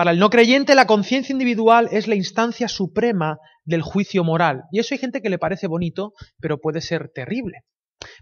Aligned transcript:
Para 0.00 0.12
el 0.12 0.18
no 0.18 0.30
creyente, 0.30 0.74
la 0.74 0.86
conciencia 0.86 1.34
individual 1.34 1.90
es 1.92 2.08
la 2.08 2.14
instancia 2.14 2.68
suprema 2.68 3.38
del 3.66 3.82
juicio 3.82 4.24
moral. 4.24 4.62
Y 4.72 4.78
eso 4.78 4.94
hay 4.94 4.98
gente 4.98 5.20
que 5.20 5.28
le 5.28 5.36
parece 5.36 5.66
bonito, 5.66 6.14
pero 6.40 6.58
puede 6.58 6.80
ser 6.80 7.10
terrible. 7.14 7.64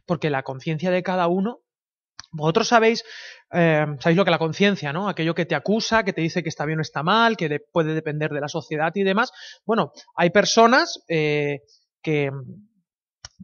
Porque 0.05 0.29
la 0.29 0.43
conciencia 0.43 0.91
de 0.91 1.05
cada 1.05 1.29
uno 1.29 1.61
vosotros 2.33 2.66
sabéis, 2.66 3.05
eh, 3.52 3.87
sabéis 4.01 4.16
lo 4.16 4.25
que 4.25 4.33
la 4.33 4.41
conciencia, 4.41 4.93
¿no? 4.93 5.09
Aquello 5.09 5.37
que 5.37 5.46
te 5.46 5.55
acusa, 5.55 6.02
que 6.02 6.12
te 6.12 6.20
dice 6.20 6.43
que 6.43 6.48
está 6.48 6.66
bien 6.66 6.80
o 6.80 6.83
está 6.83 7.05
mal, 7.05 7.37
que 7.37 7.61
puede 7.73 7.95
depender 7.95 8.33
de 8.33 8.41
la 8.41 8.48
sociedad 8.48 8.91
y 8.97 9.05
demás. 9.05 9.30
Bueno, 9.65 9.92
hay 10.16 10.30
personas 10.30 11.05
eh, 11.06 11.60
que, 12.02 12.33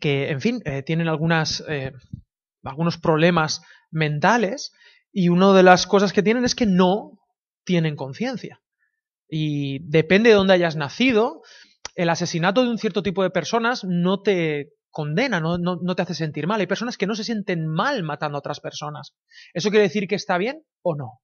que, 0.00 0.30
en 0.30 0.40
fin, 0.40 0.60
eh, 0.64 0.82
tienen 0.82 1.06
algunos 1.06 1.62
problemas 3.00 3.62
mentales 3.92 4.72
y 5.12 5.28
una 5.28 5.52
de 5.52 5.62
las 5.62 5.86
cosas 5.86 6.12
que 6.12 6.24
tienen 6.24 6.44
es 6.44 6.56
que 6.56 6.66
no 6.66 7.20
tienen 7.64 7.96
conciencia. 7.96 8.60
Y 9.28 9.78
depende 9.88 10.30
de 10.30 10.36
dónde 10.36 10.54
hayas 10.54 10.76
nacido, 10.76 11.42
el 11.94 12.08
asesinato 12.08 12.62
de 12.62 12.70
un 12.70 12.78
cierto 12.78 13.02
tipo 13.02 13.22
de 13.22 13.30
personas 13.30 13.84
no 13.84 14.20
te 14.20 14.72
condena, 14.90 15.40
no, 15.40 15.58
no, 15.58 15.96
te 15.96 16.02
hace 16.02 16.14
sentir 16.14 16.46
mal. 16.46 16.60
Hay 16.60 16.66
personas 16.66 16.96
que 16.96 17.06
no 17.06 17.16
se 17.16 17.24
sienten 17.24 17.66
mal 17.66 18.02
matando 18.02 18.36
a 18.36 18.38
otras 18.38 18.60
personas. 18.60 19.14
¿Eso 19.52 19.70
quiere 19.70 19.84
decir 19.84 20.06
que 20.06 20.14
está 20.14 20.38
bien 20.38 20.62
o 20.82 20.94
no? 20.94 21.20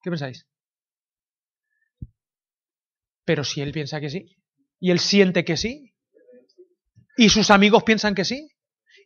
¿Qué 0.00 0.10
pensáis? 0.10 0.46
Pero 3.24 3.42
si 3.42 3.60
él 3.60 3.72
piensa 3.72 4.00
que 4.00 4.10
sí, 4.10 4.36
y 4.78 4.92
él 4.92 5.00
siente 5.00 5.44
que 5.44 5.56
sí, 5.56 5.92
y 7.16 7.30
sus 7.30 7.50
amigos 7.50 7.82
piensan 7.82 8.14
que 8.14 8.24
sí, 8.24 8.48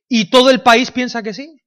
y 0.06 0.28
todo 0.28 0.50
el 0.50 0.62
país 0.62 0.90
piensa 0.90 1.22
que 1.22 1.32
sí. 1.32 1.62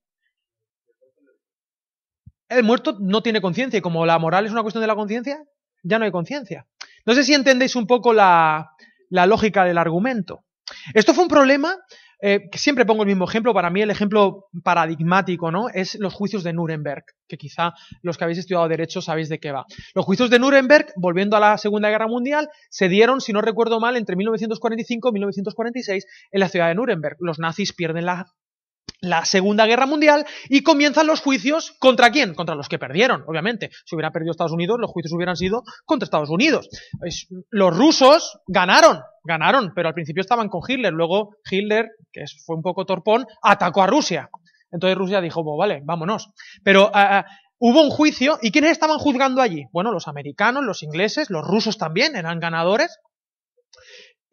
El 2.49 2.63
muerto 2.63 2.97
no 2.99 3.21
tiene 3.21 3.41
conciencia, 3.41 3.77
y 3.77 3.81
como 3.81 4.05
la 4.05 4.19
moral 4.19 4.45
es 4.45 4.51
una 4.51 4.61
cuestión 4.61 4.81
de 4.81 4.87
la 4.87 4.95
conciencia, 4.95 5.43
ya 5.83 5.99
no 5.99 6.05
hay 6.05 6.11
conciencia. 6.11 6.65
No 7.05 7.13
sé 7.13 7.23
si 7.23 7.33
entendéis 7.33 7.75
un 7.75 7.87
poco 7.87 8.13
la, 8.13 8.71
la 9.09 9.25
lógica 9.25 9.65
del 9.65 9.77
argumento. 9.77 10.45
Esto 10.93 11.13
fue 11.13 11.23
un 11.23 11.29
problema 11.29 11.77
eh, 12.25 12.49
que 12.49 12.57
siempre 12.57 12.85
pongo 12.85 13.03
el 13.03 13.07
mismo 13.07 13.25
ejemplo, 13.25 13.53
para 13.53 13.69
mí 13.69 13.81
el 13.81 13.91
ejemplo 13.91 14.45
paradigmático, 14.63 15.51
¿no? 15.51 15.67
Es 15.67 15.95
los 15.99 16.13
juicios 16.13 16.41
de 16.41 16.53
Nuremberg, 16.53 17.03
que 17.27 17.37
quizá 17.37 17.73
los 18.01 18.17
que 18.17 18.23
habéis 18.23 18.39
estudiado 18.39 18.65
derecho 18.69 19.01
sabéis 19.01 19.27
de 19.27 19.41
qué 19.41 19.51
va. 19.51 19.65
Los 19.93 20.05
juicios 20.05 20.29
de 20.29 20.39
Nuremberg, 20.39 20.93
volviendo 20.95 21.35
a 21.35 21.41
la 21.41 21.57
Segunda 21.57 21.89
Guerra 21.89 22.07
Mundial, 22.07 22.47
se 22.69 22.87
dieron, 22.87 23.19
si 23.19 23.33
no 23.33 23.41
recuerdo 23.41 23.81
mal, 23.81 23.97
entre 23.97 24.15
1945 24.15 25.09
y 25.09 25.11
1946 25.11 26.05
en 26.31 26.39
la 26.39 26.47
ciudad 26.47 26.69
de 26.69 26.75
Nuremberg. 26.75 27.17
Los 27.19 27.39
nazis 27.39 27.73
pierden 27.73 28.05
la 28.05 28.25
la 29.03 29.25
Segunda 29.25 29.65
Guerra 29.65 29.85
Mundial 29.85 30.25
y 30.47 30.63
comienzan 30.63 31.07
los 31.07 31.19
juicios 31.19 31.75
contra 31.77 32.09
quién? 32.09 32.33
Contra 32.33 32.55
los 32.55 32.69
que 32.69 32.79
perdieron, 32.79 33.23
obviamente. 33.27 33.69
Si 33.85 33.95
hubiera 33.95 34.11
perdido 34.11 34.31
Estados 34.31 34.53
Unidos, 34.53 34.77
los 34.79 34.89
juicios 34.89 35.11
hubieran 35.13 35.35
sido 35.35 35.63
contra 35.85 36.05
Estados 36.05 36.29
Unidos. 36.29 36.69
Los 37.49 37.77
rusos 37.77 38.39
ganaron, 38.47 39.01
ganaron, 39.25 39.73
pero 39.75 39.89
al 39.89 39.93
principio 39.93 40.21
estaban 40.21 40.47
con 40.47 40.61
Hitler. 40.65 40.93
Luego 40.93 41.35
Hitler, 41.51 41.89
que 42.13 42.23
fue 42.45 42.55
un 42.55 42.61
poco 42.61 42.85
torpón, 42.85 43.25
atacó 43.41 43.83
a 43.83 43.87
Rusia. 43.87 44.29
Entonces 44.71 44.97
Rusia 44.97 45.19
dijo, 45.19 45.43
vale, 45.57 45.81
vámonos. 45.83 46.29
Pero 46.63 46.89
eh, 46.95 47.07
eh, 47.11 47.23
hubo 47.59 47.83
un 47.83 47.89
juicio, 47.89 48.39
¿y 48.41 48.51
quiénes 48.51 48.71
estaban 48.71 48.99
juzgando 48.99 49.41
allí? 49.41 49.65
Bueno, 49.73 49.91
los 49.91 50.07
americanos, 50.07 50.63
los 50.63 50.81
ingleses, 50.81 51.29
los 51.29 51.45
rusos 51.45 51.77
también 51.77 52.15
eran 52.15 52.39
ganadores. 52.39 52.97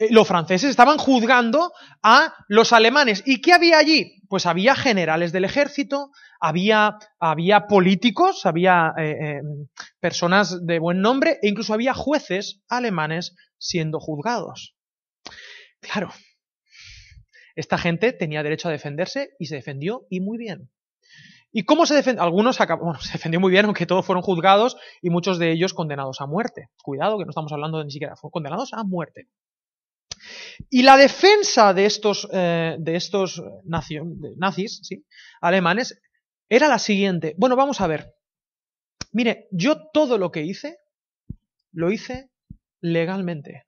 Eh, 0.01 0.09
los 0.11 0.27
franceses 0.27 0.71
estaban 0.71 0.97
juzgando 0.97 1.73
a 2.03 2.35
los 2.49 2.73
alemanes. 2.73 3.23
¿Y 3.27 3.43
qué 3.43 3.53
había 3.53 3.79
allí? 3.79 4.23
Pues 4.29 4.47
había 4.47 4.75
generales 4.75 5.31
del 5.31 5.45
ejército, 5.45 6.11
había, 6.41 6.97
había 7.19 7.67
políticos, 7.67 8.47
había 8.47 8.95
eh, 8.97 9.11
eh, 9.21 9.41
personas 10.01 10.67
de 10.67 10.79
buen 10.79 11.03
nombre 11.03 11.39
e 11.43 11.49
incluso 11.49 11.75
había 11.75 11.93
jueces 11.93 12.63
alemanes 12.69 13.37
siendo 13.59 14.01
juzgados. 14.01 14.75
Claro, 15.81 16.11
esta 17.55 17.77
gente 17.77 18.13
tenía 18.13 18.43
derecho 18.43 18.69
a 18.69 18.73
defenderse 18.73 19.31
y 19.39 19.47
se 19.47 19.57
defendió 19.57 20.07
y 20.09 20.21
muy 20.21 20.39
bien. 20.39 20.71
¿Y 21.53 21.65
cómo 21.65 21.85
se 21.85 21.95
defendió? 21.95 22.23
Algunos 22.23 22.57
bueno, 22.59 22.99
se 23.01 23.13
defendió 23.13 23.39
muy 23.39 23.51
bien, 23.51 23.67
aunque 23.67 23.85
todos 23.85 24.07
fueron 24.07 24.23
juzgados 24.23 24.79
y 25.03 25.11
muchos 25.11 25.39
de 25.39 25.53
ellos 25.53 25.75
condenados 25.75 26.23
a 26.23 26.27
muerte. 26.27 26.71
Cuidado, 26.83 27.19
que 27.19 27.25
no 27.27 27.31
estamos 27.31 27.53
hablando 27.53 27.79
de 27.79 27.85
ni 27.85 27.91
siquiera, 27.91 28.17
fueron 28.17 28.31
condenados 28.31 28.73
a 28.73 28.83
muerte. 28.85 29.29
Y 30.69 30.83
la 30.83 30.97
defensa 30.97 31.73
de 31.75 31.87
estos, 31.87 32.29
eh, 32.33 32.77
de 32.79 32.97
estos 32.97 33.43
nazis 33.65 34.81
¿sí? 34.83 35.05
alemanes 35.41 36.01
era 36.49 36.69
la 36.69 36.79
siguiente. 36.79 37.35
Bueno, 37.39 37.57
vamos 37.57 37.81
a 37.81 37.87
ver. 37.87 38.15
Mire, 39.13 39.49
yo 39.51 39.91
todo 39.93 40.19
lo 40.19 40.31
que 40.31 40.43
hice, 40.43 40.79
lo 41.73 41.91
hice 41.91 42.31
legalmente. 42.81 43.65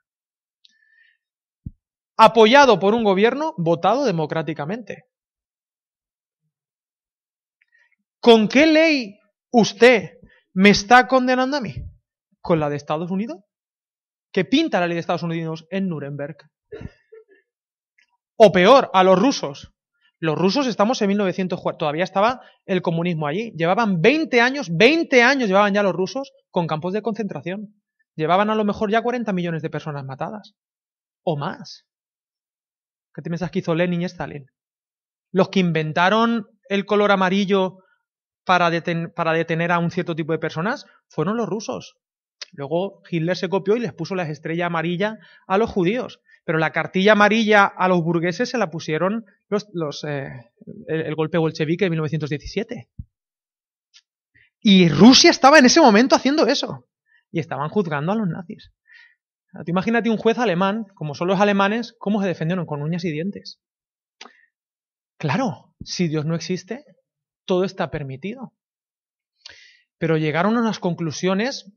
Apoyado 2.17 2.79
por 2.79 2.95
un 2.95 3.05
gobierno 3.05 3.55
votado 3.57 4.05
democráticamente. 4.05 5.05
¿Con 8.21 8.47
qué 8.49 8.67
ley 8.67 9.19
usted 9.51 10.11
me 10.53 10.71
está 10.71 11.09
condenando 11.09 11.57
a 11.57 11.61
mí? 11.61 11.75
¿Con 12.41 12.61
la 12.61 12.69
de 12.69 12.77
Estados 12.77 13.11
Unidos? 13.11 13.39
Que 14.33 14.45
pinta 14.45 14.81
la 14.81 14.87
ley 14.87 14.95
de 14.95 15.01
Estados 15.01 15.23
Unidos 15.23 15.67
en 15.71 15.89
Nuremberg. 15.89 16.37
O 18.37 18.51
peor, 18.51 18.91
a 18.93 19.05
los 19.05 19.19
rusos. 19.19 19.73
Los 20.19 20.39
rusos 20.39 20.67
estamos 20.67 21.03
en 21.03 21.09
1904, 21.09 21.79
todavía 21.79 22.05
estaba 22.05 22.41
el 22.65 22.81
comunismo 22.81 23.27
allí. 23.27 23.53
Llevaban 23.57 24.01
20 24.01 24.41
años, 24.41 24.69
20 24.73 25.23
años 25.23 25.49
llevaban 25.49 25.75
ya 25.75 25.83
los 25.83 25.93
rusos 25.93 26.33
con 26.51 26.67
campos 26.67 26.93
de 26.93 27.03
concentración. 27.03 27.75
Llevaban 28.15 28.49
a 28.51 28.55
lo 28.55 28.65
mejor 28.65 28.91
ya 28.91 29.03
40 29.03 29.33
millones 29.33 29.63
de 29.63 29.71
personas 29.71 30.05
matadas. 30.05 30.55
O 31.25 31.37
más. 31.37 31.87
¿Qué 33.15 33.23
te 33.23 33.31
piensas 33.31 33.51
que 33.51 33.59
hizo 33.59 33.75
Lenin 33.75 34.03
y 34.03 34.05
Stalin? 34.05 34.47
Los 35.33 35.49
que 35.49 35.61
inventaron 35.61 36.47
el 36.69 36.87
color 36.87 37.11
amarillo 37.11 37.79
para, 38.45 38.71
para 39.15 39.33
detener 39.33 39.73
a 39.73 39.79
un 39.79 39.91
cierto 39.91 40.15
tipo 40.15 40.33
de 40.33 40.39
personas 40.39 40.87
fueron 41.09 41.37
los 41.37 41.49
rusos. 41.49 41.97
Luego 42.53 43.03
Hitler 43.09 43.37
se 43.37 43.49
copió 43.49 43.77
y 43.77 43.81
les 43.81 43.93
puso 43.93 44.15
la 44.15 44.29
estrella 44.29 44.67
amarilla 44.67 45.19
a 45.47 45.59
los 45.59 45.71
judíos. 45.71 46.21
Pero 46.45 46.59
la 46.59 46.73
cartilla 46.73 47.13
amarilla 47.13 47.65
a 47.65 47.89
los 47.89 48.03
burgueses 48.03 48.51
se 48.51 48.59
la 48.59 48.71
pusieron 48.71 49.25
los, 49.49 50.05
eh, 50.05 50.51
el, 50.89 51.15
golpe 51.15 51.39
bolchevique 51.39 51.85
de 51.85 51.91
1917. 51.91 52.89
Y 54.61 54.89
Rusia 54.89 55.31
estaba 55.31 55.59
en 55.59 55.67
ese 55.67 55.81
momento 55.81 56.17
haciendo 56.17 56.47
eso. 56.47 56.87
Y 57.31 57.39
estaban 57.41 57.69
juzgando 57.69 58.13
a 58.13 58.17
los 58.17 58.29
nazis. 58.29 58.73
imagínate 59.67 60.11
un 60.11 60.19
juez 60.19 60.39
alemán, 60.39 60.87
como 60.95 61.15
son 61.15 61.29
los 61.29 61.41
alemanes, 61.41 61.95
cómo 61.99 62.21
se 62.21 62.29
defendieron 62.29 62.67
con 62.67 62.83
uñas 62.83 63.05
y 63.05 63.13
dientes. 63.13 63.61
Claro, 65.17 65.73
si 65.85 66.09
Dios 66.09 66.27
no 66.27 66.35
existe, 66.35 66.85
todo 67.45 67.65
está 67.65 67.91
permitido. 67.91 68.53
Pero 69.99 70.17
llegaron 70.17 70.57
a 70.57 70.61
unas 70.61 70.81
conclusiones 70.81 71.73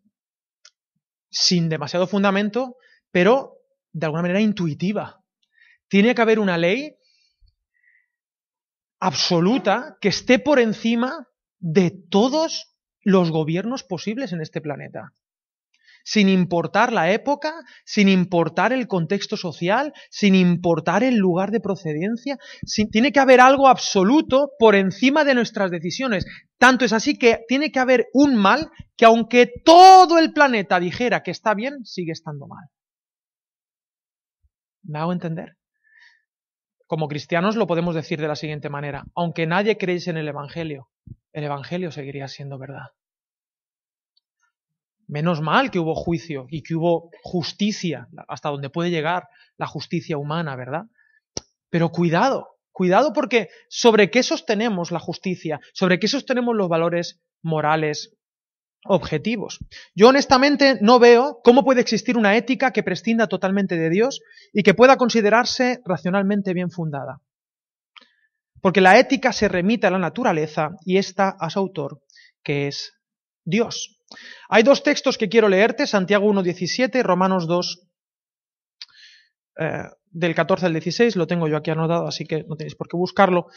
sin 1.35 1.67
demasiado 1.67 2.07
fundamento, 2.07 2.77
pero 3.11 3.57
de 3.91 4.05
alguna 4.05 4.21
manera 4.21 4.39
intuitiva. 4.39 5.21
Tiene 5.89 6.15
que 6.15 6.21
haber 6.21 6.39
una 6.39 6.57
ley 6.57 6.95
absoluta 8.99 9.97
que 9.99 10.07
esté 10.07 10.39
por 10.39 10.59
encima 10.59 11.27
de 11.59 11.91
todos 12.09 12.73
los 13.01 13.31
gobiernos 13.31 13.83
posibles 13.83 14.31
en 14.31 14.41
este 14.41 14.61
planeta 14.61 15.13
sin 16.05 16.29
importar 16.29 16.93
la 16.93 17.11
época, 17.11 17.53
sin 17.83 18.07
importar 18.07 18.71
el 18.71 18.87
contexto 18.87 19.35
social, 19.35 19.91
sin 20.09 20.35
importar 20.35 21.03
el 21.03 21.15
lugar 21.15 21.49
de 21.49 21.59
procedencia. 21.59 22.37
tiene 22.91 23.11
que 23.11 23.19
haber 23.19 23.41
algo 23.41 23.67
absoluto 23.67 24.51
por 24.59 24.75
encima 24.75 25.25
de 25.25 25.33
nuestras 25.33 25.71
decisiones. 25.71 26.25
Tanto 26.59 26.85
es 26.85 26.93
así 26.93 27.17
que 27.17 27.39
tiene 27.47 27.71
que 27.71 27.79
haber 27.79 28.05
un 28.13 28.35
mal 28.35 28.69
que 28.95 29.05
aunque 29.05 29.51
todo 29.65 30.19
el 30.19 30.31
planeta 30.31 30.79
dijera 30.79 31.23
que 31.23 31.31
está 31.31 31.55
bien, 31.55 31.83
sigue 31.83 32.11
estando 32.11 32.47
mal. 32.47 32.65
¿Me 34.83 34.99
hago 34.99 35.11
entender? 35.11 35.57
Como 36.85 37.07
cristianos 37.07 37.55
lo 37.55 37.65
podemos 37.65 37.95
decir 37.95 38.21
de 38.21 38.27
la 38.27 38.35
siguiente 38.35 38.69
manera. 38.69 39.05
Aunque 39.15 39.47
nadie 39.47 39.77
creyese 39.77 40.11
en 40.11 40.17
el 40.17 40.27
Evangelio, 40.27 40.89
el 41.33 41.45
Evangelio 41.45 41.91
seguiría 41.91 42.27
siendo 42.27 42.59
verdad. 42.59 42.89
Menos 45.07 45.41
mal 45.41 45.71
que 45.71 45.79
hubo 45.79 45.95
juicio 45.95 46.47
y 46.49 46.63
que 46.63 46.75
hubo 46.75 47.11
justicia, 47.23 48.07
hasta 48.27 48.49
donde 48.49 48.69
puede 48.69 48.89
llegar 48.89 49.27
la 49.57 49.67
justicia 49.67 50.17
humana, 50.17 50.55
¿verdad? 50.55 50.83
Pero 51.69 51.89
cuidado, 51.89 52.57
cuidado 52.71 53.13
porque 53.13 53.49
sobre 53.69 54.09
qué 54.09 54.23
sostenemos 54.23 54.91
la 54.91 54.99
justicia, 54.99 55.59
sobre 55.73 55.99
qué 55.99 56.07
sostenemos 56.07 56.55
los 56.55 56.69
valores 56.69 57.21
morales 57.41 58.15
objetivos. 58.85 59.59
Yo 59.95 60.09
honestamente 60.09 60.77
no 60.81 60.99
veo 60.99 61.39
cómo 61.43 61.63
puede 61.63 61.81
existir 61.81 62.17
una 62.17 62.35
ética 62.37 62.71
que 62.71 62.83
prescinda 62.83 63.27
totalmente 63.27 63.77
de 63.77 63.89
Dios 63.89 64.21
y 64.53 64.63
que 64.63 64.73
pueda 64.73 64.97
considerarse 64.97 65.81
racionalmente 65.85 66.53
bien 66.53 66.69
fundada. 66.69 67.21
Porque 68.61 68.81
la 68.81 68.97
ética 68.97 69.33
se 69.33 69.47
remite 69.47 69.87
a 69.87 69.91
la 69.91 69.99
naturaleza 69.99 70.71
y 70.85 70.97
está 70.97 71.29
a 71.29 71.49
su 71.49 71.59
autor, 71.59 72.01
que 72.43 72.67
es 72.67 72.93
Dios. 73.43 73.94
Hay 74.49 74.63
dos 74.63 74.83
textos 74.83 75.17
que 75.17 75.29
quiero 75.29 75.49
leerte, 75.49 75.87
Santiago 75.87 76.31
1.17, 76.31 77.03
Romanos 77.03 77.47
2, 77.47 77.87
eh, 79.59 79.83
del 80.11 80.35
14 80.35 80.67
al 80.67 80.73
16, 80.73 81.15
lo 81.15 81.27
tengo 81.27 81.47
yo 81.47 81.57
aquí 81.57 81.71
anotado, 81.71 82.07
así 82.07 82.25
que 82.25 82.43
no 82.43 82.55
tenéis 82.55 82.75
por 82.75 82.87
qué 82.87 82.97
buscarlo. 82.97 83.47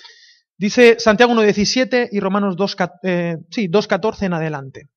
Dice 0.56 0.98
Santiago 0.98 1.34
1.17 1.34 2.08
y 2.10 2.20
Romanos 2.20 2.56
2, 2.56 2.76
eh, 3.04 3.36
sí, 3.50 3.68
2.14 3.68 4.26
en 4.26 4.32
adelante. 4.32 4.88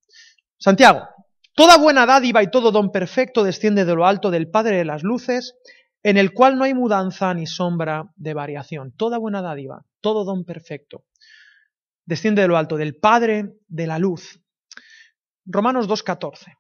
Santiago, 0.58 1.08
toda 1.54 1.78
buena 1.78 2.06
dádiva 2.06 2.42
y 2.42 2.50
todo 2.50 2.72
don 2.72 2.92
perfecto 2.92 3.44
desciende 3.44 3.86
de 3.86 3.94
lo 3.94 4.08
alto 4.08 4.32
del 4.32 4.50
Padre 4.50 4.78
de 4.78 4.86
las 4.86 5.04
Luces, 5.04 5.56
en 6.04 6.18
el 6.18 6.34
cual 6.34 6.58
no 6.58 6.64
hay 6.64 6.74
mudanza 6.74 7.34
ni 7.34 7.46
sombra 7.46 8.12
de 8.16 8.34
variación. 8.34 8.92
Toda 8.98 9.20
buena 9.20 9.44
dádiva, 9.44 9.86
todo 10.02 10.24
don 10.24 10.46
perfecto, 10.46 11.04
desciende 12.06 12.42
de 12.42 12.48
lo 12.48 12.58
alto 12.58 12.78
del 12.78 12.96
Padre 12.96 13.54
de 13.68 13.86
la 13.86 14.00
Luz. 14.00 14.40
Romanos 15.46 15.88
2.14. 15.88 16.54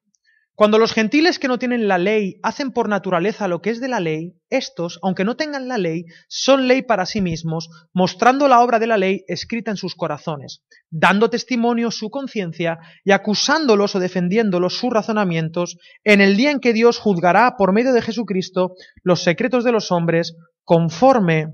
Cuando 0.54 0.78
los 0.78 0.94
gentiles 0.94 1.40
que 1.40 1.48
no 1.48 1.58
tienen 1.58 1.88
la 1.88 1.98
ley 1.98 2.36
hacen 2.44 2.72
por 2.72 2.88
naturaleza 2.88 3.48
lo 3.48 3.62
que 3.62 3.72
es 3.72 3.80
de 3.80 3.88
la 3.88 4.00
ley, 4.00 4.36
estos, 4.50 5.00
aunque 5.02 5.24
no 5.24 5.36
tengan 5.36 5.68
la 5.68 5.78
ley, 5.78 6.06
son 6.28 6.68
ley 6.68 6.84
para 6.84 7.06
sí 7.06 7.20
mismos, 7.20 7.70
mostrando 7.94 8.48
la 8.48 8.60
obra 8.62 8.78
de 8.78 8.86
la 8.86 8.98
ley 8.98 9.24
escrita 9.28 9.72
en 9.72 9.78
sus 9.78 9.96
corazones, 9.96 10.62
dando 10.92 11.30
testimonio 11.30 11.90
su 11.90 12.12
conciencia 12.12 12.78
y 13.04 13.12
acusándolos 13.12 13.96
o 13.96 14.00
defendiéndolos 14.00 14.78
sus 14.78 14.92
razonamientos 14.92 15.78
en 16.04 16.22
el 16.22 16.38
día 16.38 16.52
en 16.52 16.60
que 16.60 16.74
Dios 16.74 17.00
juzgará 17.00 17.56
por 17.58 17.74
medio 17.74 17.94
de 17.94 18.02
Jesucristo 18.02 18.74
los 19.04 19.24
secretos 19.24 19.64
de 19.64 19.72
los 19.72 19.92
hombres 19.92 20.36
conforme 20.64 21.48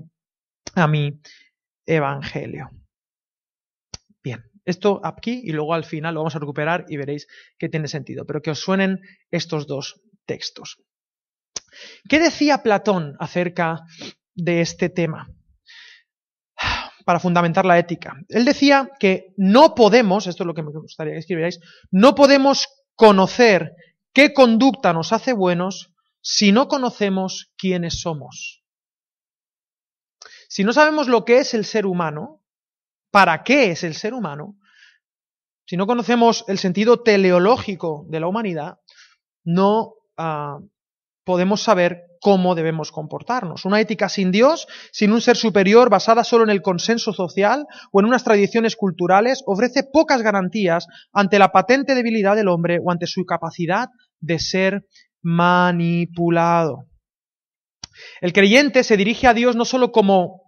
a 0.74 0.86
mi 0.86 1.12
evangelio. 1.86 2.68
Esto 4.68 5.00
aquí 5.02 5.40
y 5.44 5.52
luego 5.52 5.72
al 5.72 5.86
final 5.86 6.12
lo 6.12 6.20
vamos 6.20 6.36
a 6.36 6.40
recuperar 6.40 6.84
y 6.90 6.98
veréis 6.98 7.26
que 7.58 7.70
tiene 7.70 7.88
sentido, 7.88 8.26
pero 8.26 8.42
que 8.42 8.50
os 8.50 8.58
suenen 8.58 9.00
estos 9.30 9.66
dos 9.66 10.02
textos. 10.26 10.76
¿Qué 12.06 12.20
decía 12.20 12.62
Platón 12.62 13.16
acerca 13.18 13.86
de 14.34 14.60
este 14.60 14.90
tema? 14.90 15.32
Para 17.06 17.18
fundamentar 17.18 17.64
la 17.64 17.78
ética. 17.78 18.20
Él 18.28 18.44
decía 18.44 18.90
que 19.00 19.32
no 19.38 19.74
podemos, 19.74 20.26
esto 20.26 20.42
es 20.42 20.46
lo 20.46 20.52
que 20.52 20.62
me 20.62 20.70
gustaría 20.70 21.14
que 21.14 21.20
escribierais, 21.20 21.60
no 21.90 22.14
podemos 22.14 22.68
conocer 22.94 23.72
qué 24.12 24.34
conducta 24.34 24.92
nos 24.92 25.14
hace 25.14 25.32
buenos 25.32 25.94
si 26.20 26.52
no 26.52 26.68
conocemos 26.68 27.54
quiénes 27.56 28.02
somos. 28.02 28.62
Si 30.46 30.62
no 30.62 30.74
sabemos 30.74 31.08
lo 31.08 31.24
que 31.24 31.38
es 31.38 31.54
el 31.54 31.64
ser 31.64 31.86
humano, 31.86 32.37
para 33.18 33.42
qué 33.42 33.72
es 33.72 33.82
el 33.82 33.94
ser 33.94 34.14
humano, 34.14 34.54
si 35.66 35.76
no 35.76 35.88
conocemos 35.88 36.44
el 36.46 36.56
sentido 36.56 37.02
teleológico 37.02 38.06
de 38.08 38.20
la 38.20 38.28
humanidad, 38.28 38.76
no 39.44 39.94
ah, 40.16 40.58
podemos 41.24 41.60
saber 41.60 42.02
cómo 42.20 42.54
debemos 42.54 42.92
comportarnos. 42.92 43.64
Una 43.64 43.80
ética 43.80 44.08
sin 44.08 44.30
Dios, 44.30 44.68
sin 44.92 45.10
un 45.10 45.20
ser 45.20 45.36
superior, 45.36 45.90
basada 45.90 46.22
solo 46.22 46.44
en 46.44 46.50
el 46.50 46.62
consenso 46.62 47.12
social 47.12 47.66
o 47.90 47.98
en 47.98 48.06
unas 48.06 48.22
tradiciones 48.22 48.76
culturales, 48.76 49.42
ofrece 49.46 49.82
pocas 49.92 50.22
garantías 50.22 50.86
ante 51.12 51.40
la 51.40 51.48
patente 51.48 51.96
debilidad 51.96 52.36
del 52.36 52.46
hombre 52.46 52.78
o 52.80 52.92
ante 52.92 53.08
su 53.08 53.24
capacidad 53.24 53.88
de 54.20 54.38
ser 54.38 54.86
manipulado. 55.22 56.84
El 58.20 58.32
creyente 58.32 58.84
se 58.84 58.96
dirige 58.96 59.26
a 59.26 59.34
Dios 59.34 59.56
no 59.56 59.64
solo 59.64 59.90
como 59.90 60.42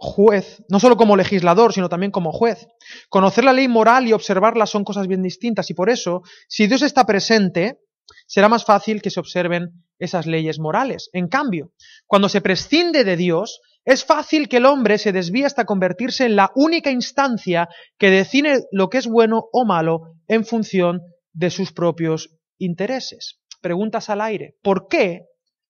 juez, 0.00 0.62
no 0.68 0.78
solo 0.78 0.96
como 0.96 1.16
legislador, 1.16 1.72
sino 1.72 1.88
también 1.88 2.12
como 2.12 2.32
juez. 2.32 2.68
Conocer 3.08 3.42
la 3.42 3.52
ley 3.52 3.66
moral 3.66 4.06
y 4.06 4.12
observarla 4.12 4.64
son 4.66 4.84
cosas 4.84 5.08
bien 5.08 5.22
distintas 5.22 5.68
y 5.70 5.74
por 5.74 5.90
eso, 5.90 6.22
si 6.46 6.68
Dios 6.68 6.82
está 6.82 7.04
presente, 7.04 7.80
será 8.26 8.48
más 8.48 8.64
fácil 8.64 9.02
que 9.02 9.10
se 9.10 9.18
observen 9.18 9.84
esas 9.98 10.26
leyes 10.26 10.60
morales. 10.60 11.10
En 11.12 11.26
cambio, 11.26 11.72
cuando 12.06 12.28
se 12.28 12.40
prescinde 12.40 13.02
de 13.02 13.16
Dios, 13.16 13.60
es 13.84 14.04
fácil 14.04 14.48
que 14.48 14.58
el 14.58 14.66
hombre 14.66 14.98
se 14.98 15.12
desvíe 15.12 15.44
hasta 15.44 15.64
convertirse 15.64 16.26
en 16.26 16.36
la 16.36 16.52
única 16.54 16.92
instancia 16.92 17.68
que 17.98 18.10
define 18.10 18.60
lo 18.70 18.90
que 18.90 18.98
es 18.98 19.08
bueno 19.08 19.46
o 19.52 19.64
malo 19.64 20.14
en 20.28 20.44
función 20.44 21.00
de 21.32 21.50
sus 21.50 21.72
propios 21.72 22.36
intereses. 22.58 23.40
Preguntas 23.60 24.10
al 24.10 24.20
aire. 24.20 24.54
¿Por 24.62 24.86
qué 24.86 25.22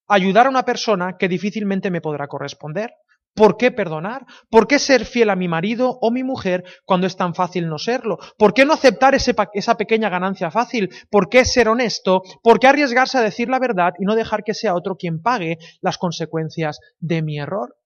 ayudar 0.07 0.47
a 0.47 0.51
una 0.51 0.67
persona 0.67 1.17
que 1.19 1.29
difícilmente 1.29 1.91
me 1.91 2.03
podrá 2.03 2.27
corresponder? 2.29 2.93
¿Por 3.35 3.57
qué 3.57 3.71
perdonar? 3.71 4.27
¿Por 4.51 4.67
qué 4.67 4.79
ser 4.79 5.05
fiel 5.05 5.31
a 5.31 5.37
mi 5.37 5.47
marido 5.47 5.99
o 6.01 6.11
mi 6.11 6.25
mujer 6.25 6.65
cuando 6.85 7.07
es 7.07 7.17
tan 7.17 7.35
fácil 7.35 7.69
no 7.69 7.79
serlo? 7.79 8.19
¿Por 8.37 8.53
qué 8.53 8.65
no 8.65 8.73
aceptar 8.73 9.15
esa 9.15 9.77
pequeña 9.77 10.09
ganancia 10.09 10.51
fácil? 10.51 10.91
¿Por 11.09 11.29
qué 11.29 11.45
ser 11.45 11.69
honesto? 11.69 12.23
¿Por 12.43 12.59
qué 12.59 12.67
arriesgarse 12.67 13.19
a 13.19 13.23
decir 13.23 13.49
la 13.49 13.61
verdad 13.61 13.93
y 13.99 14.05
no 14.05 14.17
dejar 14.17 14.43
que 14.43 14.55
sea 14.55 14.75
otro 14.75 14.97
quien 14.97 15.23
pague 15.23 15.59
las 15.81 15.99
consecuencias 15.99 16.81
de 16.99 17.23
mi 17.23 17.39
error? 17.39 17.77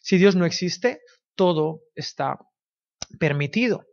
Si 0.00 0.18
Dios 0.18 0.34
no 0.34 0.46
existe, 0.46 1.00
todo 1.36 1.82
está 1.94 2.38
permitido. 3.18 3.86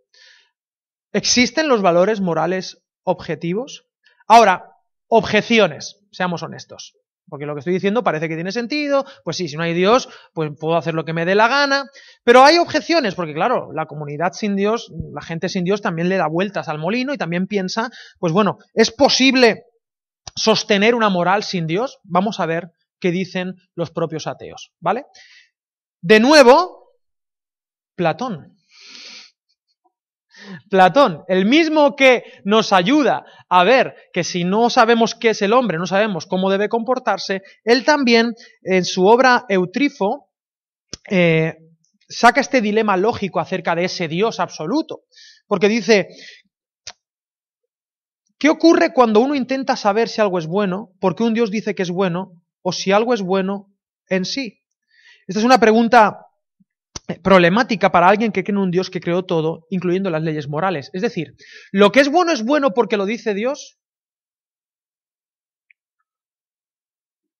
¿Existen 1.11 1.67
los 1.67 1.81
valores 1.81 2.19
morales 2.21 2.83
objetivos? 3.03 3.87
Ahora, 4.27 4.75
objeciones, 5.07 5.99
seamos 6.11 6.43
honestos. 6.43 6.98
Porque 7.29 7.45
lo 7.45 7.53
que 7.53 7.59
estoy 7.59 7.73
diciendo 7.73 8.03
parece 8.03 8.27
que 8.27 8.35
tiene 8.35 8.51
sentido, 8.51 9.05
pues 9.23 9.37
sí, 9.37 9.47
si 9.47 9.55
no 9.55 9.63
hay 9.63 9.73
Dios, 9.73 10.09
pues 10.33 10.51
puedo 10.59 10.75
hacer 10.75 10.93
lo 10.93 11.05
que 11.05 11.13
me 11.13 11.25
dé 11.25 11.35
la 11.35 11.47
gana, 11.47 11.85
pero 12.23 12.43
hay 12.43 12.57
objeciones, 12.57 13.15
porque 13.15 13.33
claro, 13.33 13.71
la 13.73 13.85
comunidad 13.85 14.33
sin 14.33 14.55
Dios, 14.55 14.91
la 15.13 15.21
gente 15.21 15.49
sin 15.49 15.63
Dios 15.63 15.81
también 15.81 16.09
le 16.09 16.17
da 16.17 16.27
vueltas 16.27 16.67
al 16.67 16.79
molino 16.79 17.13
y 17.13 17.17
también 17.17 17.47
piensa, 17.47 17.89
pues 18.19 18.33
bueno, 18.33 18.57
¿es 18.73 18.91
posible 18.91 19.63
sostener 20.35 20.95
una 20.95 21.09
moral 21.09 21.43
sin 21.43 21.67
Dios? 21.67 21.99
Vamos 22.03 22.39
a 22.39 22.45
ver 22.45 22.71
qué 22.99 23.11
dicen 23.11 23.55
los 23.75 23.91
propios 23.91 24.27
ateos, 24.27 24.71
¿vale? 24.79 25.05
De 26.01 26.19
nuevo, 26.19 26.93
Platón. 27.95 28.58
Platón, 30.69 31.23
el 31.27 31.45
mismo 31.45 31.95
que 31.95 32.23
nos 32.43 32.73
ayuda 32.73 33.25
a 33.49 33.63
ver 33.63 33.95
que 34.13 34.23
si 34.23 34.43
no 34.43 34.69
sabemos 34.69 35.15
qué 35.15 35.29
es 35.29 35.41
el 35.41 35.53
hombre, 35.53 35.77
no 35.77 35.87
sabemos 35.87 36.25
cómo 36.25 36.49
debe 36.49 36.69
comportarse, 36.69 37.41
él 37.63 37.83
también 37.83 38.33
en 38.61 38.85
su 38.85 39.05
obra 39.05 39.45
Eutrifo 39.49 40.29
eh, 41.09 41.55
saca 42.07 42.41
este 42.41 42.61
dilema 42.61 42.97
lógico 42.97 43.39
acerca 43.39 43.75
de 43.75 43.85
ese 43.85 44.07
Dios 44.07 44.39
absoluto, 44.39 45.01
porque 45.47 45.67
dice, 45.67 46.09
¿qué 48.37 48.49
ocurre 48.49 48.93
cuando 48.93 49.19
uno 49.19 49.35
intenta 49.35 49.75
saber 49.75 50.09
si 50.09 50.21
algo 50.21 50.39
es 50.39 50.47
bueno, 50.47 50.91
porque 50.99 51.23
un 51.23 51.33
Dios 51.33 51.51
dice 51.51 51.75
que 51.75 51.83
es 51.83 51.91
bueno, 51.91 52.33
o 52.61 52.71
si 52.71 52.91
algo 52.91 53.13
es 53.13 53.21
bueno 53.21 53.67
en 54.07 54.25
sí? 54.25 54.61
Esta 55.27 55.39
es 55.39 55.45
una 55.45 55.59
pregunta 55.59 56.25
problemática 57.23 57.91
para 57.91 58.07
alguien 58.07 58.31
que 58.31 58.43
cree 58.43 58.53
en 58.53 58.59
un 58.59 58.71
Dios 58.71 58.89
que 58.89 58.99
creó 58.99 59.23
todo, 59.23 59.65
incluyendo 59.69 60.09
las 60.09 60.21
leyes 60.21 60.47
morales. 60.47 60.89
Es 60.93 61.01
decir, 61.01 61.35
¿lo 61.71 61.91
que 61.91 62.01
es 62.01 62.09
bueno 62.09 62.31
es 62.31 62.43
bueno 62.43 62.73
porque 62.73 62.97
lo 62.97 63.05
dice 63.05 63.33
Dios? 63.33 63.79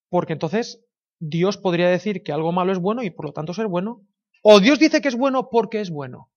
Porque 0.09 0.33
entonces 0.33 0.83
Dios 1.19 1.57
podría 1.57 1.89
decir 1.89 2.23
que 2.23 2.31
algo 2.31 2.51
malo 2.51 2.71
es 2.71 2.79
bueno 2.79 3.03
y 3.03 3.11
por 3.11 3.25
lo 3.25 3.33
tanto 3.33 3.53
ser 3.53 3.67
bueno. 3.67 4.07
O 4.41 4.59
Dios 4.59 4.79
dice 4.79 5.01
que 5.01 5.09
es 5.09 5.15
bueno 5.15 5.49
porque 5.49 5.81
es 5.81 5.91
bueno. 5.91 6.31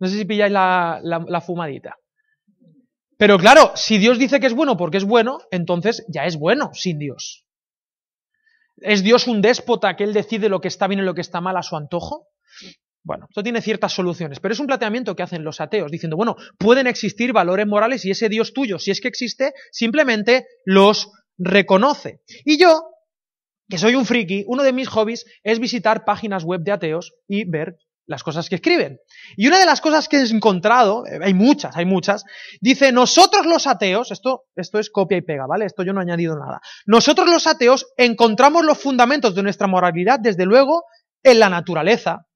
No 0.00 0.08
sé 0.08 0.16
si 0.18 0.24
pilláis 0.24 0.52
la, 0.52 1.00
la 1.02 1.40
fumadita. 1.40 1.98
Pero 3.16 3.38
claro, 3.38 3.72
si 3.76 3.98
Dios 3.98 4.18
dice 4.18 4.40
que 4.40 4.46
es 4.46 4.54
bueno 4.54 4.76
porque 4.76 4.96
es 4.96 5.04
bueno, 5.04 5.38
entonces 5.50 6.04
ya 6.08 6.24
es 6.24 6.36
bueno 6.36 6.70
sin 6.74 6.98
Dios. 6.98 7.43
¿Es 8.78 9.02
Dios 9.02 9.26
un 9.26 9.40
déspota 9.40 9.96
que 9.96 10.04
Él 10.04 10.12
decide 10.12 10.48
lo 10.48 10.60
que 10.60 10.68
está 10.68 10.86
bien 10.86 11.00
y 11.00 11.04
lo 11.04 11.14
que 11.14 11.20
está 11.20 11.40
mal 11.40 11.56
a 11.56 11.62
su 11.62 11.76
antojo? 11.76 12.28
Bueno, 13.02 13.26
esto 13.28 13.42
tiene 13.42 13.60
ciertas 13.60 13.92
soluciones, 13.92 14.40
pero 14.40 14.54
es 14.54 14.60
un 14.60 14.66
planteamiento 14.66 15.14
que 15.14 15.22
hacen 15.22 15.44
los 15.44 15.60
ateos, 15.60 15.90
diciendo, 15.90 16.16
bueno, 16.16 16.36
pueden 16.58 16.86
existir 16.86 17.34
valores 17.34 17.66
morales 17.66 18.04
y 18.06 18.10
ese 18.10 18.30
Dios 18.30 18.54
tuyo, 18.54 18.78
si 18.78 18.90
es 18.90 19.02
que 19.02 19.08
existe, 19.08 19.52
simplemente 19.70 20.46
los 20.64 21.10
reconoce. 21.36 22.22
Y 22.46 22.56
yo, 22.56 22.82
que 23.68 23.76
soy 23.76 23.94
un 23.94 24.06
friki, 24.06 24.44
uno 24.46 24.62
de 24.62 24.72
mis 24.72 24.88
hobbies 24.88 25.26
es 25.42 25.58
visitar 25.58 26.06
páginas 26.06 26.44
web 26.44 26.62
de 26.62 26.72
ateos 26.72 27.12
y 27.28 27.44
ver 27.44 27.76
las 28.06 28.22
cosas 28.22 28.48
que 28.48 28.56
escriben. 28.56 28.98
Y 29.36 29.46
una 29.46 29.58
de 29.58 29.66
las 29.66 29.80
cosas 29.80 30.08
que 30.08 30.18
he 30.18 30.26
encontrado, 30.28 31.06
eh, 31.06 31.18
hay 31.22 31.34
muchas, 31.34 31.76
hay 31.76 31.86
muchas, 31.86 32.24
dice, 32.60 32.92
nosotros 32.92 33.46
los 33.46 33.66
ateos, 33.66 34.10
esto, 34.10 34.44
esto 34.56 34.78
es 34.78 34.90
copia 34.90 35.18
y 35.18 35.22
pega, 35.22 35.46
¿vale? 35.46 35.64
Esto 35.66 35.82
yo 35.82 35.92
no 35.92 36.00
he 36.00 36.04
añadido 36.04 36.36
nada. 36.36 36.60
Nosotros 36.86 37.28
los 37.28 37.46
ateos 37.46 37.86
encontramos 37.96 38.64
los 38.64 38.78
fundamentos 38.78 39.34
de 39.34 39.42
nuestra 39.42 39.66
moralidad, 39.66 40.20
desde 40.20 40.44
luego, 40.44 40.84
en 41.22 41.38
la 41.38 41.48
naturaleza. 41.48 42.26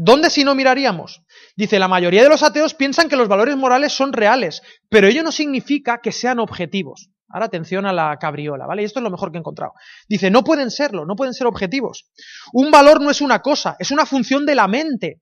¿Dónde 0.00 0.30
si 0.30 0.44
no 0.44 0.54
miraríamos? 0.54 1.22
Dice, 1.56 1.80
la 1.80 1.88
mayoría 1.88 2.22
de 2.22 2.28
los 2.28 2.44
ateos 2.44 2.74
piensan 2.74 3.08
que 3.08 3.16
los 3.16 3.26
valores 3.26 3.56
morales 3.56 3.92
son 3.92 4.12
reales, 4.12 4.62
pero 4.88 5.08
ello 5.08 5.24
no 5.24 5.32
significa 5.32 6.00
que 6.00 6.12
sean 6.12 6.38
objetivos. 6.38 7.10
Ahora 7.30 7.46
atención 7.46 7.86
a 7.86 7.92
la 7.92 8.16
cabriola, 8.18 8.66
¿vale? 8.66 8.82
Y 8.82 8.84
esto 8.84 9.00
es 9.00 9.04
lo 9.04 9.10
mejor 9.10 9.30
que 9.30 9.38
he 9.38 9.40
encontrado. 9.40 9.72
Dice, 10.08 10.30
no 10.30 10.44
pueden 10.44 10.70
serlo, 10.70 11.04
no 11.04 11.16
pueden 11.16 11.34
ser 11.34 11.46
objetivos. 11.46 12.10
Un 12.52 12.70
valor 12.70 13.00
no 13.00 13.10
es 13.10 13.20
una 13.20 13.40
cosa, 13.40 13.76
es 13.78 13.90
una 13.90 14.06
función 14.06 14.46
de 14.46 14.54
la 14.54 14.68
mente, 14.68 15.20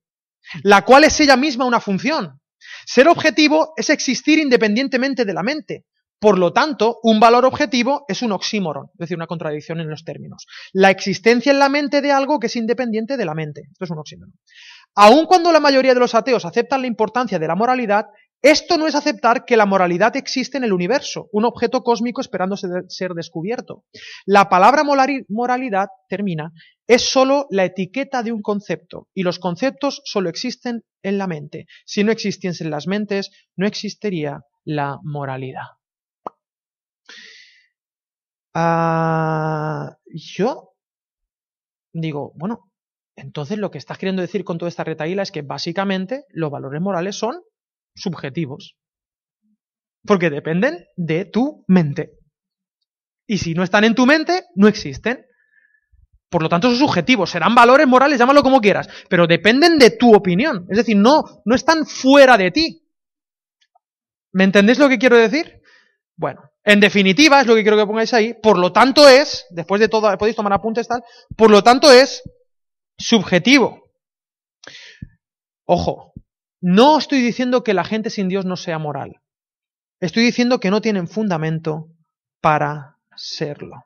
la 0.63 0.83
cual 0.83 1.05
es 1.05 1.19
ella 1.21 1.37
misma 1.37 1.65
una 1.65 1.81
función. 1.81 2.41
Ser 2.85 3.09
objetivo 3.09 3.73
es 3.77 3.91
existir 3.91 4.39
independientemente 4.39 5.25
de 5.25 5.35
la 5.35 5.43
mente. 5.43 5.85
Por 6.19 6.39
lo 6.39 6.53
tanto, 6.53 6.99
un 7.03 7.21
valor 7.21 7.45
objetivo 7.45 8.05
es 8.09 8.23
un 8.23 8.33
oxímoron, 8.33 8.87
es 8.95 8.99
decir, 8.99 9.17
una 9.17 9.27
contradicción 9.27 9.81
en 9.81 9.91
los 9.91 10.03
términos. 10.03 10.47
La 10.73 10.91
existencia 10.91 11.53
en 11.53 11.59
la 11.59 11.69
mente 11.69 12.01
de 12.01 12.11
algo 12.11 12.39
que 12.39 12.47
es 12.47 12.57
independiente 12.57 13.19
de 13.19 13.25
la 13.27 13.35
mente. 13.35 13.63
Esto 13.71 13.85
es 13.85 13.91
un 13.91 13.99
oxímoron. 13.99 14.33
Aun 14.95 15.27
cuando 15.27 15.53
la 15.53 15.61
mayoría 15.61 15.93
de 15.93 16.01
los 16.01 16.15
ateos 16.15 16.47
aceptan 16.47 16.81
la 16.81 16.87
importancia 16.87 17.39
de 17.39 17.47
la 17.47 17.55
moralidad, 17.55 18.07
esto 18.51 18.79
no 18.79 18.87
es 18.87 18.95
aceptar 18.95 19.45
que 19.45 19.57
la 19.57 19.67
moralidad 19.67 20.15
existe 20.17 20.57
en 20.57 20.65
el 20.65 20.73
universo, 20.73 21.29
un 21.33 21.45
objeto 21.45 21.83
cósmico 21.83 22.21
esperando 22.21 22.57
ser 22.57 23.13
descubierto. 23.15 23.85
La 24.25 24.49
palabra 24.49 24.85
moralidad, 24.85 25.89
termina, 26.09 26.53
es 26.87 27.11
solo 27.11 27.47
la 27.51 27.65
etiqueta 27.65 28.23
de 28.23 28.33
un 28.33 28.43
concepto, 28.43 29.09
y 29.15 29.23
los 29.23 29.39
conceptos 29.39 30.01
solo 30.05 30.29
existen 30.29 30.85
en 31.03 31.19
la 31.19 31.27
mente. 31.27 31.67
Si 31.85 32.05
no 32.05 32.13
existiesen 32.13 32.71
las 32.71 32.87
mentes, 32.87 33.31
no 33.57 33.67
existiría 33.67 34.43
la 34.65 34.99
moralidad. 35.03 35.67
Ah, 38.55 39.97
yo 40.07 40.71
digo, 41.93 42.33
bueno, 42.37 42.71
entonces 43.17 43.59
lo 43.59 43.71
que 43.71 43.79
estás 43.79 43.99
queriendo 43.99 44.23
decir 44.23 44.45
con 44.45 44.59
toda 44.59 44.69
esta 44.69 44.85
retaíla 44.85 45.23
es 45.23 45.33
que 45.33 45.43
básicamente 45.43 46.25
los 46.29 46.51
valores 46.51 46.81
morales 46.81 47.17
son 47.17 47.43
subjetivos. 47.97 48.77
Porque 50.05 50.31
dependen 50.31 50.87
de 50.97 51.25
tu 51.25 51.65
mente. 51.67 52.13
Y 53.27 53.39
si 53.39 53.55
no 53.55 53.65
están 53.65 53.83
en 53.83 53.97
tu 53.97 54.07
mente, 54.07 54.45
no 54.55 54.69
existen. 54.69 55.27
Por 56.29 56.43
lo 56.43 56.49
tanto, 56.49 56.69
son 56.69 56.79
subjetivos, 56.79 57.31
serán 57.31 57.55
valores 57.55 57.87
morales, 57.87 58.19
llámalo 58.19 58.43
como 58.43 58.61
quieras, 58.61 58.89
pero 59.09 59.27
dependen 59.27 59.79
de 59.79 59.91
tu 59.91 60.15
opinión. 60.15 60.67
Es 60.71 60.79
decir, 60.79 60.97
no, 60.97 61.25
no 61.45 61.55
están 61.55 61.87
fuera 61.87 62.37
de 62.37 62.51
ti. 62.51 62.83
¿Me 64.33 64.45
entendéis 64.45 64.79
lo 64.79 64.89
que 64.89 64.99
quiero 64.99 65.17
decir? 65.17 65.61
Bueno, 66.17 66.51
en 66.65 66.81
definitiva, 66.81 67.41
es 67.41 67.47
lo 67.47 67.55
que 67.55 67.63
quiero 67.63 67.77
que 67.77 67.87
pongáis 67.87 68.13
ahí, 68.13 68.35
por 68.35 68.59
lo 68.59 68.73
tanto 68.73 69.09
es, 69.09 69.47
después 69.51 69.81
de 69.81 69.89
todo, 69.89 70.17
podéis 70.19 70.37
tomar 70.37 70.53
apuntes 70.53 70.89
tal, 70.89 71.03
por 71.37 71.51
lo 71.51 71.63
tanto 71.63 71.93
es 71.93 72.23
subjetivo. 72.99 73.93
Ojo, 75.65 76.13
no 76.69 76.99
estoy 76.99 77.23
diciendo 77.23 77.63
que 77.63 77.75
la 77.75 77.85
gente 77.85 78.11
sin 78.11 78.27
Dios 78.27 78.45
no 78.45 78.57
sea 78.57 78.81
moral. 78.81 79.21
Estoy 80.01 80.25
diciendo 80.25 80.59
que 80.59 80.73
no 80.73 80.81
tienen 80.81 81.07
fundamento 81.07 81.87
para 82.41 82.97
serlo. 83.15 83.85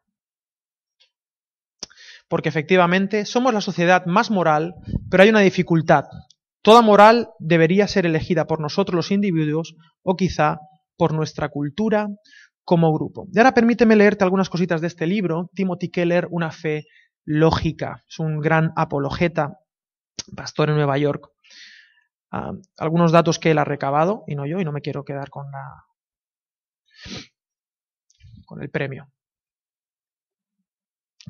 Porque 2.27 2.49
efectivamente 2.49 3.27
somos 3.27 3.53
la 3.53 3.61
sociedad 3.61 4.07
más 4.07 4.31
moral, 4.31 4.73
pero 5.11 5.23
hay 5.23 5.29
una 5.29 5.41
dificultad. 5.41 6.05
Toda 6.63 6.81
moral 6.81 7.29
debería 7.39 7.87
ser 7.87 8.07
elegida 8.07 8.47
por 8.47 8.63
nosotros 8.63 8.97
los 8.97 9.11
individuos 9.11 9.75
o 10.03 10.17
quizá 10.17 10.57
por 10.97 11.13
nuestra 11.13 11.51
cultura 11.51 12.09
como 12.65 12.95
grupo. 12.95 13.27
Y 13.31 13.37
ahora 13.41 13.53
permíteme 13.53 13.95
leerte 13.95 14.25
algunas 14.25 14.49
cositas 14.49 14.81
de 14.81 14.87
este 14.87 15.07
libro, 15.07 15.51
Timothy 15.53 15.91
Keller, 15.91 16.29
Una 16.31 16.51
fe 16.51 16.87
lógica. 17.27 18.03
Es 18.09 18.19
un 18.21 18.41
gran 18.41 18.73
apologeta, 18.75 19.59
pastor 20.35 20.71
en 20.71 20.77
Nueva 20.77 20.97
York. 20.97 21.29
Algunos 22.31 23.13
datos 23.13 23.39
que 23.39 23.51
él 23.51 23.59
ha 23.59 23.65
recabado, 23.65 24.25
y 24.27 24.37
no 24.37 24.47
yo, 24.47 24.61
y 24.61 24.65
no 24.65 24.73
me 24.73 24.81
quiero 24.81 25.05
quedar 25.05 25.31
con 25.31 25.51
la 25.51 25.85
con 28.47 28.63
el 28.63 28.71
premio. 28.71 29.11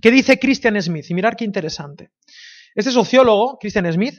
¿Qué 0.00 0.11
dice 0.11 0.38
Christian 0.38 0.80
Smith? 0.80 1.11
Y 1.11 1.14
mirar 1.14 1.37
qué 1.37 1.45
interesante. 1.45 2.12
Este 2.75 2.90
sociólogo, 2.90 3.59
Christian 3.59 3.92
Smith, 3.92 4.14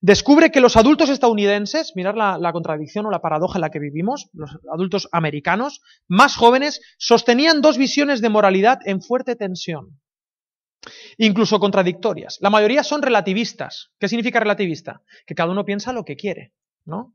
descubre 0.00 0.50
que 0.50 0.60
los 0.60 0.76
adultos 0.76 1.08
estadounidenses, 1.08 1.92
mirar 1.94 2.16
la, 2.16 2.52
contradicción 2.52 3.06
o 3.06 3.10
la 3.10 3.20
paradoja 3.20 3.58
en 3.58 3.60
la 3.62 3.70
que 3.70 3.78
vivimos, 3.78 4.28
los 4.32 4.58
adultos 4.72 5.08
americanos, 5.12 5.80
más 6.08 6.36
jóvenes, 6.36 6.80
sostenían 6.98 7.60
dos 7.60 7.78
visiones 7.78 8.20
de 8.20 8.28
moralidad 8.28 8.80
en 8.84 9.00
fuerte 9.00 9.36
tensión, 9.36 10.00
incluso 11.16 11.60
contradictorias. 11.60 12.38
La 12.40 12.50
mayoría 12.50 12.82
son 12.82 13.02
relativistas. 13.02 13.90
¿Qué 13.98 14.08
significa 14.08 14.40
relativista? 14.40 15.02
Que 15.26 15.34
cada 15.34 15.50
uno 15.50 15.64
piensa 15.64 15.92
lo 15.92 16.04
que 16.04 16.16
quiere, 16.16 16.52
¿no? 16.84 17.14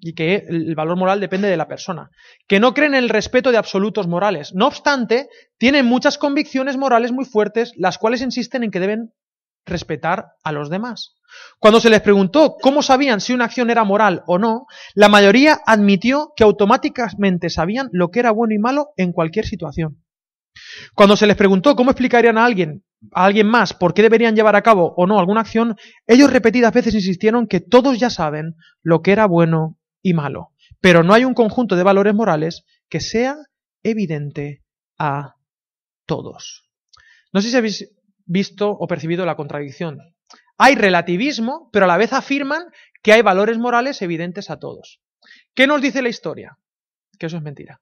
Y 0.00 0.14
que 0.14 0.44
el 0.48 0.74
valor 0.74 0.96
moral 0.96 1.20
depende 1.20 1.48
de 1.48 1.56
la 1.56 1.68
persona. 1.68 2.10
Que 2.46 2.60
no 2.60 2.74
creen 2.74 2.94
en 2.94 3.04
el 3.04 3.08
respeto 3.08 3.50
de 3.50 3.58
absolutos 3.58 4.06
morales. 4.06 4.54
No 4.54 4.66
obstante, 4.66 5.28
tienen 5.58 5.86
muchas 5.86 6.18
convicciones 6.18 6.76
morales 6.76 7.12
muy 7.12 7.24
fuertes, 7.24 7.72
las 7.76 7.98
cuales 7.98 8.22
insisten 8.22 8.62
en 8.62 8.70
que 8.70 8.80
deben 8.80 9.12
respetar 9.66 10.32
a 10.42 10.52
los 10.52 10.70
demás. 10.70 11.14
Cuando 11.58 11.80
se 11.80 11.90
les 11.90 12.00
preguntó 12.00 12.56
cómo 12.60 12.82
sabían 12.82 13.20
si 13.20 13.34
una 13.34 13.44
acción 13.44 13.70
era 13.70 13.84
moral 13.84 14.22
o 14.26 14.38
no, 14.38 14.66
la 14.94 15.08
mayoría 15.08 15.60
admitió 15.66 16.32
que 16.36 16.44
automáticamente 16.44 17.50
sabían 17.50 17.88
lo 17.92 18.10
que 18.10 18.20
era 18.20 18.30
bueno 18.30 18.54
y 18.54 18.58
malo 18.58 18.88
en 18.96 19.12
cualquier 19.12 19.46
situación. 19.46 20.02
Cuando 20.94 21.16
se 21.16 21.26
les 21.26 21.36
preguntó 21.36 21.76
cómo 21.76 21.90
explicarían 21.90 22.38
a 22.38 22.44
alguien, 22.44 22.84
a 23.12 23.24
alguien 23.24 23.46
más, 23.46 23.74
por 23.74 23.94
qué 23.94 24.02
deberían 24.02 24.34
llevar 24.34 24.56
a 24.56 24.62
cabo 24.62 24.94
o 24.96 25.06
no 25.06 25.18
alguna 25.18 25.40
acción, 25.40 25.76
ellos 26.06 26.32
repetidas 26.32 26.72
veces 26.72 26.94
insistieron 26.94 27.46
que 27.46 27.60
todos 27.60 27.98
ya 27.98 28.10
saben 28.10 28.56
lo 28.82 29.02
que 29.02 29.12
era 29.12 29.26
bueno 29.26 29.78
y 30.02 30.14
malo, 30.14 30.52
pero 30.80 31.02
no 31.02 31.14
hay 31.14 31.24
un 31.24 31.34
conjunto 31.34 31.76
de 31.76 31.82
valores 31.82 32.14
morales 32.14 32.64
que 32.88 33.00
sea 33.00 33.36
evidente 33.82 34.62
a 34.98 35.36
todos. 36.06 36.68
No 37.32 37.40
sé 37.40 37.50
si 37.50 37.56
habéis 37.56 37.92
visto 38.24 38.70
o 38.70 38.86
percibido 38.86 39.24
la 39.26 39.36
contradicción. 39.36 40.14
Hay 40.56 40.74
relativismo, 40.74 41.70
pero 41.72 41.84
a 41.84 41.88
la 41.88 41.96
vez 41.96 42.12
afirman 42.12 42.64
que 43.02 43.12
hay 43.12 43.22
valores 43.22 43.58
morales 43.58 44.02
evidentes 44.02 44.50
a 44.50 44.58
todos. 44.58 45.00
¿Qué 45.54 45.66
nos 45.66 45.80
dice 45.80 46.02
la 46.02 46.08
historia? 46.08 46.58
Que 47.18 47.26
eso 47.26 47.36
es 47.36 47.42
mentira. 47.42 47.80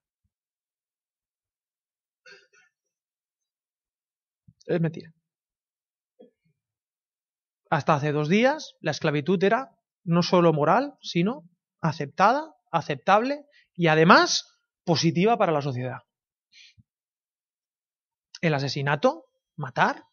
Es 4.66 4.80
mentira. 4.80 5.12
Hasta 7.70 7.94
hace 7.94 8.12
dos 8.12 8.28
días 8.28 8.75
la 8.80 8.90
esclavitud 8.90 9.42
era 9.42 9.70
no 10.04 10.23
solo 10.23 10.52
moral, 10.52 10.94
sino 11.00 11.42
aceptada, 11.80 12.54
aceptable 12.70 13.44
y 13.75 13.88
además 13.88 14.58
positiva 14.85 15.37
para 15.37 15.52
la 15.52 15.62
sociedad. 15.62 16.02
El 18.40 18.54
asesinato, 18.54 19.25
matar, 19.56 20.04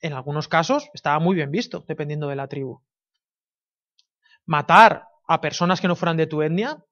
en 0.00 0.12
algunos 0.12 0.48
casos 0.48 0.88
estaba 0.94 1.18
muy 1.18 1.36
bien 1.36 1.50
visto, 1.50 1.84
dependiendo 1.86 2.28
de 2.28 2.36
la 2.36 2.48
tribu. 2.48 2.82
Matar 4.46 5.04
a 5.26 5.40
personas 5.40 5.80
que 5.80 5.88
no 5.88 5.96
fueran 5.96 6.16
de 6.16 6.26
tu 6.26 6.42
etnia, 6.42 6.84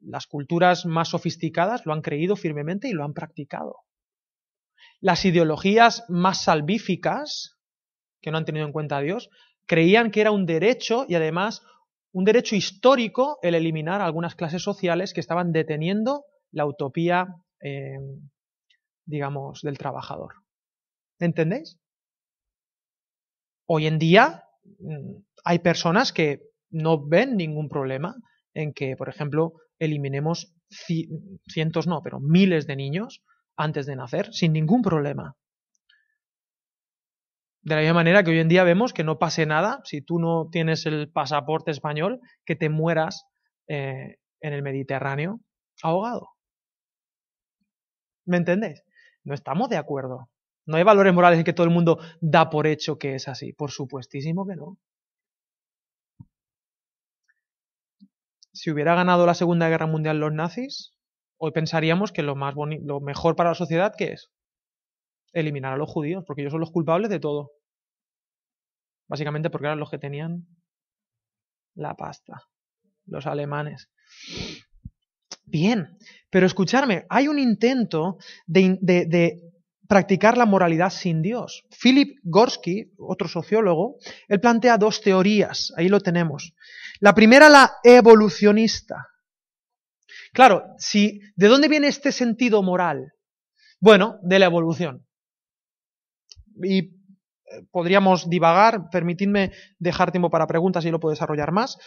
las 0.00 0.26
culturas 0.26 0.84
más 0.84 1.08
sofisticadas 1.08 1.86
lo 1.86 1.92
han 1.92 2.02
creído 2.02 2.36
firmemente 2.36 2.88
y 2.88 2.92
lo 2.92 3.04
han 3.04 3.14
practicado. 3.14 3.76
Las 5.00 5.24
ideologías 5.24 6.04
más 6.08 6.44
salvíficas, 6.44 7.58
que 8.20 8.30
no 8.30 8.38
han 8.38 8.44
tenido 8.44 8.66
en 8.66 8.72
cuenta 8.72 8.98
a 8.98 9.02
Dios, 9.02 9.28
creían 9.66 10.10
que 10.10 10.20
era 10.20 10.30
un 10.30 10.46
derecho 10.46 11.04
y 11.08 11.14
además 11.14 11.62
un 12.12 12.24
derecho 12.24 12.54
histórico 12.54 13.38
el 13.42 13.54
eliminar 13.54 14.00
algunas 14.00 14.34
clases 14.34 14.62
sociales 14.62 15.12
que 15.12 15.20
estaban 15.20 15.52
deteniendo 15.52 16.24
la 16.52 16.64
utopía, 16.64 17.26
eh, 17.60 17.98
digamos, 19.04 19.60
del 19.62 19.78
trabajador. 19.78 20.34
¿Entendéis? 21.18 21.76
Hoy 23.66 23.86
en 23.86 23.98
día 23.98 24.44
mm, 24.78 25.16
hay 25.44 25.58
personas 25.58 26.12
que 26.12 26.42
no 26.70 27.04
ven 27.04 27.36
ningún 27.36 27.68
problema 27.68 28.14
en 28.54 28.72
que, 28.72 28.96
por 28.96 29.08
ejemplo, 29.08 29.54
eliminemos 29.78 30.54
cientos, 31.48 31.86
no, 31.86 32.00
pero 32.02 32.20
miles 32.20 32.66
de 32.66 32.76
niños 32.76 33.22
antes 33.56 33.86
de 33.86 33.96
nacer, 33.96 34.32
sin 34.32 34.52
ningún 34.52 34.82
problema. 34.82 35.36
De 37.62 37.74
la 37.74 37.80
misma 37.80 37.94
manera 37.94 38.22
que 38.22 38.30
hoy 38.30 38.40
en 38.40 38.48
día 38.48 38.62
vemos 38.62 38.92
que 38.92 39.04
no 39.04 39.18
pase 39.18 39.46
nada 39.46 39.80
si 39.84 40.02
tú 40.02 40.18
no 40.18 40.48
tienes 40.50 40.84
el 40.84 41.10
pasaporte 41.10 41.70
español, 41.70 42.20
que 42.44 42.56
te 42.56 42.68
mueras 42.68 43.26
eh, 43.68 44.18
en 44.40 44.52
el 44.52 44.62
Mediterráneo 44.62 45.40
ahogado. 45.82 46.28
¿Me 48.26 48.36
entendéis? 48.36 48.82
No 49.22 49.34
estamos 49.34 49.70
de 49.70 49.78
acuerdo. 49.78 50.28
No 50.66 50.76
hay 50.76 50.82
valores 50.82 51.14
morales 51.14 51.38
en 51.38 51.44
que 51.44 51.52
todo 51.52 51.66
el 51.66 51.72
mundo 51.72 51.98
da 52.20 52.50
por 52.50 52.66
hecho 52.66 52.98
que 52.98 53.14
es 53.14 53.28
así. 53.28 53.52
Por 53.52 53.70
supuestísimo 53.70 54.46
que 54.46 54.56
no. 54.56 54.78
Si 58.52 58.70
hubiera 58.70 58.94
ganado 58.94 59.26
la 59.26 59.34
Segunda 59.34 59.68
Guerra 59.68 59.86
Mundial 59.86 60.20
los 60.20 60.32
nazis, 60.32 60.93
hoy 61.44 61.52
pensaríamos 61.52 62.12
que 62.12 62.22
lo, 62.22 62.34
más 62.34 62.54
lo 62.56 63.00
mejor 63.00 63.36
para 63.36 63.50
la 63.50 63.54
sociedad, 63.54 63.94
¿qué 63.96 64.12
es? 64.12 64.30
Eliminar 65.32 65.74
a 65.74 65.76
los 65.76 65.90
judíos, 65.90 66.24
porque 66.26 66.42
ellos 66.42 66.52
son 66.52 66.60
los 66.60 66.70
culpables 66.70 67.10
de 67.10 67.20
todo. 67.20 67.52
Básicamente 69.08 69.50
porque 69.50 69.66
eran 69.66 69.78
los 69.78 69.90
que 69.90 69.98
tenían 69.98 70.46
la 71.74 71.94
pasta, 71.94 72.42
los 73.06 73.26
alemanes. 73.26 73.90
Bien, 75.44 75.98
pero 76.30 76.46
escucharme, 76.46 77.04
hay 77.10 77.28
un 77.28 77.38
intento 77.38 78.16
de, 78.46 78.78
de 78.80 79.42
practicar 79.86 80.38
la 80.38 80.46
moralidad 80.46 80.90
sin 80.90 81.20
Dios. 81.20 81.66
Philip 81.82 82.18
Gorsky, 82.22 82.92
otro 82.96 83.28
sociólogo, 83.28 83.98
él 84.28 84.40
plantea 84.40 84.78
dos 84.78 85.02
teorías, 85.02 85.72
ahí 85.76 85.88
lo 85.88 86.00
tenemos. 86.00 86.54
La 87.00 87.14
primera, 87.14 87.50
la 87.50 87.74
evolucionista. 87.82 89.13
Claro, 90.34 90.64
si, 90.78 91.20
¿de 91.36 91.46
dónde 91.46 91.68
viene 91.68 91.86
este 91.86 92.10
sentido 92.10 92.60
moral? 92.62 93.12
Bueno, 93.80 94.18
de 94.22 94.40
la 94.40 94.46
evolución. 94.46 95.06
Y 96.60 96.78
eh, 96.78 96.90
podríamos 97.70 98.28
divagar, 98.28 98.90
permitidme 98.90 99.52
dejar 99.78 100.10
tiempo 100.10 100.30
para 100.30 100.48
preguntas 100.48 100.84
y 100.84 100.90
lo 100.90 100.98
puedo 100.98 101.12
desarrollar 101.12 101.52
más. 101.52 101.78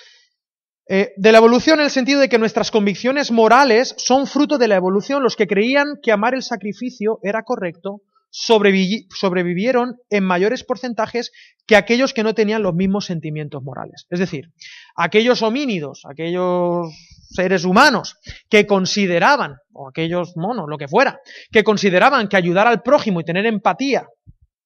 Eh, 0.88 1.12
de 1.18 1.32
la 1.34 1.40
evolución 1.40 1.80
en 1.80 1.86
el 1.86 1.92
sentido 1.92 2.22
de 2.22 2.30
que 2.30 2.40
nuestras 2.40 2.72
convicciones 2.72 3.32
morales 3.32 3.94
son 3.98 4.28
fruto 4.28 4.58
de 4.58 4.70
la 4.70 4.78
evolución. 4.78 5.24
Los 5.24 5.36
que 5.36 5.48
creían 5.48 6.00
que 6.02 6.14
amar 6.14 6.34
el 6.34 6.42
sacrificio 6.42 7.20
era 7.24 7.44
correcto 7.44 8.02
sobrevivieron 8.30 9.98
en 10.10 10.24
mayores 10.24 10.64
porcentajes 10.64 11.32
que 11.66 11.76
aquellos 11.76 12.14
que 12.14 12.24
no 12.24 12.34
tenían 12.34 12.64
los 12.64 12.74
mismos 12.74 13.06
sentimientos 13.06 13.64
morales. 13.64 14.06
Es 14.10 14.20
decir, 14.20 14.52
aquellos 14.96 15.42
homínidos, 15.42 16.04
aquellos 16.10 16.88
seres 17.30 17.66
humanos 17.66 18.18
que 18.50 18.66
consideraban, 18.66 19.56
o 19.74 19.90
aquellos 19.90 20.34
monos, 20.36 20.66
lo 20.70 20.78
que 20.78 20.88
fuera, 20.88 21.20
que 21.52 21.64
consideraban 21.64 22.28
que 22.28 22.38
ayudar 22.38 22.68
al 22.68 22.82
prójimo 22.82 23.22
y 23.22 23.26
tener 23.26 23.46
empatía 23.46 24.08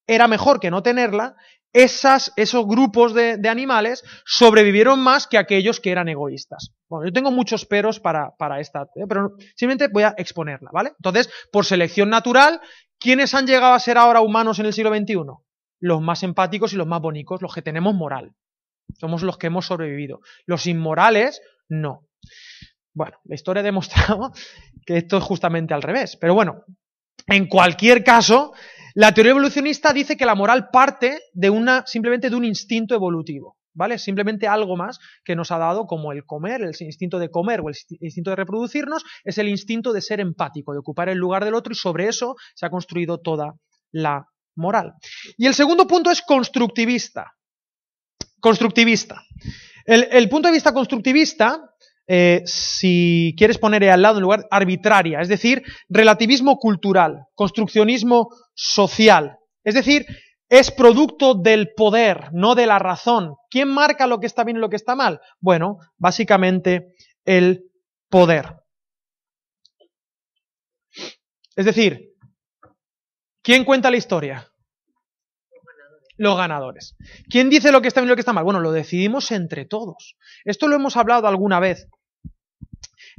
era 0.07 0.27
mejor 0.27 0.59
que 0.59 0.71
no 0.71 0.83
tenerla, 0.83 1.35
esas, 1.73 2.33
esos 2.35 2.67
grupos 2.67 3.13
de, 3.13 3.39
animales 3.47 4.03
sobrevivieron 4.25 4.99
más 4.99 5.27
que 5.27 5.37
aquellos 5.37 5.79
que 5.79 5.91
eran 5.91 6.09
egoístas. 6.09 6.73
Bueno, 6.89 7.05
yo 7.05 7.13
tengo 7.13 7.31
muchos 7.31 7.65
peros 7.65 7.99
para, 7.99 8.31
para 8.37 8.59
esta, 8.59 8.83
¿eh? 8.95 9.05
pero 9.07 9.35
simplemente 9.55 9.87
voy 9.91 10.03
a 10.03 10.13
exponerla, 10.17 10.69
¿vale? 10.73 10.91
Entonces, 10.97 11.29
por 11.51 11.65
selección 11.65 12.09
natural, 12.09 12.59
¿quiénes 13.01 13.33
han 13.33 13.47
llegado 13.47 13.73
a 13.73 13.79
ser 13.79 13.97
ahora 13.97 14.21
humanos 14.21 14.59
en 14.59 14.67
el 14.67 14.73
siglo 14.73 14.95
XXI? 14.95 15.15
Los 15.81 16.01
más 16.01 16.23
empáticos 16.23 16.71
y 16.71 16.77
los 16.77 16.87
más 16.87 17.01
bonitos, 17.01 17.41
los 17.41 17.53
que 17.53 17.61
tenemos 17.61 17.93
moral. 17.93 18.33
Somos 18.99 19.23
los 19.23 19.37
que 19.37 19.47
hemos 19.47 19.65
sobrevivido. 19.65 20.21
Los 20.45 20.67
inmorales, 20.67 21.41
no. 21.67 22.07
Bueno, 22.93 23.17
la 23.25 23.35
historia 23.35 23.61
ha 23.61 23.63
demostrado 23.63 24.31
que 24.85 24.97
esto 24.97 25.17
es 25.17 25.23
justamente 25.23 25.73
al 25.73 25.81
revés. 25.81 26.15
Pero 26.15 26.35
bueno, 26.35 26.63
en 27.27 27.47
cualquier 27.47 28.03
caso, 28.03 28.53
la 28.93 29.13
teoría 29.13 29.31
evolucionista 29.31 29.91
dice 29.91 30.15
que 30.15 30.25
la 30.25 30.35
moral 30.35 30.69
parte 30.71 31.21
de 31.33 31.49
una, 31.49 31.83
simplemente 31.87 32.29
de 32.29 32.35
un 32.35 32.45
instinto 32.45 32.93
evolutivo, 32.93 33.57
¿vale? 33.73 33.97
Simplemente 33.97 34.47
algo 34.47 34.75
más 34.75 34.99
que 35.23 35.35
nos 35.35 35.51
ha 35.51 35.57
dado 35.57 35.85
como 35.85 36.11
el 36.11 36.25
comer, 36.25 36.61
el 36.61 36.75
instinto 36.79 37.19
de 37.19 37.29
comer 37.29 37.61
o 37.61 37.69
el 37.69 37.75
instinto 37.99 38.29
de 38.29 38.35
reproducirnos, 38.35 39.03
es 39.23 39.37
el 39.37 39.49
instinto 39.49 39.93
de 39.93 40.01
ser 40.01 40.19
empático, 40.19 40.73
de 40.73 40.79
ocupar 40.79 41.09
el 41.09 41.17
lugar 41.17 41.45
del 41.45 41.55
otro 41.55 41.73
y 41.73 41.75
sobre 41.75 42.07
eso 42.07 42.35
se 42.55 42.65
ha 42.65 42.69
construido 42.69 43.19
toda 43.19 43.53
la 43.91 44.25
moral. 44.55 44.93
Y 45.37 45.47
el 45.47 45.53
segundo 45.53 45.87
punto 45.87 46.11
es 46.11 46.21
constructivista. 46.21 47.33
Constructivista. 48.39 49.21
El, 49.85 50.07
el 50.11 50.29
punto 50.29 50.47
de 50.47 50.53
vista 50.53 50.73
constructivista 50.73 51.71
eh, 52.13 52.41
si 52.45 53.33
quieres 53.37 53.57
poner 53.57 53.89
al 53.89 54.01
lado 54.01 54.17
en 54.17 54.23
lugar 54.23 54.45
arbitraria, 54.51 55.21
es 55.21 55.29
decir, 55.29 55.63
relativismo 55.87 56.57
cultural, 56.57 57.27
construccionismo 57.35 58.27
social, 58.53 59.37
es 59.63 59.75
decir, 59.75 60.05
es 60.51 60.69
producto 60.69 61.33
del 61.33 61.73
poder, 61.75 62.29
no 62.33 62.55
de 62.55 62.65
la 62.65 62.77
razón. 62.77 63.35
¿Quién 63.49 63.69
marca 63.69 64.05
lo 64.05 64.19
que 64.19 64.27
está 64.27 64.43
bien 64.43 64.57
y 64.57 64.59
lo 64.59 64.69
que 64.69 64.75
está 64.75 64.95
mal? 64.95 65.21
Bueno, 65.39 65.77
básicamente 65.97 66.93
el 67.23 67.71
poder. 68.09 68.57
Es 71.55 71.65
decir, 71.65 72.09
¿quién 73.41 73.63
cuenta 73.63 73.89
la 73.89 73.95
historia? 73.95 74.51
Los 76.17 76.35
ganadores. 76.35 76.97
¿Quién 77.29 77.49
dice 77.49 77.71
lo 77.71 77.81
que 77.81 77.87
está 77.87 78.01
bien 78.01 78.09
y 78.09 78.11
lo 78.11 78.15
que 78.17 78.21
está 78.21 78.33
mal? 78.33 78.43
Bueno, 78.43 78.59
lo 78.59 78.73
decidimos 78.73 79.31
entre 79.31 79.63
todos. 79.63 80.17
Esto 80.43 80.67
lo 80.67 80.75
hemos 80.75 80.97
hablado 80.97 81.29
alguna 81.29 81.61
vez. 81.61 81.87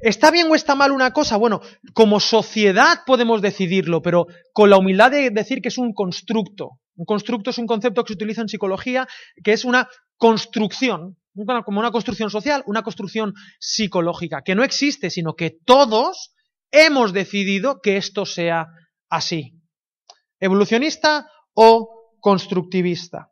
¿Está 0.01 0.31
bien 0.31 0.51
o 0.51 0.55
está 0.55 0.75
mal 0.75 0.93
una 0.93 1.15
cosa? 1.15 1.39
Bueno, 1.39 1.63
como 1.95 2.21
sociedad 2.21 3.05
podemos 3.07 3.41
decidirlo, 3.41 4.03
pero 4.03 4.27
con 4.53 4.69
la 4.69 4.77
humildad 4.77 5.13
de 5.13 5.31
decir 5.31 5.63
que 5.63 5.69
es 5.69 5.79
un 5.79 5.95
constructo. 5.95 6.82
Un 6.95 7.05
constructo 7.05 7.51
es 7.51 7.59
un 7.59 7.67
concepto 7.67 8.05
que 8.05 8.09
se 8.09 8.15
utiliza 8.15 8.43
en 8.43 8.49
psicología, 8.49 9.07
que 9.43 9.53
es 9.53 9.65
una 9.65 9.89
construcción, 10.17 11.17
como 11.65 11.81
una 11.81 11.91
construcción 11.91 12.31
social, 12.31 12.63
una 12.67 12.83
construcción 12.83 13.35
psicológica, 13.59 14.43
que 14.43 14.55
no 14.55 14.65
existe, 14.65 15.11
sino 15.11 15.35
que 15.35 15.57
todos 15.65 16.35
hemos 16.71 17.13
decidido 17.13 17.81
que 17.81 17.97
esto 17.97 18.27
sea 18.27 18.67
así. 19.09 19.61
¿Evolucionista 20.41 21.31
o 21.55 22.17
constructivista? 22.21 23.31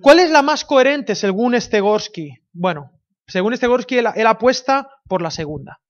¿Cuál 0.00 0.20
es 0.20 0.30
la 0.30 0.42
más 0.42 0.64
coherente 0.64 1.14
según 1.14 1.60
Stegorsky? 1.60 2.30
Bueno, 2.52 2.92
según 3.26 3.52
este 3.52 3.66
él, 3.66 4.06
él 4.14 4.26
apuesta 4.26 4.88
por 5.06 5.22
la 5.22 5.30
segunda. 5.30 5.80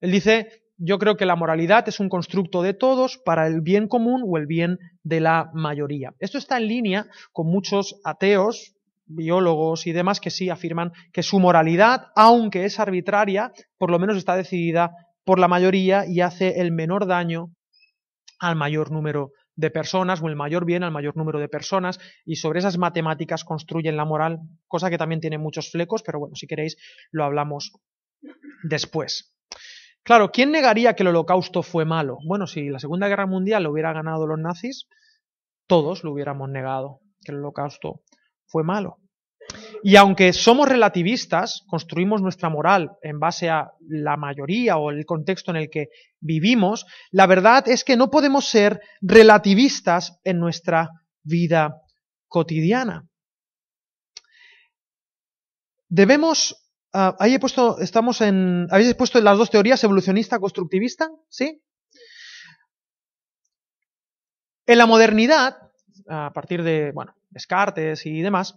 Él 0.00 0.12
dice, 0.12 0.61
yo 0.84 0.98
creo 0.98 1.16
que 1.16 1.26
la 1.26 1.36
moralidad 1.36 1.88
es 1.88 2.00
un 2.00 2.08
constructo 2.08 2.60
de 2.60 2.74
todos 2.74 3.18
para 3.24 3.46
el 3.46 3.60
bien 3.60 3.86
común 3.86 4.22
o 4.26 4.36
el 4.36 4.46
bien 4.46 4.78
de 5.04 5.20
la 5.20 5.48
mayoría. 5.54 6.12
Esto 6.18 6.38
está 6.38 6.56
en 6.56 6.66
línea 6.66 7.06
con 7.30 7.46
muchos 7.46 8.00
ateos, 8.02 8.74
biólogos 9.06 9.86
y 9.86 9.92
demás 9.92 10.18
que 10.18 10.30
sí 10.30 10.50
afirman 10.50 10.90
que 11.12 11.22
su 11.22 11.38
moralidad, 11.38 12.06
aunque 12.16 12.64
es 12.64 12.80
arbitraria, 12.80 13.52
por 13.78 13.92
lo 13.92 14.00
menos 14.00 14.16
está 14.16 14.34
decidida 14.34 14.90
por 15.24 15.38
la 15.38 15.46
mayoría 15.46 16.04
y 16.04 16.20
hace 16.20 16.60
el 16.60 16.72
menor 16.72 17.06
daño 17.06 17.52
al 18.40 18.56
mayor 18.56 18.90
número 18.90 19.30
de 19.54 19.70
personas 19.70 20.20
o 20.20 20.26
el 20.26 20.34
mayor 20.34 20.64
bien 20.64 20.82
al 20.82 20.90
mayor 20.90 21.16
número 21.16 21.38
de 21.38 21.48
personas 21.48 22.00
y 22.24 22.36
sobre 22.36 22.58
esas 22.58 22.76
matemáticas 22.76 23.44
construyen 23.44 23.96
la 23.96 24.04
moral, 24.04 24.40
cosa 24.66 24.90
que 24.90 24.98
también 24.98 25.20
tiene 25.20 25.38
muchos 25.38 25.70
flecos, 25.70 26.02
pero 26.02 26.18
bueno, 26.18 26.34
si 26.34 26.48
queréis 26.48 26.76
lo 27.12 27.22
hablamos 27.22 27.70
después. 28.64 29.31
Claro, 30.04 30.32
¿quién 30.32 30.50
negaría 30.50 30.94
que 30.94 31.04
el 31.04 31.08
holocausto 31.08 31.62
fue 31.62 31.84
malo? 31.84 32.18
Bueno, 32.24 32.46
si 32.46 32.68
la 32.68 32.80
Segunda 32.80 33.08
Guerra 33.08 33.26
Mundial 33.26 33.62
lo 33.62 33.70
hubiera 33.70 33.92
ganado 33.92 34.26
los 34.26 34.38
nazis, 34.38 34.88
todos 35.68 36.02
lo 36.02 36.12
hubiéramos 36.12 36.50
negado, 36.50 37.00
que 37.24 37.32
el 37.32 37.38
holocausto 37.38 38.02
fue 38.46 38.64
malo. 38.64 38.98
Y 39.82 39.96
aunque 39.96 40.32
somos 40.32 40.68
relativistas, 40.68 41.62
construimos 41.66 42.22
nuestra 42.22 42.48
moral 42.48 42.92
en 43.02 43.18
base 43.18 43.50
a 43.50 43.72
la 43.88 44.16
mayoría 44.16 44.76
o 44.76 44.90
el 44.90 45.04
contexto 45.04 45.50
en 45.50 45.56
el 45.56 45.70
que 45.70 45.88
vivimos, 46.20 46.86
la 47.10 47.26
verdad 47.26 47.68
es 47.68 47.84
que 47.84 47.96
no 47.96 48.10
podemos 48.10 48.46
ser 48.46 48.80
relativistas 49.00 50.20
en 50.24 50.38
nuestra 50.38 50.90
vida 51.22 51.82
cotidiana. 52.28 53.06
Debemos 55.88 56.61
Uh, 56.94 57.16
ahí 57.18 57.34
he 57.34 57.40
puesto, 57.40 57.78
estamos 57.78 58.20
en, 58.20 58.66
habéis 58.70 58.94
puesto 58.94 59.18
las 59.20 59.38
dos 59.38 59.50
teorías, 59.50 59.82
evolucionista, 59.82 60.38
constructivista, 60.38 61.10
¿sí? 61.30 61.62
En 64.66 64.78
la 64.78 64.86
modernidad, 64.86 65.56
a 66.08 66.32
partir 66.32 66.62
de, 66.62 66.92
bueno, 66.92 67.14
Descartes 67.30 68.04
y 68.04 68.20
demás, 68.20 68.54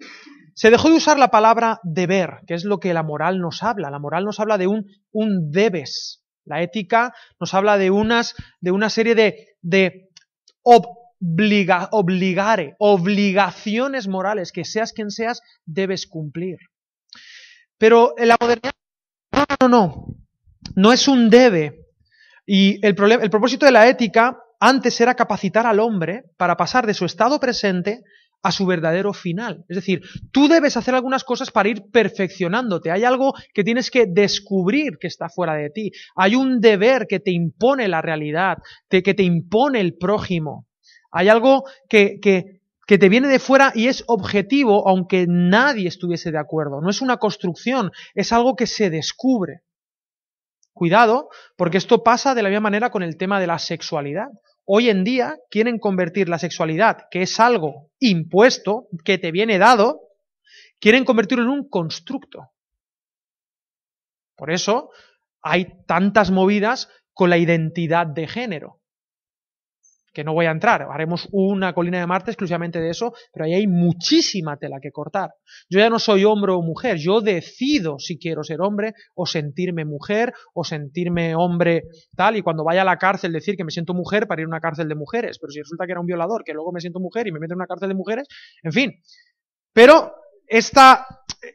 se 0.53 0.69
dejó 0.69 0.89
de 0.89 0.95
usar 0.95 1.17
la 1.17 1.29
palabra 1.29 1.79
deber, 1.83 2.41
que 2.45 2.53
es 2.53 2.65
lo 2.65 2.79
que 2.79 2.93
la 2.93 3.03
moral 3.03 3.39
nos 3.39 3.63
habla. 3.63 3.89
La 3.89 3.99
moral 3.99 4.25
nos 4.25 4.39
habla 4.39 4.57
de 4.57 4.67
un, 4.67 4.85
un 5.11 5.51
debes. 5.51 6.23
La 6.43 6.61
ética 6.61 7.13
nos 7.39 7.53
habla 7.53 7.77
de 7.77 7.89
unas, 7.89 8.35
de 8.59 8.71
una 8.71 8.89
serie 8.89 9.15
de, 9.15 9.55
de 9.61 10.09
obliga, 10.61 11.89
obligare, 11.91 12.75
obligaciones 12.79 14.07
morales 14.07 14.51
que 14.51 14.65
seas 14.65 14.93
quien 14.93 15.09
seas, 15.09 15.41
debes 15.65 16.05
cumplir. 16.05 16.57
Pero 17.77 18.13
en 18.17 18.27
la 18.29 18.38
modernidad, 18.39 18.71
no, 19.31 19.45
no, 19.61 19.67
no, 19.67 20.05
no 20.75 20.93
es 20.93 21.07
un 21.07 21.29
debe. 21.29 21.85
Y 22.45 22.85
el, 22.85 22.95
el 23.21 23.29
propósito 23.29 23.65
de 23.65 23.71
la 23.71 23.88
ética 23.88 24.38
antes 24.59 24.99
era 25.01 25.15
capacitar 25.15 25.65
al 25.65 25.79
hombre 25.79 26.23
para 26.38 26.55
pasar 26.55 26.85
de 26.85 26.93
su 26.93 27.05
estado 27.05 27.39
presente 27.39 28.03
a 28.45 28.51
su 28.51 28.67
verdadero 28.67 29.11
final. 29.11 29.65
Es 29.67 29.75
decir, 29.75 30.01
tú 30.31 30.47
debes 30.47 30.77
hacer 30.77 30.93
algunas 30.93 31.23
cosas 31.23 31.49
para 31.49 31.67
ir 31.67 31.81
perfeccionándote. 31.91 32.91
Hay 32.91 33.03
algo 33.03 33.33
que 33.53 33.63
tienes 33.63 33.89
que 33.89 34.05
descubrir 34.07 34.97
que 34.99 35.07
está 35.07 35.29
fuera 35.29 35.55
de 35.55 35.71
ti. 35.71 35.91
Hay 36.15 36.35
un 36.35 36.59
deber 36.59 37.07
que 37.07 37.19
te 37.19 37.31
impone 37.31 37.88
la 37.88 38.03
realidad, 38.03 38.59
que 38.88 39.01
te 39.01 39.23
impone 39.23 39.81
el 39.81 39.97
prójimo. 39.97 40.67
Hay 41.11 41.27
algo 41.27 41.63
que, 41.89 42.19
que, 42.21 42.59
que 42.85 42.97
te 42.97 43.09
viene 43.09 43.27
de 43.27 43.39
fuera 43.39 43.71
y 43.73 43.87
es 43.87 44.03
objetivo 44.07 44.87
aunque 44.87 45.25
nadie 45.27 45.87
estuviese 45.87 46.31
de 46.31 46.39
acuerdo. 46.39 46.81
No 46.81 46.89
es 46.89 47.01
una 47.01 47.17
construcción, 47.17 47.91
es 48.13 48.31
algo 48.31 48.55
que 48.55 48.67
se 48.67 48.89
descubre. 48.89 49.61
Cuidado, 50.73 51.29
porque 51.55 51.77
esto 51.77 52.03
pasa 52.03 52.35
de 52.35 52.43
la 52.43 52.49
misma 52.49 52.63
manera 52.63 52.89
con 52.89 53.01
el 53.01 53.17
tema 53.17 53.39
de 53.39 53.47
la 53.47 53.59
sexualidad. 53.59 54.27
Hoy 54.65 54.89
en 54.89 55.03
día 55.03 55.37
quieren 55.49 55.79
convertir 55.79 56.27
la 56.27 56.39
sexualidad, 56.39 57.07
que 57.09 57.21
es 57.21 57.39
algo 57.39 57.91
impuesto, 57.99 58.87
que 59.03 59.17
te 59.17 59.31
viene 59.31 59.57
dado, 59.57 60.01
quieren 60.79 61.05
convertirlo 61.05 61.45
en 61.45 61.51
un 61.51 61.69
constructo. 61.69 62.51
Por 64.35 64.51
eso 64.51 64.89
hay 65.41 65.67
tantas 65.87 66.29
movidas 66.29 66.89
con 67.13 67.29
la 67.29 67.37
identidad 67.37 68.07
de 68.07 68.27
género. 68.27 68.81
Que 70.15 70.23
no 70.23 70.34
voy 70.34 70.45
a 70.45 70.51
entrar, 70.51 70.88
haremos 70.89 71.28
una 71.32 71.73
colina 71.73 71.99
de 71.99 72.08
Marte 72.08 72.32
exclusivamente 72.32 72.80
de 72.80 72.89
eso, 72.89 73.13
pero 73.34 73.45
ahí 73.45 73.54
hay 73.54 73.67
muchísima 73.67 74.58
tela 74.58 74.80
que 74.82 74.91
cortar. 74.91 75.32
Yo 75.69 75.80
ya 75.80 75.89
no 75.89 75.99
soy 75.99 76.23
hombre 76.23 76.54
o 76.54 76.62
mujer, 76.62 76.97
yo 76.97 77.19
decido 77.19 77.99
si 77.99 78.17
quiero 78.17 78.43
ser 78.43 78.62
hombre 78.62 78.93
o 79.13 79.25
sentirme 79.25 79.84
mujer 79.84 80.34
o 80.54 80.63
sentirme 80.63 81.36
hombre 81.36 81.84
tal, 82.15 82.38
y 82.38 82.41
cuando 82.41 82.63
vaya 82.63 82.82
a 82.82 82.86
la 82.86 82.97
cárcel 82.97 83.34
decir 83.34 83.58
que 83.58 83.65
me 83.65 83.71
siento 83.71 83.93
mujer 83.93 84.25
para 84.25 84.41
ir 84.41 84.45
a 84.45 84.47
una 84.47 84.62
cárcel 84.62 84.88
de 84.88 84.95
mujeres, 84.95 85.38
pero 85.38 85.51
si 85.51 85.60
resulta 85.60 85.86
que 85.86 85.91
era 85.91 85.99
un 85.99 86.08
violador, 86.08 86.43
que 86.45 86.54
luego 86.54 86.71
me 86.71 86.80
siento 86.80 86.99
mujer 86.99 87.28
y 87.28 87.34
me 87.34 87.39
meto 87.39 87.54
en 87.54 87.60
una 87.60 87.67
cárcel 87.67 87.89
de 87.89 87.95
mujeres, 87.95 88.28
en 88.63 88.71
fin. 88.71 88.93
Pero 89.73 90.13
está 90.47 91.06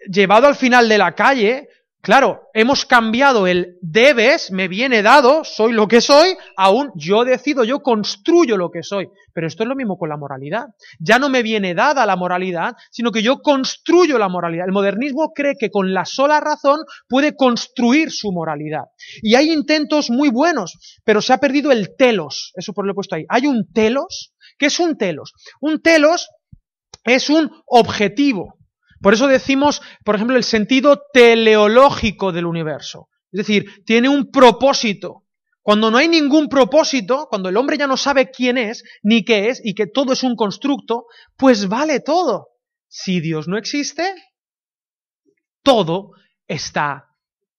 llevado 0.06 0.46
al 0.46 0.54
final 0.54 0.86
de 0.86 0.98
la 0.98 1.14
calle, 1.14 1.68
Claro, 2.02 2.48
hemos 2.54 2.86
cambiado 2.86 3.46
el 3.46 3.76
debes, 3.82 4.50
me 4.50 4.68
viene 4.68 5.02
dado, 5.02 5.44
soy 5.44 5.72
lo 5.72 5.86
que 5.86 6.00
soy, 6.00 6.34
a 6.56 6.70
un 6.70 6.90
yo 6.94 7.26
decido, 7.26 7.62
yo 7.62 7.80
construyo 7.80 8.56
lo 8.56 8.70
que 8.70 8.82
soy. 8.82 9.08
Pero 9.34 9.46
esto 9.46 9.64
es 9.64 9.68
lo 9.68 9.76
mismo 9.76 9.98
con 9.98 10.08
la 10.08 10.16
moralidad. 10.16 10.68
Ya 10.98 11.18
no 11.18 11.28
me 11.28 11.42
viene 11.42 11.74
dada 11.74 12.06
la 12.06 12.16
moralidad, 12.16 12.74
sino 12.90 13.12
que 13.12 13.22
yo 13.22 13.42
construyo 13.42 14.18
la 14.18 14.30
moralidad. 14.30 14.64
El 14.66 14.72
modernismo 14.72 15.32
cree 15.34 15.56
que 15.58 15.70
con 15.70 15.92
la 15.92 16.06
sola 16.06 16.40
razón 16.40 16.80
puede 17.06 17.36
construir 17.36 18.10
su 18.10 18.32
moralidad. 18.32 18.84
Y 19.20 19.34
hay 19.34 19.52
intentos 19.52 20.08
muy 20.08 20.30
buenos, 20.30 21.00
pero 21.04 21.20
se 21.20 21.34
ha 21.34 21.38
perdido 21.38 21.70
el 21.70 21.96
telos. 21.98 22.52
Eso 22.56 22.72
por 22.72 22.86
lo 22.86 22.92
he 22.92 22.94
puesto 22.94 23.16
ahí. 23.16 23.26
Hay 23.28 23.46
un 23.46 23.70
telos. 23.74 24.32
¿Qué 24.58 24.66
es 24.66 24.80
un 24.80 24.96
telos? 24.96 25.34
Un 25.60 25.82
telos 25.82 26.30
es 27.04 27.28
un 27.28 27.50
objetivo. 27.66 28.59
Por 29.00 29.14
eso 29.14 29.26
decimos, 29.26 29.80
por 30.04 30.14
ejemplo, 30.14 30.36
el 30.36 30.44
sentido 30.44 31.02
teleológico 31.12 32.32
del 32.32 32.46
universo. 32.46 33.08
Es 33.32 33.38
decir, 33.38 33.84
tiene 33.84 34.08
un 34.08 34.30
propósito. 34.30 35.24
Cuando 35.62 35.90
no 35.90 35.98
hay 35.98 36.08
ningún 36.08 36.48
propósito, 36.48 37.26
cuando 37.28 37.48
el 37.48 37.56
hombre 37.56 37.78
ya 37.78 37.86
no 37.86 37.96
sabe 37.96 38.30
quién 38.30 38.58
es, 38.58 38.82
ni 39.02 39.24
qué 39.24 39.50
es, 39.50 39.60
y 39.64 39.74
que 39.74 39.86
todo 39.86 40.12
es 40.12 40.22
un 40.22 40.34
constructo, 40.34 41.06
pues 41.36 41.68
vale 41.68 42.00
todo. 42.00 42.48
Si 42.88 43.20
Dios 43.20 43.46
no 43.46 43.56
existe, 43.56 44.14
todo 45.62 46.12
está 46.46 47.09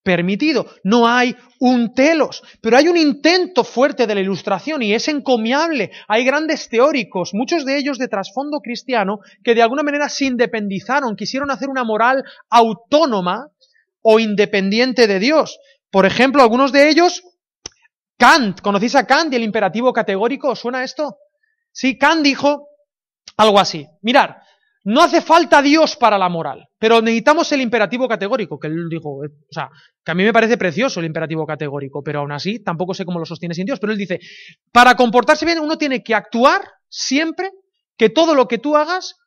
permitido. 0.03 0.65
No 0.83 1.07
hay 1.07 1.35
un 1.59 1.93
telos, 1.93 2.41
pero 2.61 2.77
hay 2.77 2.87
un 2.87 2.97
intento 2.97 3.63
fuerte 3.63 4.07
de 4.07 4.15
la 4.15 4.21
ilustración 4.21 4.81
y 4.81 4.93
es 4.93 5.07
encomiable. 5.07 5.91
Hay 6.07 6.23
grandes 6.25 6.69
teóricos, 6.69 7.33
muchos 7.33 7.65
de 7.65 7.77
ellos 7.77 7.97
de 7.97 8.07
trasfondo 8.07 8.59
cristiano, 8.59 9.19
que 9.43 9.55
de 9.55 9.61
alguna 9.61 9.83
manera 9.83 10.09
se 10.09 10.25
independizaron, 10.25 11.15
quisieron 11.15 11.51
hacer 11.51 11.69
una 11.69 11.83
moral 11.83 12.23
autónoma 12.49 13.47
o 14.01 14.19
independiente 14.19 15.07
de 15.07 15.19
Dios. 15.19 15.59
Por 15.91 16.05
ejemplo, 16.05 16.41
algunos 16.41 16.71
de 16.71 16.89
ellos, 16.89 17.23
Kant, 18.17 18.61
¿conocéis 18.61 18.95
a 18.95 19.05
Kant 19.05 19.33
y 19.33 19.35
el 19.35 19.43
imperativo 19.43 19.93
categórico? 19.93 20.55
¿Suena 20.55 20.83
esto? 20.83 21.17
Sí, 21.71 21.97
Kant 21.97 22.23
dijo 22.23 22.67
algo 23.37 23.59
así. 23.59 23.87
Mirar, 24.01 24.41
no 24.83 25.01
hace 25.01 25.21
falta 25.21 25.61
Dios 25.61 25.95
para 25.95 26.17
la 26.17 26.29
moral, 26.29 26.67
pero 26.79 27.01
necesitamos 27.01 27.51
el 27.51 27.61
imperativo 27.61 28.07
categórico, 28.07 28.59
que 28.59 28.67
él 28.67 28.89
dijo, 28.89 29.23
eh, 29.23 29.27
o 29.27 29.53
sea, 29.53 29.69
que 30.03 30.11
a 30.11 30.15
mí 30.15 30.23
me 30.23 30.33
parece 30.33 30.57
precioso 30.57 30.99
el 30.99 31.05
imperativo 31.05 31.45
categórico, 31.45 32.01
pero 32.03 32.19
aún 32.19 32.31
así 32.31 32.63
tampoco 32.63 32.93
sé 32.93 33.05
cómo 33.05 33.19
lo 33.19 33.25
sostiene 33.25 33.53
sin 33.53 33.65
Dios, 33.65 33.79
pero 33.79 33.93
él 33.93 33.99
dice, 33.99 34.19
para 34.71 34.95
comportarse 34.95 35.45
bien 35.45 35.59
uno 35.59 35.77
tiene 35.77 36.01
que 36.01 36.15
actuar 36.15 36.61
siempre 36.89 37.51
que 37.95 38.09
todo 38.09 38.33
lo 38.33 38.47
que 38.47 38.57
tú 38.57 38.75
hagas 38.75 39.17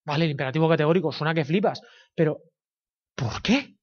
Vale, 0.05 0.25
el 0.25 0.31
imperativo 0.31 0.67
categórico 0.67 1.11
suena 1.11 1.33
que 1.33 1.45
flipas, 1.45 1.81
pero 2.15 2.39
¿por 3.15 3.41
qué? 3.41 3.75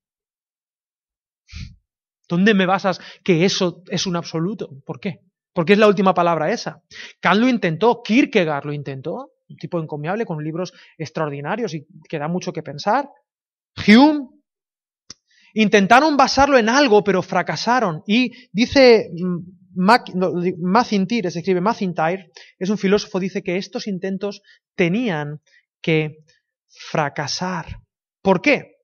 ¿Dónde 2.28 2.54
me 2.54 2.66
basas 2.66 3.00
que 3.24 3.44
eso 3.44 3.82
es 3.88 4.06
un 4.06 4.16
absoluto? 4.16 4.68
¿Por 4.84 5.00
qué? 5.00 5.20
Porque 5.54 5.72
es 5.72 5.78
la 5.78 5.88
última 5.88 6.12
palabra 6.12 6.50
esa. 6.50 6.82
Kant 7.20 7.40
lo 7.40 7.48
intentó, 7.48 8.02
Kierkegaard 8.02 8.66
lo 8.66 8.72
intentó, 8.72 9.32
un 9.48 9.56
tipo 9.56 9.80
encomiable 9.80 10.26
con 10.26 10.42
libros 10.44 10.72
extraordinarios 10.98 11.74
y 11.74 11.86
que 12.08 12.18
da 12.18 12.28
mucho 12.28 12.52
que 12.52 12.62
pensar. 12.62 13.08
Hume 13.86 14.28
intentaron 15.54 16.16
basarlo 16.16 16.58
en 16.58 16.68
algo, 16.68 17.02
pero 17.02 17.22
fracasaron. 17.22 18.02
Y 18.06 18.32
dice 18.52 19.10
mm, 19.78 20.60
Macintyre, 20.60 21.30
se 21.30 21.38
escribe 21.38 21.60
Macintyre, 21.60 22.30
es 22.58 22.68
un 22.68 22.78
filósofo, 22.78 23.20
dice 23.20 23.42
que 23.42 23.56
estos 23.56 23.86
intentos 23.86 24.42
tenían 24.74 25.40
que 25.80 26.18
fracasar. 26.68 27.80
¿Por 28.20 28.42
qué? 28.42 28.78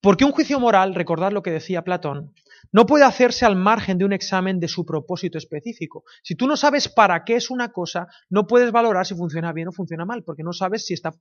Porque 0.00 0.24
un 0.24 0.32
juicio 0.32 0.58
moral, 0.58 0.94
recordad 0.94 1.30
lo 1.30 1.42
que 1.42 1.52
decía 1.52 1.84
Platón, 1.84 2.34
no 2.72 2.86
puede 2.86 3.04
hacerse 3.04 3.44
al 3.44 3.54
margen 3.54 3.98
de 3.98 4.04
un 4.04 4.12
examen 4.12 4.58
de 4.58 4.66
su 4.66 4.84
propósito 4.84 5.38
específico. 5.38 6.04
Si 6.22 6.34
tú 6.34 6.46
no 6.46 6.56
sabes 6.56 6.88
para 6.88 7.22
qué 7.22 7.36
es 7.36 7.50
una 7.50 7.70
cosa, 7.70 8.08
no 8.30 8.46
puedes 8.46 8.72
valorar 8.72 9.06
si 9.06 9.14
funciona 9.14 9.52
bien 9.52 9.68
o 9.68 9.72
funciona 9.72 10.04
mal, 10.04 10.24
porque 10.24 10.42
no 10.42 10.52
sabes 10.52 10.86
si 10.86 10.94
está, 10.94 11.12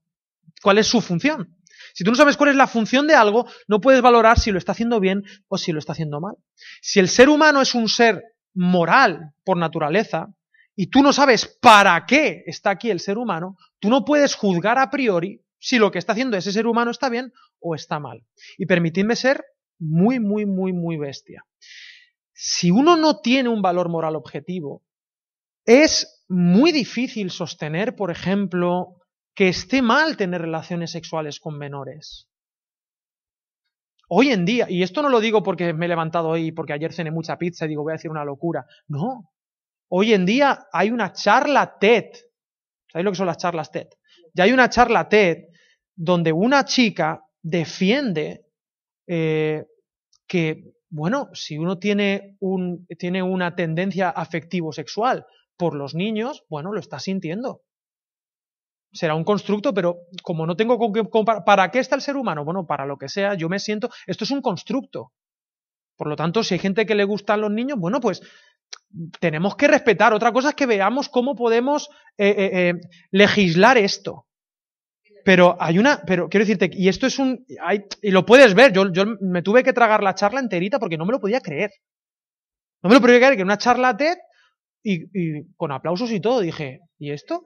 cuál 0.61 0.77
es 0.77 0.87
su 0.87 1.01
función. 1.01 1.57
Si 1.93 2.03
tú 2.03 2.11
no 2.11 2.17
sabes 2.17 2.37
cuál 2.37 2.51
es 2.51 2.55
la 2.55 2.67
función 2.67 3.07
de 3.07 3.15
algo, 3.15 3.47
no 3.67 3.81
puedes 3.81 4.01
valorar 4.01 4.39
si 4.39 4.51
lo 4.51 4.57
está 4.57 4.71
haciendo 4.71 4.99
bien 4.99 5.23
o 5.47 5.57
si 5.57 5.71
lo 5.71 5.79
está 5.79 5.91
haciendo 5.91 6.21
mal. 6.21 6.35
Si 6.81 6.99
el 6.99 7.09
ser 7.09 7.29
humano 7.29 7.61
es 7.61 7.75
un 7.75 7.89
ser 7.89 8.23
moral 8.53 9.33
por 9.43 9.57
naturaleza, 9.57 10.29
y 10.75 10.87
tú 10.87 11.03
no 11.03 11.13
sabes 11.13 11.45
para 11.61 12.05
qué 12.05 12.43
está 12.45 12.71
aquí 12.71 12.89
el 12.89 12.99
ser 12.99 13.17
humano, 13.17 13.57
tú 13.79 13.89
no 13.89 14.05
puedes 14.05 14.35
juzgar 14.35 14.77
a 14.77 14.89
priori 14.89 15.41
si 15.59 15.77
lo 15.77 15.91
que 15.91 15.99
está 15.99 16.13
haciendo 16.13 16.37
ese 16.37 16.51
ser 16.51 16.65
humano 16.65 16.91
está 16.91 17.09
bien 17.09 17.33
o 17.59 17.75
está 17.75 17.99
mal. 17.99 18.25
Y 18.57 18.65
permitidme 18.65 19.15
ser 19.15 19.43
muy, 19.77 20.19
muy, 20.19 20.45
muy, 20.45 20.73
muy 20.73 20.97
bestia. 20.97 21.45
Si 22.33 22.71
uno 22.71 22.97
no 22.97 23.19
tiene 23.19 23.49
un 23.49 23.61
valor 23.61 23.89
moral 23.89 24.15
objetivo, 24.15 24.83
es 25.65 26.23
muy 26.27 26.71
difícil 26.71 27.29
sostener, 27.29 27.95
por 27.95 28.09
ejemplo, 28.09 29.00
que 29.33 29.49
esté 29.49 29.81
mal 29.81 30.17
tener 30.17 30.41
relaciones 30.41 30.91
sexuales 30.91 31.39
con 31.39 31.57
menores. 31.57 32.27
Hoy 34.09 34.29
en 34.29 34.43
día, 34.43 34.69
y 34.69 34.83
esto 34.83 35.01
no 35.01 35.09
lo 35.09 35.21
digo 35.21 35.41
porque 35.41 35.73
me 35.73 35.85
he 35.85 35.89
levantado 35.89 36.29
hoy, 36.29 36.51
porque 36.51 36.73
ayer 36.73 36.91
cené 36.91 37.11
mucha 37.11 37.37
pizza 37.37 37.65
y 37.65 37.69
digo 37.69 37.83
voy 37.83 37.93
a 37.93 37.95
decir 37.95 38.11
una 38.11 38.25
locura. 38.25 38.65
No. 38.87 39.31
Hoy 39.89 40.13
en 40.13 40.25
día 40.25 40.67
hay 40.73 40.91
una 40.91 41.13
charla 41.13 41.77
TED. 41.79 42.11
¿Sabéis 42.91 43.05
lo 43.05 43.11
que 43.11 43.17
son 43.17 43.27
las 43.27 43.37
charlas 43.37 43.71
TED? 43.71 43.87
Ya 44.33 44.43
hay 44.43 44.51
una 44.51 44.69
charla 44.69 45.07
TED 45.07 45.45
donde 45.95 46.33
una 46.33 46.65
chica 46.65 47.23
defiende 47.41 48.47
eh, 49.07 49.65
que, 50.27 50.73
bueno, 50.89 51.29
si 51.33 51.57
uno 51.57 51.79
tiene, 51.79 52.35
un, 52.41 52.85
tiene 52.97 53.23
una 53.23 53.55
tendencia 53.55 54.09
afectivo-sexual 54.09 55.25
por 55.55 55.73
los 55.73 55.95
niños, 55.95 56.43
bueno, 56.49 56.73
lo 56.73 56.79
está 56.81 56.99
sintiendo 56.99 57.61
será 58.91 59.15
un 59.15 59.23
constructo, 59.23 59.73
pero 59.73 59.99
como 60.23 60.45
no 60.45 60.55
tengo 60.55 60.77
con 60.77 60.93
qué 60.93 61.07
comparar, 61.09 61.43
¿para 61.43 61.71
qué 61.71 61.79
está 61.79 61.95
el 61.95 62.01
ser 62.01 62.17
humano? 62.17 62.43
Bueno, 62.43 62.65
para 62.65 62.85
lo 62.85 62.97
que 62.97 63.09
sea, 63.09 63.35
yo 63.35 63.49
me 63.49 63.59
siento, 63.59 63.89
esto 64.05 64.23
es 64.23 64.31
un 64.31 64.41
constructo. 64.41 65.11
Por 65.95 66.07
lo 66.07 66.15
tanto, 66.15 66.43
si 66.43 66.55
hay 66.55 66.59
gente 66.59 66.85
que 66.85 66.95
le 66.95 67.03
gustan 67.03 67.41
los 67.41 67.51
niños, 67.51 67.77
bueno, 67.77 67.99
pues 67.99 68.21
tenemos 69.19 69.55
que 69.55 69.67
respetar. 69.67 70.13
Otra 70.13 70.31
cosa 70.31 70.49
es 70.49 70.55
que 70.55 70.65
veamos 70.65 71.09
cómo 71.09 71.35
podemos 71.35 71.89
eh, 72.17 72.29
eh, 72.29 72.69
eh, 72.69 72.73
legislar 73.11 73.77
esto. 73.77 74.25
Pero 75.23 75.55
hay 75.59 75.77
una, 75.77 76.01
pero 76.05 76.27
quiero 76.27 76.45
decirte, 76.45 76.71
y 76.73 76.89
esto 76.89 77.05
es 77.05 77.19
un, 77.19 77.45
y 78.01 78.09
lo 78.09 78.25
puedes 78.25 78.55
ver, 78.55 78.73
yo, 78.73 78.83
me 79.19 79.43
tuve 79.43 79.63
que 79.63 79.73
tragar 79.73 80.01
la 80.01 80.15
charla 80.15 80.39
enterita 80.39 80.79
porque 80.79 80.97
no 80.97 81.05
me 81.05 81.11
lo 81.11 81.19
podía 81.19 81.41
creer. 81.41 81.71
No 82.81 82.89
me 82.89 82.95
lo 82.95 83.01
podía 83.01 83.19
creer 83.19 83.37
que 83.37 83.43
una 83.43 83.59
charla 83.59 83.95
TED 83.95 84.17
y 84.83 85.43
con 85.55 85.71
aplausos 85.71 86.11
y 86.11 86.19
todo, 86.19 86.39
dije, 86.39 86.79
¿y 86.97 87.11
esto? 87.11 87.43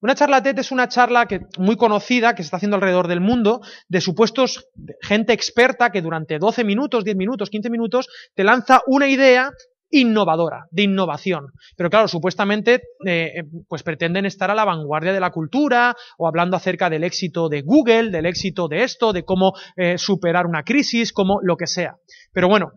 Una 0.00 0.14
charla 0.14 0.42
TED 0.42 0.58
es 0.60 0.70
una 0.70 0.88
charla 0.88 1.26
que, 1.26 1.40
muy 1.58 1.76
conocida 1.76 2.34
que 2.34 2.42
se 2.42 2.46
está 2.46 2.58
haciendo 2.58 2.76
alrededor 2.76 3.08
del 3.08 3.20
mundo 3.20 3.60
de 3.88 4.00
supuestos 4.00 4.68
gente 5.02 5.32
experta 5.32 5.90
que 5.90 6.02
durante 6.02 6.38
12 6.38 6.62
minutos, 6.62 7.04
10 7.04 7.16
minutos, 7.16 7.50
15 7.50 7.68
minutos 7.68 8.08
te 8.34 8.44
lanza 8.44 8.80
una 8.86 9.08
idea 9.08 9.50
innovadora, 9.90 10.66
de 10.70 10.82
innovación. 10.82 11.46
Pero 11.76 11.90
claro, 11.90 12.08
supuestamente 12.08 12.82
eh, 13.06 13.42
pues 13.66 13.82
pretenden 13.82 14.26
estar 14.26 14.50
a 14.50 14.54
la 14.54 14.64
vanguardia 14.64 15.12
de 15.12 15.20
la 15.20 15.30
cultura 15.30 15.96
o 16.18 16.28
hablando 16.28 16.56
acerca 16.56 16.90
del 16.90 17.04
éxito 17.04 17.48
de 17.48 17.62
Google, 17.62 18.10
del 18.10 18.26
éxito 18.26 18.68
de 18.68 18.84
esto, 18.84 19.12
de 19.12 19.24
cómo 19.24 19.54
eh, 19.76 19.98
superar 19.98 20.46
una 20.46 20.62
crisis, 20.62 21.12
como 21.12 21.40
lo 21.42 21.56
que 21.56 21.66
sea. 21.66 21.96
Pero 22.32 22.48
bueno, 22.48 22.72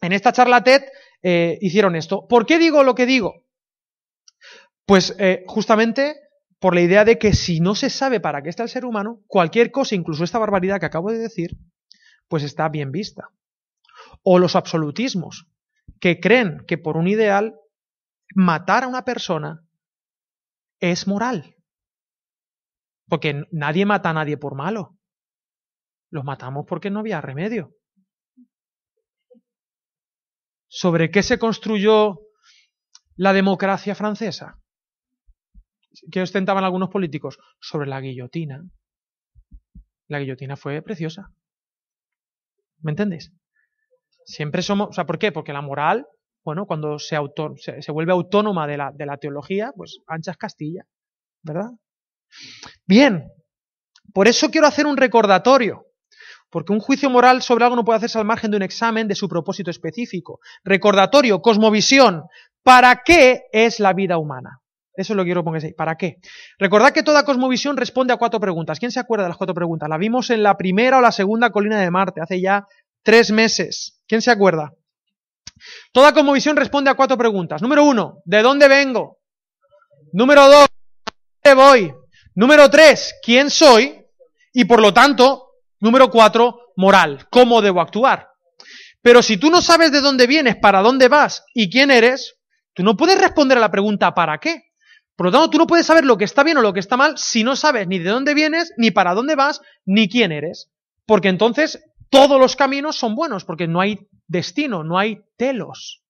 en 0.00 0.12
esta 0.12 0.32
charla 0.32 0.62
TED 0.62 0.82
eh, 1.22 1.58
hicieron 1.60 1.96
esto. 1.96 2.26
¿Por 2.28 2.46
qué 2.46 2.58
digo 2.58 2.82
lo 2.82 2.94
que 2.94 3.06
digo? 3.06 3.42
Pues 4.86 5.16
justamente 5.46 6.23
por 6.64 6.74
la 6.74 6.80
idea 6.80 7.04
de 7.04 7.18
que 7.18 7.34
si 7.34 7.60
no 7.60 7.74
se 7.74 7.90
sabe 7.90 8.20
para 8.20 8.42
qué 8.42 8.48
está 8.48 8.62
el 8.62 8.70
ser 8.70 8.86
humano, 8.86 9.20
cualquier 9.26 9.70
cosa, 9.70 9.96
incluso 9.96 10.24
esta 10.24 10.38
barbaridad 10.38 10.80
que 10.80 10.86
acabo 10.86 11.12
de 11.12 11.18
decir, 11.18 11.58
pues 12.26 12.42
está 12.42 12.70
bien 12.70 12.90
vista. 12.90 13.28
O 14.22 14.38
los 14.38 14.56
absolutismos, 14.56 15.46
que 16.00 16.20
creen 16.20 16.64
que 16.66 16.78
por 16.78 16.96
un 16.96 17.06
ideal 17.06 17.60
matar 18.34 18.84
a 18.84 18.86
una 18.86 19.04
persona 19.04 19.62
es 20.80 21.06
moral. 21.06 21.54
Porque 23.10 23.44
nadie 23.52 23.84
mata 23.84 24.08
a 24.08 24.14
nadie 24.14 24.38
por 24.38 24.54
malo. 24.54 24.96
Los 26.08 26.24
matamos 26.24 26.64
porque 26.66 26.88
no 26.88 27.00
había 27.00 27.20
remedio. 27.20 27.76
¿Sobre 30.66 31.10
qué 31.10 31.22
se 31.22 31.38
construyó 31.38 32.20
la 33.16 33.34
democracia 33.34 33.94
francesa? 33.94 34.63
¿Qué 36.10 36.22
ostentaban 36.22 36.64
algunos 36.64 36.90
políticos? 36.90 37.38
Sobre 37.60 37.88
la 37.88 38.00
guillotina. 38.00 38.62
La 40.08 40.18
guillotina 40.18 40.56
fue 40.56 40.82
preciosa. 40.82 41.30
¿Me 42.80 42.92
entendéis? 42.92 43.32
Siempre 44.24 44.62
somos, 44.62 44.88
o 44.90 44.92
sea, 44.92 45.06
¿por 45.06 45.18
qué? 45.18 45.32
Porque 45.32 45.52
la 45.52 45.62
moral, 45.62 46.06
bueno, 46.44 46.66
cuando 46.66 46.98
se, 46.98 47.16
se, 47.56 47.92
vuelve 47.92 48.12
autónoma 48.12 48.66
de 48.66 48.76
la, 48.76 48.90
de 48.92 49.06
la 49.06 49.16
teología, 49.16 49.72
pues 49.76 49.98
anchas 50.06 50.36
Castilla, 50.36 50.84
¿verdad? 51.42 51.70
Bien, 52.86 53.30
por 54.12 54.28
eso 54.28 54.50
quiero 54.50 54.66
hacer 54.66 54.86
un 54.86 54.96
recordatorio, 54.96 55.86
porque 56.50 56.72
un 56.72 56.80
juicio 56.80 57.10
moral 57.10 57.42
sobre 57.42 57.64
algo 57.64 57.76
no 57.76 57.84
puede 57.84 57.98
hacerse 57.98 58.18
al 58.18 58.24
margen 58.24 58.50
de 58.50 58.56
un 58.56 58.62
examen 58.62 59.08
de 59.08 59.14
su 59.14 59.28
propósito 59.28 59.70
específico. 59.70 60.40
Recordatorio, 60.62 61.40
cosmovisión, 61.40 62.24
¿para 62.62 63.02
qué 63.04 63.44
es 63.52 63.80
la 63.80 63.92
vida 63.92 64.18
humana? 64.18 64.63
Eso 64.96 65.12
es 65.12 65.16
lo 65.16 65.24
quiero 65.24 65.42
poner. 65.42 65.74
¿Para 65.76 65.96
qué? 65.96 66.18
Recordad 66.58 66.92
que 66.92 67.02
toda 67.02 67.24
cosmovisión 67.24 67.76
responde 67.76 68.12
a 68.12 68.16
cuatro 68.16 68.38
preguntas. 68.38 68.78
¿Quién 68.78 68.92
se 68.92 69.00
acuerda 69.00 69.24
de 69.24 69.30
las 69.30 69.38
cuatro 69.38 69.54
preguntas? 69.54 69.88
La 69.88 69.98
vimos 69.98 70.30
en 70.30 70.42
la 70.42 70.56
primera 70.56 70.98
o 70.98 71.00
la 71.00 71.12
segunda 71.12 71.50
colina 71.50 71.80
de 71.80 71.90
Marte, 71.90 72.20
hace 72.20 72.40
ya 72.40 72.64
tres 73.02 73.30
meses. 73.32 74.00
¿Quién 74.06 74.22
se 74.22 74.30
acuerda? 74.30 74.72
Toda 75.92 76.12
cosmovisión 76.12 76.56
responde 76.56 76.90
a 76.90 76.94
cuatro 76.94 77.16
preguntas. 77.16 77.60
Número 77.62 77.84
uno, 77.84 78.22
¿de 78.24 78.42
dónde 78.42 78.68
vengo? 78.68 79.18
Número 80.12 80.48
dos, 80.48 80.66
¿dónde 81.42 81.62
voy? 81.62 81.94
Número 82.34 82.70
tres, 82.70 83.14
¿quién 83.22 83.50
soy? 83.50 84.00
Y 84.52 84.64
por 84.64 84.80
lo 84.80 84.92
tanto, 84.94 85.48
número 85.80 86.10
cuatro, 86.10 86.72
moral. 86.76 87.26
¿Cómo 87.30 87.62
debo 87.62 87.80
actuar? 87.80 88.28
Pero 89.02 89.22
si 89.22 89.36
tú 89.36 89.50
no 89.50 89.60
sabes 89.60 89.92
de 89.92 90.00
dónde 90.00 90.26
vienes, 90.26 90.56
para 90.56 90.80
dónde 90.80 91.08
vas 91.08 91.44
y 91.52 91.70
quién 91.70 91.90
eres, 91.90 92.36
tú 92.72 92.82
no 92.82 92.96
puedes 92.96 93.20
responder 93.20 93.58
a 93.58 93.60
la 93.60 93.70
pregunta 93.70 94.14
¿para 94.14 94.38
qué? 94.38 94.62
Por 95.16 95.26
lo 95.26 95.32
tanto, 95.32 95.50
tú 95.50 95.58
no 95.58 95.66
puedes 95.66 95.86
saber 95.86 96.04
lo 96.04 96.18
que 96.18 96.24
está 96.24 96.42
bien 96.42 96.56
o 96.56 96.62
lo 96.62 96.72
que 96.72 96.80
está 96.80 96.96
mal 96.96 97.16
si 97.18 97.44
no 97.44 97.54
sabes 97.54 97.86
ni 97.86 97.98
de 97.98 98.10
dónde 98.10 98.34
vienes, 98.34 98.72
ni 98.76 98.90
para 98.90 99.14
dónde 99.14 99.36
vas, 99.36 99.60
ni 99.84 100.08
quién 100.08 100.32
eres. 100.32 100.70
Porque 101.06 101.28
entonces 101.28 101.84
todos 102.10 102.40
los 102.40 102.56
caminos 102.56 102.96
son 102.96 103.14
buenos, 103.14 103.44
porque 103.44 103.68
no 103.68 103.80
hay 103.80 104.08
destino, 104.26 104.82
no 104.82 104.98
hay 104.98 105.20
telos. 105.36 106.02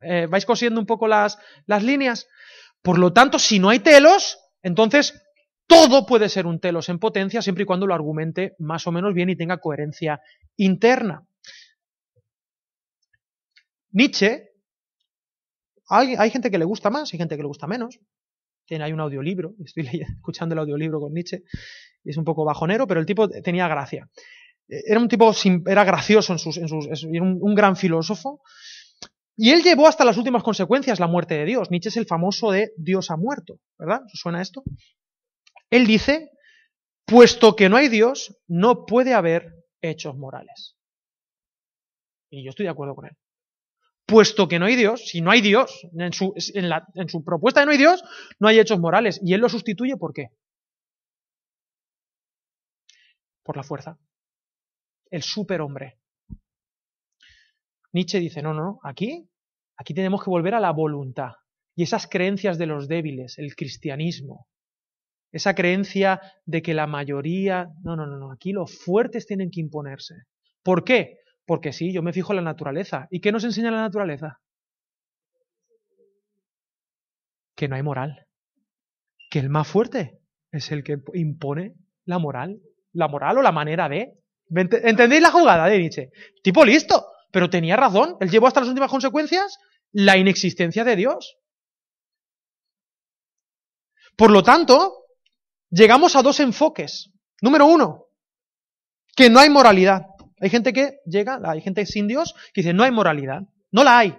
Eh, 0.00 0.26
¿Vais 0.28 0.46
cosiendo 0.46 0.78
un 0.80 0.86
poco 0.86 1.08
las, 1.08 1.38
las 1.66 1.82
líneas? 1.82 2.28
Por 2.82 2.98
lo 2.98 3.12
tanto, 3.12 3.38
si 3.38 3.58
no 3.58 3.70
hay 3.70 3.80
telos, 3.80 4.38
entonces 4.62 5.20
todo 5.66 6.06
puede 6.06 6.28
ser 6.28 6.46
un 6.46 6.60
telos 6.60 6.88
en 6.88 6.98
potencia 6.98 7.42
siempre 7.42 7.62
y 7.62 7.66
cuando 7.66 7.86
lo 7.86 7.94
argumente 7.94 8.54
más 8.58 8.86
o 8.86 8.92
menos 8.92 9.14
bien 9.14 9.30
y 9.30 9.36
tenga 9.36 9.58
coherencia 9.58 10.20
interna. 10.56 11.26
Nietzsche, 13.90 14.50
hay, 15.88 16.14
hay 16.16 16.30
gente 16.30 16.50
que 16.50 16.58
le 16.58 16.64
gusta 16.64 16.90
más 16.90 17.14
y 17.14 17.18
gente 17.18 17.36
que 17.36 17.42
le 17.42 17.48
gusta 17.48 17.66
menos. 17.66 17.98
Hay 18.70 18.92
un 18.92 19.00
audiolibro, 19.00 19.54
estoy 19.64 19.88
escuchando 20.00 20.54
el 20.54 20.60
audiolibro 20.60 21.00
con 21.00 21.12
Nietzsche, 21.12 21.42
y 22.02 22.10
es 22.10 22.16
un 22.16 22.24
poco 22.24 22.44
bajonero, 22.44 22.86
pero 22.86 23.00
el 23.00 23.06
tipo 23.06 23.28
tenía 23.28 23.68
gracia. 23.68 24.08
Era 24.66 24.98
un 24.98 25.08
tipo, 25.08 25.32
era 25.66 25.84
gracioso 25.84 26.32
en 26.32 26.38
sus, 26.38 26.56
en 26.56 26.68
sus 26.68 26.86
era 26.86 27.22
un, 27.22 27.38
un 27.40 27.54
gran 27.54 27.76
filósofo, 27.76 28.40
y 29.36 29.50
él 29.50 29.62
llevó 29.62 29.88
hasta 29.88 30.04
las 30.04 30.16
últimas 30.16 30.42
consecuencias 30.42 31.00
la 31.00 31.08
muerte 31.08 31.34
de 31.34 31.44
Dios. 31.44 31.70
Nietzsche 31.70 31.88
es 31.88 31.96
el 31.96 32.06
famoso 32.06 32.50
de 32.50 32.72
Dios 32.76 33.10
ha 33.10 33.16
muerto, 33.16 33.58
¿verdad? 33.78 34.02
¿Os 34.04 34.20
suena 34.20 34.40
esto? 34.40 34.62
Él 35.70 35.86
dice, 35.86 36.30
puesto 37.04 37.56
que 37.56 37.68
no 37.68 37.76
hay 37.76 37.88
Dios, 37.88 38.36
no 38.46 38.86
puede 38.86 39.12
haber 39.12 39.52
hechos 39.80 40.16
morales. 40.16 40.76
Y 42.30 42.44
yo 42.44 42.50
estoy 42.50 42.64
de 42.64 42.70
acuerdo 42.70 42.94
con 42.94 43.06
él. 43.06 43.16
Puesto 44.06 44.48
que 44.48 44.58
no 44.58 44.66
hay 44.66 44.76
Dios, 44.76 45.08
si 45.08 45.20
no 45.20 45.30
hay 45.30 45.40
Dios, 45.40 45.86
en 45.98 46.12
su, 46.12 46.34
en, 46.54 46.68
la, 46.68 46.86
en 46.94 47.08
su 47.08 47.24
propuesta 47.24 47.60
de 47.60 47.66
no 47.66 47.72
hay 47.72 47.78
Dios, 47.78 48.04
no 48.38 48.48
hay 48.48 48.58
hechos 48.58 48.78
morales. 48.78 49.20
Y 49.22 49.32
él 49.32 49.40
lo 49.40 49.48
sustituye 49.48 49.96
¿por 49.96 50.12
qué? 50.12 50.28
Por 53.42 53.56
la 53.56 53.62
fuerza. 53.62 53.98
El 55.10 55.22
superhombre. 55.22 55.98
Nietzsche 57.92 58.18
dice, 58.18 58.42
no, 58.42 58.52
no, 58.52 58.80
aquí, 58.82 59.28
aquí 59.76 59.94
tenemos 59.94 60.22
que 60.22 60.30
volver 60.30 60.54
a 60.54 60.60
la 60.60 60.72
voluntad. 60.72 61.32
Y 61.76 61.84
esas 61.84 62.06
creencias 62.06 62.58
de 62.58 62.66
los 62.66 62.88
débiles, 62.88 63.38
el 63.38 63.54
cristianismo, 63.54 64.48
esa 65.34 65.54
creencia 65.54 66.20
de 66.44 66.62
que 66.62 66.74
la 66.74 66.86
mayoría... 66.86 67.68
No, 67.82 67.96
no, 67.96 68.06
no, 68.06 68.18
no. 68.18 68.30
Aquí 68.30 68.52
los 68.52 68.78
fuertes 68.78 69.26
tienen 69.26 69.50
que 69.50 69.60
imponerse. 69.60 70.14
¿Por 70.62 70.84
qué? 70.84 71.18
Porque 71.46 71.72
sí, 71.72 71.92
yo 71.92 72.02
me 72.02 72.12
fijo 72.12 72.32
en 72.32 72.36
la 72.36 72.42
naturaleza. 72.42 73.06
¿Y 73.10 73.20
qué 73.20 73.32
nos 73.32 73.44
enseña 73.44 73.70
la 73.70 73.82
naturaleza? 73.82 74.40
Que 77.54 77.68
no 77.68 77.76
hay 77.76 77.82
moral. 77.82 78.26
Que 79.30 79.40
el 79.40 79.50
más 79.50 79.68
fuerte 79.68 80.20
es 80.50 80.70
el 80.72 80.82
que 80.82 80.98
impone 81.14 81.74
la 82.04 82.18
moral. 82.18 82.60
La 82.92 83.08
moral 83.08 83.38
o 83.38 83.42
la 83.42 83.52
manera 83.52 83.88
de. 83.88 84.14
¿Entendéis 84.48 85.22
la 85.22 85.30
jugada 85.30 85.66
de 85.66 85.78
Nietzsche? 85.78 86.10
Tipo 86.42 86.64
listo, 86.64 87.06
pero 87.30 87.50
tenía 87.50 87.76
razón. 87.76 88.16
Él 88.20 88.30
llevó 88.30 88.46
hasta 88.46 88.60
las 88.60 88.68
últimas 88.68 88.90
consecuencias 88.90 89.58
la 89.92 90.16
inexistencia 90.16 90.84
de 90.84 90.96
Dios. 90.96 91.38
Por 94.16 94.30
lo 94.30 94.42
tanto, 94.42 95.06
llegamos 95.70 96.16
a 96.16 96.22
dos 96.22 96.40
enfoques. 96.40 97.10
Número 97.40 97.66
uno, 97.66 98.06
que 99.16 99.28
no 99.28 99.40
hay 99.40 99.50
moralidad. 99.50 100.06
Hay 100.44 100.50
gente 100.50 100.74
que 100.74 100.98
llega, 101.06 101.40
hay 101.42 101.62
gente 101.62 101.86
sin 101.86 102.06
Dios 102.06 102.34
que 102.52 102.60
dice, 102.60 102.74
no 102.74 102.82
hay 102.82 102.90
moralidad. 102.90 103.44
No 103.72 103.82
la 103.82 103.98
hay. 103.98 104.14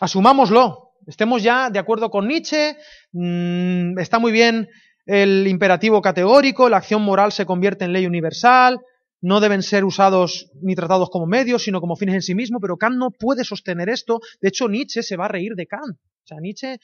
Asumámoslo. 0.00 0.94
Estemos 1.06 1.42
ya 1.42 1.68
de 1.68 1.78
acuerdo 1.78 2.08
con 2.08 2.26
Nietzsche. 2.26 2.78
Mm, 3.12 3.98
está 3.98 4.18
muy 4.18 4.32
bien 4.32 4.70
el 5.04 5.46
imperativo 5.48 6.00
categórico, 6.00 6.70
la 6.70 6.78
acción 6.78 7.02
moral 7.02 7.32
se 7.32 7.44
convierte 7.44 7.84
en 7.84 7.92
ley 7.92 8.06
universal, 8.06 8.80
no 9.20 9.40
deben 9.40 9.62
ser 9.62 9.84
usados 9.84 10.50
ni 10.62 10.74
tratados 10.74 11.10
como 11.10 11.26
medios, 11.26 11.64
sino 11.64 11.78
como 11.78 11.96
fines 11.96 12.14
en 12.14 12.22
sí 12.22 12.34
mismo, 12.34 12.58
pero 12.58 12.78
Kant 12.78 12.96
no 12.96 13.10
puede 13.10 13.44
sostener 13.44 13.90
esto. 13.90 14.20
De 14.40 14.48
hecho, 14.48 14.66
Nietzsche 14.66 15.02
se 15.02 15.18
va 15.18 15.26
a 15.26 15.28
reír 15.28 15.56
de 15.56 15.66
Kant. 15.66 15.98
O 15.98 16.26
sea, 16.26 16.38
Nietzsche 16.40 16.78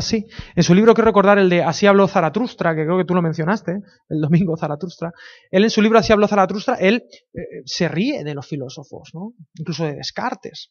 sí. 0.00 0.26
En 0.54 0.62
su 0.62 0.74
libro 0.74 0.94
quiero 0.94 1.06
recordar 1.06 1.38
el 1.38 1.48
de 1.48 1.62
Así 1.62 1.86
habló 1.86 2.08
Zaratustra, 2.08 2.74
que 2.74 2.84
creo 2.84 2.98
que 2.98 3.04
tú 3.04 3.14
lo 3.14 3.22
mencionaste, 3.22 3.80
el 4.08 4.20
domingo 4.20 4.56
Zaratustra. 4.56 5.12
Él 5.50 5.64
en 5.64 5.70
su 5.70 5.82
libro 5.82 5.98
Así 5.98 6.12
habló 6.12 6.28
Zaratustra, 6.28 6.76
él 6.76 7.04
eh, 7.34 7.62
se 7.64 7.88
ríe 7.88 8.24
de 8.24 8.34
los 8.34 8.46
filósofos, 8.46 9.10
¿no? 9.14 9.34
incluso 9.54 9.84
de 9.84 9.94
Descartes. 9.94 10.70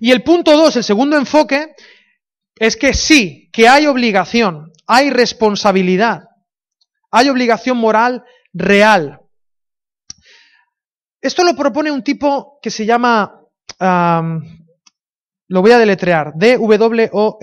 Y 0.00 0.10
el 0.10 0.22
punto 0.22 0.56
dos, 0.56 0.76
el 0.76 0.84
segundo 0.84 1.16
enfoque, 1.16 1.74
es 2.56 2.76
que 2.76 2.92
sí, 2.94 3.48
que 3.52 3.68
hay 3.68 3.86
obligación, 3.86 4.72
hay 4.86 5.10
responsabilidad, 5.10 6.24
hay 7.10 7.28
obligación 7.28 7.76
moral 7.76 8.24
real. 8.52 9.20
Esto 11.20 11.44
lo 11.44 11.54
propone 11.54 11.90
un 11.90 12.02
tipo 12.02 12.58
que 12.62 12.70
se 12.70 12.86
llama 12.86 13.36
lo 15.50 15.60
voy 15.62 15.72
a 15.72 15.78
deletrear. 15.78 16.32
D-W-O-R-K-I-N. 16.36 17.40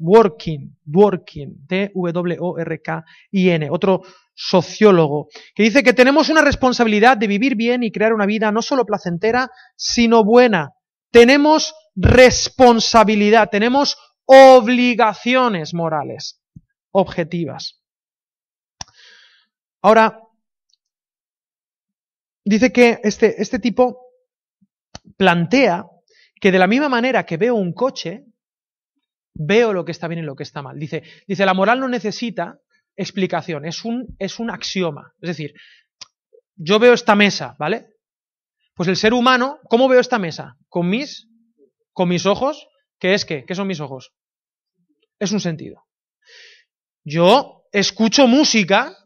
Working. 0.00 0.74
Working. 0.86 1.66
D-W-O-R-K-I-N. 1.68 3.68
Otro 3.70 4.00
sociólogo. 4.34 5.28
Que 5.54 5.64
dice 5.64 5.82
que 5.82 5.92
tenemos 5.92 6.30
una 6.30 6.40
responsabilidad 6.40 7.18
de 7.18 7.26
vivir 7.26 7.56
bien 7.56 7.82
y 7.82 7.92
crear 7.92 8.14
una 8.14 8.24
vida 8.24 8.50
no 8.50 8.62
solo 8.62 8.86
placentera, 8.86 9.50
sino 9.76 10.24
buena. 10.24 10.70
Tenemos 11.10 11.74
responsabilidad. 11.94 13.50
Tenemos 13.50 13.98
obligaciones 14.24 15.74
morales. 15.74 16.40
Objetivas. 16.90 17.82
Ahora, 19.82 20.22
dice 22.46 22.72
que 22.72 22.98
este, 23.02 23.42
este 23.42 23.58
tipo 23.58 24.06
plantea 25.18 25.84
que 26.40 26.52
de 26.52 26.58
la 26.58 26.66
misma 26.66 26.88
manera 26.88 27.24
que 27.24 27.36
veo 27.36 27.54
un 27.54 27.72
coche, 27.72 28.24
veo 29.34 29.72
lo 29.72 29.84
que 29.84 29.92
está 29.92 30.08
bien 30.08 30.22
y 30.22 30.26
lo 30.26 30.36
que 30.36 30.42
está 30.42 30.62
mal. 30.62 30.78
Dice, 30.78 31.02
dice 31.26 31.46
la 31.46 31.54
moral 31.54 31.80
no 31.80 31.88
necesita 31.88 32.60
explicación, 32.96 33.64
es 33.64 33.84
un, 33.84 34.16
es 34.18 34.38
un 34.38 34.50
axioma. 34.50 35.14
Es 35.20 35.28
decir, 35.28 35.54
yo 36.56 36.78
veo 36.78 36.92
esta 36.92 37.14
mesa, 37.14 37.54
¿vale? 37.58 37.86
Pues 38.74 38.88
el 38.88 38.96
ser 38.96 39.14
humano, 39.14 39.58
¿cómo 39.64 39.88
veo 39.88 40.00
esta 40.00 40.18
mesa? 40.18 40.56
Con 40.68 40.88
mis, 40.88 41.28
con 41.92 42.08
mis 42.08 42.26
ojos, 42.26 42.68
¿qué 42.98 43.14
es 43.14 43.24
qué? 43.24 43.44
¿Qué 43.44 43.54
son 43.54 43.68
mis 43.68 43.80
ojos? 43.80 44.12
Es 45.18 45.32
un 45.32 45.40
sentido. 45.40 45.84
Yo 47.04 47.64
escucho 47.72 48.26
música 48.26 48.96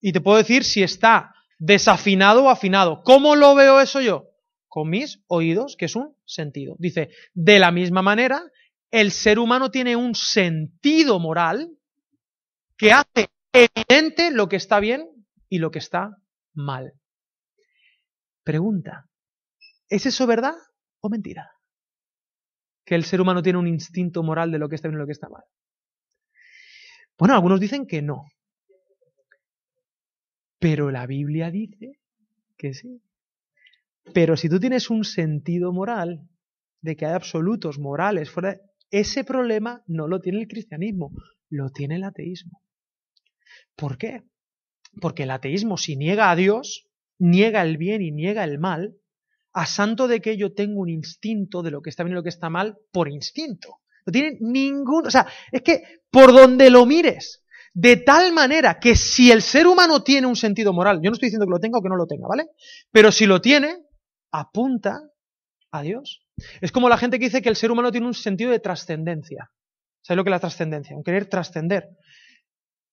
y 0.00 0.12
te 0.12 0.20
puedo 0.20 0.38
decir 0.38 0.64
si 0.64 0.82
está 0.82 1.34
desafinado 1.58 2.44
o 2.44 2.50
afinado. 2.50 3.02
¿Cómo 3.02 3.36
lo 3.36 3.54
veo 3.54 3.80
eso 3.80 4.00
yo? 4.00 4.33
Con 4.74 4.90
mis 4.90 5.22
oídos, 5.28 5.76
que 5.78 5.84
es 5.84 5.94
un 5.94 6.16
sentido. 6.24 6.74
Dice, 6.80 7.10
de 7.32 7.60
la 7.60 7.70
misma 7.70 8.02
manera, 8.02 8.42
el 8.90 9.12
ser 9.12 9.38
humano 9.38 9.70
tiene 9.70 9.94
un 9.94 10.16
sentido 10.16 11.20
moral 11.20 11.78
que 12.76 12.90
hace 12.90 13.28
evidente 13.52 14.32
lo 14.32 14.48
que 14.48 14.56
está 14.56 14.80
bien 14.80 15.08
y 15.48 15.58
lo 15.58 15.70
que 15.70 15.78
está 15.78 16.16
mal. 16.54 16.92
Pregunta, 18.42 19.08
¿es 19.88 20.06
eso 20.06 20.26
verdad 20.26 20.56
o 20.98 21.08
mentira? 21.08 21.52
Que 22.84 22.96
el 22.96 23.04
ser 23.04 23.20
humano 23.20 23.44
tiene 23.44 23.60
un 23.60 23.68
instinto 23.68 24.24
moral 24.24 24.50
de 24.50 24.58
lo 24.58 24.68
que 24.68 24.74
está 24.74 24.88
bien 24.88 24.98
y 24.98 25.02
lo 25.02 25.06
que 25.06 25.12
está 25.12 25.28
mal. 25.28 25.44
Bueno, 27.16 27.34
algunos 27.34 27.60
dicen 27.60 27.86
que 27.86 28.02
no. 28.02 28.24
Pero 30.58 30.90
la 30.90 31.06
Biblia 31.06 31.52
dice 31.52 32.00
que 32.56 32.74
sí. 32.74 33.04
Pero 34.12 34.36
si 34.36 34.48
tú 34.48 34.60
tienes 34.60 34.90
un 34.90 35.04
sentido 35.04 35.72
moral 35.72 36.28
de 36.80 36.96
que 36.96 37.06
hay 37.06 37.14
absolutos 37.14 37.78
morales 37.78 38.30
fuera, 38.30 38.60
ese 38.90 39.24
problema 39.24 39.82
no 39.86 40.06
lo 40.06 40.20
tiene 40.20 40.40
el 40.40 40.48
cristianismo, 40.48 41.10
lo 41.48 41.70
tiene 41.70 41.96
el 41.96 42.04
ateísmo. 42.04 42.60
¿Por 43.74 43.98
qué? 43.98 44.22
Porque 45.00 45.24
el 45.24 45.30
ateísmo, 45.30 45.76
si 45.76 45.96
niega 45.96 46.30
a 46.30 46.36
Dios, 46.36 46.86
niega 47.18 47.62
el 47.62 47.76
bien 47.76 48.02
y 48.02 48.12
niega 48.12 48.44
el 48.44 48.58
mal, 48.58 48.94
a 49.52 49.66
santo 49.66 50.08
de 50.08 50.20
que 50.20 50.36
yo 50.36 50.52
tengo 50.52 50.80
un 50.80 50.88
instinto 50.88 51.62
de 51.62 51.70
lo 51.70 51.80
que 51.80 51.90
está 51.90 52.02
bien 52.02 52.12
y 52.12 52.16
lo 52.16 52.22
que 52.22 52.28
está 52.28 52.50
mal 52.50 52.76
por 52.92 53.08
instinto. 53.08 53.78
No 54.04 54.12
tiene 54.12 54.36
ningún... 54.40 55.06
O 55.06 55.10
sea, 55.10 55.26
es 55.50 55.62
que 55.62 55.82
por 56.10 56.32
donde 56.32 56.70
lo 56.70 56.86
mires, 56.86 57.44
de 57.72 57.96
tal 57.96 58.32
manera 58.32 58.78
que 58.78 58.94
si 58.94 59.32
el 59.32 59.42
ser 59.42 59.66
humano 59.66 60.02
tiene 60.02 60.26
un 60.26 60.36
sentido 60.36 60.72
moral, 60.72 61.00
yo 61.02 61.10
no 61.10 61.14
estoy 61.14 61.28
diciendo 61.28 61.46
que 61.46 61.52
lo 61.52 61.60
tenga 61.60 61.78
o 61.78 61.82
que 61.82 61.88
no 61.88 61.96
lo 61.96 62.06
tenga, 62.06 62.28
¿vale? 62.28 62.46
Pero 62.90 63.10
si 63.10 63.26
lo 63.26 63.40
tiene, 63.40 63.78
apunta 64.34 65.00
a 65.70 65.82
Dios. 65.82 66.26
Es 66.60 66.72
como 66.72 66.88
la 66.88 66.98
gente 66.98 67.18
que 67.18 67.26
dice 67.26 67.40
que 67.40 67.48
el 67.48 67.56
ser 67.56 67.70
humano 67.70 67.92
tiene 67.92 68.06
un 68.06 68.14
sentido 68.14 68.50
de 68.50 68.58
trascendencia. 68.58 69.50
¿Sabes 70.02 70.16
lo 70.16 70.24
que 70.24 70.30
es 70.30 70.32
la 70.32 70.40
trascendencia? 70.40 70.96
Un 70.96 71.04
querer 71.04 71.26
trascender. 71.26 71.88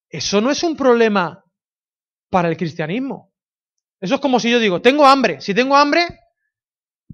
Eso 0.08 0.40
no 0.40 0.52
es 0.52 0.64
un 0.64 0.76
problema 0.78 1.44
para 2.30 2.48
el 2.48 2.58
cristianismo. 2.58 3.34
Eso 4.00 4.16
es 4.16 4.22
como 4.22 4.40
si 4.40 4.52
yo 4.52 4.60
digo, 4.60 4.82
tengo 4.82 5.06
hambre. 5.06 5.42
Si 5.42 5.54
tengo 5.54 5.76
hambre, 5.76 6.06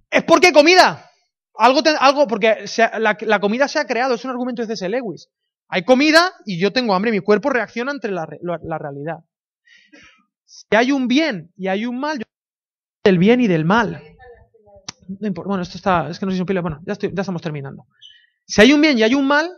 es 0.09 0.23
porque 0.23 0.51
comida. 0.51 1.09
Algo, 1.55 1.81
algo 1.99 2.27
porque 2.27 2.65
la, 2.99 3.39
comida 3.39 3.67
se 3.67 3.79
ha 3.79 3.87
creado. 3.87 4.15
Es 4.15 4.25
un 4.25 4.31
argumento 4.31 4.61
de 4.61 4.67
C.S. 4.67 4.89
Lewis. 4.89 5.29
Hay 5.69 5.83
comida 5.83 6.33
y 6.45 6.59
yo 6.59 6.71
tengo 6.71 6.93
hambre. 6.93 7.11
Mi 7.11 7.19
cuerpo 7.19 7.49
reacciona 7.49 7.91
ante 7.91 8.11
la, 8.11 8.25
realidad. 8.25 9.19
Si 10.45 10.65
hay 10.75 10.91
un 10.91 11.07
bien 11.07 11.51
y 11.55 11.67
hay 11.67 11.85
un 11.85 11.99
mal, 11.99 12.19
yo 12.19 12.23
del 13.03 13.17
bien 13.17 13.41
y 13.41 13.47
del 13.47 13.65
mal. 13.65 14.16
Bueno, 15.07 15.61
esto 15.61 15.77
está, 15.77 16.09
es 16.09 16.19
que 16.19 16.25
no 16.25 16.31
sé 16.31 16.37
si 16.37 16.43
pila, 16.43 16.61
bueno, 16.61 16.81
ya, 16.85 16.93
estamos 16.93 17.41
terminando. 17.41 17.85
Si 18.45 18.61
hay 18.61 18.73
un 18.73 18.81
bien 18.81 18.97
y 18.97 19.03
hay 19.03 19.13
un 19.13 19.27
mal, 19.27 19.49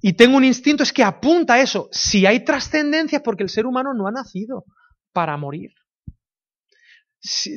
y 0.00 0.12
tengo 0.14 0.36
un 0.36 0.44
instinto, 0.44 0.82
es 0.82 0.92
que 0.92 1.02
apunta 1.02 1.54
a 1.54 1.62
eso. 1.62 1.88
Si 1.90 2.26
hay 2.26 2.44
trascendencia 2.44 3.18
es 3.18 3.22
porque 3.22 3.42
el 3.42 3.48
ser 3.48 3.66
humano 3.66 3.94
no 3.94 4.06
ha 4.06 4.12
nacido 4.12 4.64
para 5.12 5.36
morir. 5.36 5.72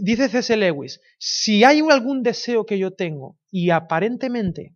dice 0.02 0.30
C.S. 0.30 0.56
Lewis, 0.56 1.02
si 1.20 1.64
hay 1.64 1.82
algún 1.82 2.24
deseo 2.24 2.66
que 2.66 2.80
yo 2.80 2.92
tengo 2.92 3.38
y 3.52 3.72
aparentemente 3.72 4.76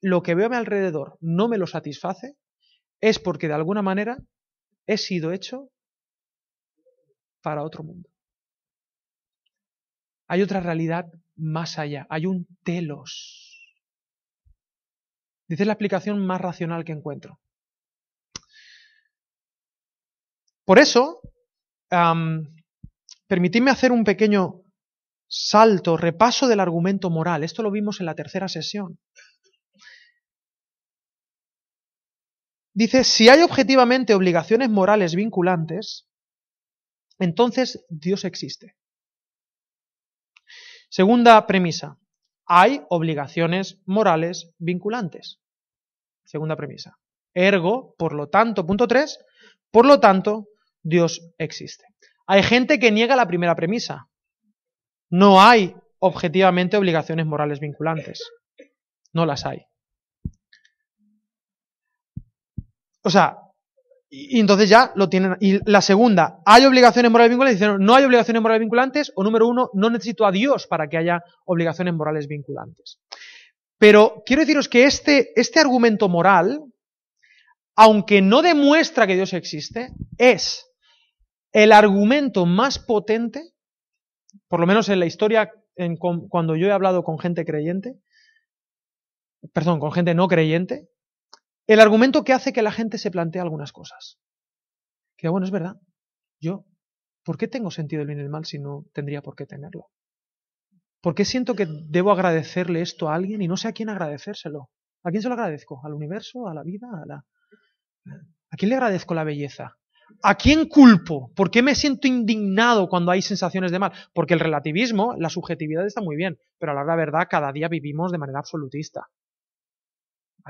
lo 0.00 0.22
que 0.22 0.34
veo 0.34 0.46
a 0.46 0.50
mi 0.50 0.56
alrededor 0.56 1.18
no 1.20 1.48
me 1.48 1.58
lo 1.58 1.66
satisface, 1.66 2.36
es 3.00 3.18
porque 3.18 3.48
de 3.48 3.54
alguna 3.54 3.82
manera 3.82 4.18
he 4.86 4.96
sido 4.96 5.32
hecho 5.32 5.70
para 7.42 7.64
otro 7.64 7.82
mundo. 7.82 8.08
Hay 10.28 10.42
otra 10.42 10.60
realidad 10.60 11.06
más 11.40 11.78
allá, 11.78 12.06
hay 12.10 12.26
un 12.26 12.46
telos 12.62 13.50
Dice 15.50 15.64
la 15.64 15.72
explicación 15.72 16.24
más 16.24 16.40
racional 16.40 16.84
que 16.84 16.92
encuentro. 16.92 17.40
Por 20.64 20.78
eso, 20.78 21.20
permitidme 23.26 23.72
hacer 23.72 23.90
un 23.90 24.04
pequeño 24.04 24.62
salto, 25.26 25.96
repaso 25.96 26.46
del 26.46 26.60
argumento 26.60 27.10
moral. 27.10 27.42
Esto 27.42 27.64
lo 27.64 27.72
vimos 27.72 27.98
en 27.98 28.06
la 28.06 28.14
tercera 28.14 28.46
sesión. 28.46 29.00
Dice, 32.72 33.02
si 33.02 33.28
hay 33.28 33.42
objetivamente 33.42 34.14
obligaciones 34.14 34.70
morales 34.70 35.16
vinculantes, 35.16 36.08
entonces 37.18 37.84
Dios 37.88 38.24
existe. 38.24 38.76
Segunda 40.90 41.46
premisa, 41.46 41.98
hay 42.46 42.82
obligaciones 42.88 43.80
morales 43.86 44.50
vinculantes. 44.58 45.38
Segunda 46.24 46.56
premisa. 46.56 46.96
Ergo, 47.32 47.94
por 47.96 48.12
lo 48.12 48.28
tanto, 48.28 48.66
punto 48.66 48.88
3, 48.88 49.24
por 49.70 49.86
lo 49.86 50.00
tanto, 50.00 50.48
Dios 50.82 51.32
existe. 51.38 51.84
Hay 52.26 52.42
gente 52.42 52.80
que 52.80 52.90
niega 52.90 53.14
la 53.14 53.28
primera 53.28 53.54
premisa. 53.54 54.08
No 55.10 55.40
hay 55.40 55.76
objetivamente 56.00 56.76
obligaciones 56.76 57.24
morales 57.24 57.60
vinculantes. 57.60 58.28
No 59.12 59.26
las 59.26 59.46
hay. 59.46 59.66
O 63.02 63.10
sea, 63.10 63.36
y, 64.12 64.40
entonces 64.40 64.68
ya 64.68 64.92
lo 64.96 65.08
tienen. 65.08 65.36
Y 65.40 65.60
la 65.70 65.80
segunda, 65.80 66.40
¿hay 66.44 66.66
obligaciones 66.66 67.10
morales 67.12 67.30
vinculantes? 67.30 67.60
Dicen, 67.60 67.76
no 67.78 67.94
hay 67.94 68.04
obligaciones 68.04 68.42
morales 68.42 68.60
vinculantes. 68.60 69.12
O 69.14 69.22
número 69.22 69.46
uno, 69.46 69.70
no 69.72 69.88
necesito 69.88 70.26
a 70.26 70.32
Dios 70.32 70.66
para 70.66 70.88
que 70.88 70.98
haya 70.98 71.22
obligaciones 71.46 71.94
morales 71.94 72.26
vinculantes. 72.26 72.98
Pero 73.78 74.22
quiero 74.26 74.40
deciros 74.40 74.68
que 74.68 74.84
este, 74.84 75.32
este 75.40 75.60
argumento 75.60 76.08
moral, 76.08 76.60
aunque 77.76 78.20
no 78.20 78.42
demuestra 78.42 79.06
que 79.06 79.14
Dios 79.14 79.32
existe, 79.32 79.92
es 80.18 80.66
el 81.52 81.70
argumento 81.72 82.46
más 82.46 82.80
potente, 82.80 83.52
por 84.48 84.60
lo 84.60 84.66
menos 84.66 84.88
en 84.88 84.98
la 84.98 85.06
historia, 85.06 85.52
en, 85.76 85.96
cuando 85.96 86.56
yo 86.56 86.66
he 86.66 86.72
hablado 86.72 87.04
con 87.04 87.18
gente 87.18 87.44
creyente, 87.44 87.94
perdón, 89.52 89.78
con 89.78 89.92
gente 89.92 90.14
no 90.14 90.28
creyente, 90.28 90.88
el 91.72 91.78
argumento 91.78 92.24
que 92.24 92.32
hace 92.32 92.52
que 92.52 92.62
la 92.62 92.72
gente 92.72 92.98
se 92.98 93.12
plantee 93.12 93.40
algunas 93.40 93.70
cosas. 93.70 94.18
Que 95.16 95.28
bueno, 95.28 95.44
es 95.44 95.52
verdad, 95.52 95.76
yo, 96.40 96.64
¿por 97.24 97.38
qué 97.38 97.46
tengo 97.46 97.70
sentido 97.70 98.02
el 98.02 98.08
bien 98.08 98.18
y 98.18 98.22
el 98.22 98.28
mal 98.28 98.44
si 98.44 98.58
no 98.58 98.86
tendría 98.92 99.22
por 99.22 99.36
qué 99.36 99.46
tenerlo? 99.46 99.86
¿Por 101.00 101.14
qué 101.14 101.24
siento 101.24 101.54
que 101.54 101.68
debo 101.68 102.10
agradecerle 102.10 102.80
esto 102.80 103.08
a 103.08 103.14
alguien 103.14 103.40
y 103.40 103.46
no 103.46 103.56
sé 103.56 103.68
a 103.68 103.72
quién 103.72 103.88
agradecérselo? 103.88 104.68
¿A 105.04 105.10
quién 105.10 105.22
se 105.22 105.28
lo 105.28 105.34
agradezco? 105.34 105.80
¿Al 105.84 105.94
universo? 105.94 106.48
¿A 106.48 106.54
la 106.54 106.64
vida? 106.64 106.88
¿A, 106.92 107.06
la... 107.06 107.24
¿A 108.50 108.56
quién 108.56 108.70
le 108.70 108.74
agradezco 108.74 109.14
la 109.14 109.22
belleza? 109.22 109.78
¿A 110.24 110.34
quién 110.34 110.66
culpo? 110.66 111.32
¿Por 111.36 111.52
qué 111.52 111.62
me 111.62 111.76
siento 111.76 112.08
indignado 112.08 112.88
cuando 112.88 113.12
hay 113.12 113.22
sensaciones 113.22 113.70
de 113.70 113.78
mal? 113.78 113.92
Porque 114.12 114.34
el 114.34 114.40
relativismo, 114.40 115.14
la 115.16 115.30
subjetividad 115.30 115.86
está 115.86 116.00
muy 116.00 116.16
bien, 116.16 116.36
pero 116.58 116.72
a 116.72 116.84
la 116.84 116.96
verdad 116.96 117.28
cada 117.30 117.52
día 117.52 117.68
vivimos 117.68 118.10
de 118.10 118.18
manera 118.18 118.40
absolutista. 118.40 119.06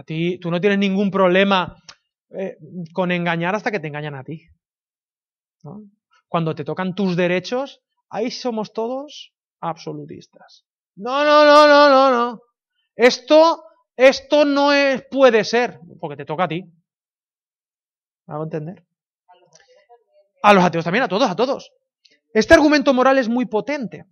A 0.01 0.03
ti, 0.03 0.39
tú 0.39 0.51
no 0.51 0.59
tienes 0.63 0.79
ningún 0.79 1.11
problema 1.11 1.77
eh, 2.31 2.57
con 2.95 3.13
engañar 3.13 3.55
hasta 3.55 3.71
que 3.71 3.81
te 3.81 3.89
engañan 3.89 4.15
a 4.15 4.25
ti. 4.25 4.47
Cuando 6.27 6.55
te 6.55 6.65
tocan 6.65 6.95
tus 6.95 7.17
derechos, 7.17 7.83
ahí 8.09 8.31
somos 8.31 8.73
todos 8.73 9.35
absolutistas. 9.61 10.65
No, 10.97 11.23
no, 11.23 11.45
no, 11.45 11.69
no, 11.69 11.91
no, 11.91 12.11
no. 12.11 12.41
Esto, 12.97 13.63
esto 13.95 14.47
no 14.47 14.71
puede 15.11 15.45
ser, 15.45 15.79
porque 16.01 16.17
te 16.17 16.25
toca 16.25 16.45
a 16.45 16.49
ti. 16.49 16.65
¿Hago 18.27 18.45
entender? 18.45 18.87
A 20.43 20.55
los 20.55 20.65
ateos 20.65 20.85
también, 20.85 21.05
a 21.05 21.09
todos, 21.09 21.31
a 21.31 21.37
todos. 21.37 21.73
Este 22.33 22.55
argumento 22.55 22.95
moral 22.95 23.19
es 23.19 23.29
muy 23.29 23.45
potente. 23.45 24.07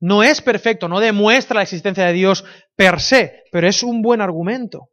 No 0.00 0.22
es 0.22 0.42
perfecto, 0.42 0.88
no 0.88 1.00
demuestra 1.00 1.56
la 1.56 1.62
existencia 1.62 2.04
de 2.04 2.12
Dios 2.12 2.44
per 2.74 3.00
se, 3.00 3.44
pero 3.50 3.66
es 3.66 3.82
un 3.82 4.02
buen 4.02 4.20
argumento. 4.20 4.90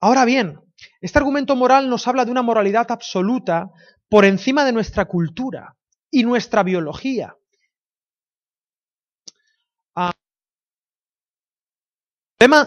Ahora 0.00 0.24
bien, 0.24 0.60
este 1.00 1.18
argumento 1.18 1.56
moral 1.56 1.88
nos 1.88 2.08
habla 2.08 2.24
de 2.24 2.30
una 2.30 2.42
moralidad 2.42 2.90
absoluta 2.90 3.70
por 4.08 4.24
encima 4.24 4.64
de 4.64 4.72
nuestra 4.72 5.04
cultura 5.04 5.76
y 6.10 6.24
nuestra 6.24 6.62
biología. 6.62 7.34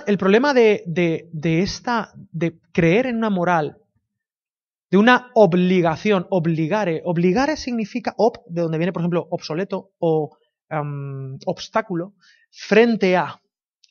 el 0.07 0.17
problema 0.17 0.53
de, 0.53 1.29
esta, 1.43 2.11
de 2.31 2.59
creer 2.71 3.05
en 3.05 3.17
una 3.17 3.29
moral, 3.29 3.77
de 4.89 4.97
una 4.97 5.31
obligación, 5.35 6.25
obligare, 6.29 7.01
obligare 7.05 7.57
significa 7.57 8.13
ob, 8.17 8.39
de 8.47 8.61
donde 8.61 8.77
viene, 8.77 8.93
por 8.93 9.01
ejemplo, 9.01 9.27
obsoleto 9.29 9.91
o 9.99 10.37
obstáculo, 11.45 12.13
frente 12.51 13.15
a, 13.15 13.41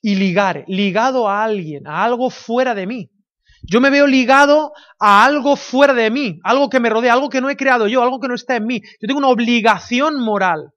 y 0.03 0.15
ligare, 0.15 0.65
ligado 0.69 1.29
a 1.29 1.45
alguien, 1.45 1.87
a 1.87 2.05
algo 2.05 2.31
fuera 2.31 2.75
de 2.75 2.87
mí. 2.87 3.11
Yo 3.63 3.81
me 3.81 3.91
veo 3.91 4.07
ligado 4.07 4.73
a 4.99 5.25
algo 5.25 5.57
fuera 5.57 5.95
de 5.95 6.11
mí, 6.11 6.39
algo 6.45 6.69
que 6.71 6.79
me 6.79 6.91
rodea, 6.91 7.13
algo 7.13 7.29
que 7.29 7.41
no 7.41 7.51
he 7.51 7.57
creado 7.57 7.89
yo, 7.89 8.03
algo 8.03 8.21
que 8.21 8.29
no 8.29 8.35
está 8.35 8.57
en 8.57 8.67
mí. 8.67 8.81
Yo 9.01 9.09
tengo 9.09 9.19
una 9.19 9.29
obligación 9.29 10.21
moral, 10.21 10.71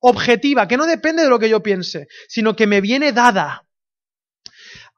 objetiva, 0.00 0.68
que 0.68 0.76
no 0.76 0.86
depende 0.86 1.22
de 1.22 1.30
lo 1.30 1.38
que 1.38 1.48
yo 1.48 1.62
piense, 1.62 2.08
sino 2.28 2.54
que 2.54 2.66
me 2.66 2.80
viene 2.80 3.12
dada. 3.12 3.66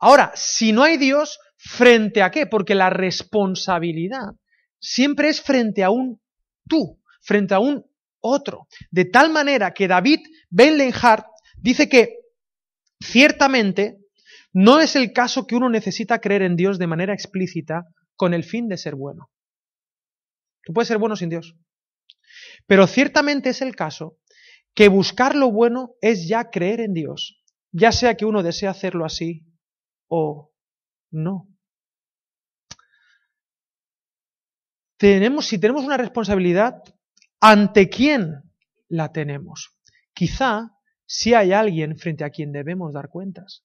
Ahora, 0.01 0.32
si 0.34 0.72
no 0.72 0.82
hay 0.82 0.96
Dios, 0.96 1.38
¿frente 1.57 2.22
a 2.22 2.30
qué? 2.30 2.46
Porque 2.46 2.74
la 2.74 2.90
responsabilidad 2.90 4.32
siempre 4.80 5.28
es 5.28 5.40
frente 5.40 5.84
a 5.84 5.90
un 5.90 6.20
tú, 6.68 7.01
frente 7.20 7.55
a 7.55 7.59
un 7.59 7.84
otro. 8.21 8.69
De 8.91 9.05
tal 9.05 9.31
manera 9.31 9.73
que 9.73 9.89
David 9.89 10.21
Benlenhart 10.51 11.27
dice 11.57 11.89
que 11.89 12.19
ciertamente 13.01 13.99
no 14.53 14.81
es 14.81 14.97
el 14.97 15.12
caso 15.12 15.47
que 15.47 15.57
uno 15.57 15.69
necesita 15.69 16.21
creer 16.21 16.43
en 16.43 16.57
Dios 16.57 16.79
de 16.79 16.87
manera 16.87 17.14
explícita 17.14 17.87
con 18.16 18.35
el 18.35 18.45
fin 18.45 18.69
de 18.69 18.77
ser 18.77 18.95
bueno. 18.95 19.31
Tú 20.64 20.73
puedes 20.73 20.89
ser 20.89 20.99
bueno 20.99 21.16
sin 21.16 21.29
Dios. 21.29 21.57
Pero 22.66 22.87
ciertamente 22.87 23.51
es 23.51 23.62
el 23.62 23.77
caso 23.77 24.19
que 24.75 24.89
buscar 24.89 25.35
lo 25.35 25.51
bueno 25.51 25.95
es 26.01 26.29
ya 26.29 26.51
creer 26.51 26.81
en 26.81 26.95
Dios, 26.95 27.43
ya 27.73 27.93
sea 27.93 28.16
que 28.16 28.25
uno 28.25 28.43
desea 28.43 28.71
hacerlo 28.71 29.05
así 29.05 29.45
o 30.09 30.53
no. 31.11 31.49
Tenemos, 34.99 35.47
si 35.47 35.59
tenemos 35.59 35.85
una 35.85 35.97
responsabilidad, 35.97 36.83
¿ante 37.41 37.89
quién 37.89 38.43
la 38.89 39.12
tenemos? 39.12 39.76
Quizá 40.12 40.72
si 41.07 41.34
hay 41.34 41.53
alguien 41.53 41.97
frente 41.97 42.24
a 42.24 42.30
quien 42.30 42.53
debemos 42.53 42.93
dar 42.93 43.09
cuentas. 43.09 43.64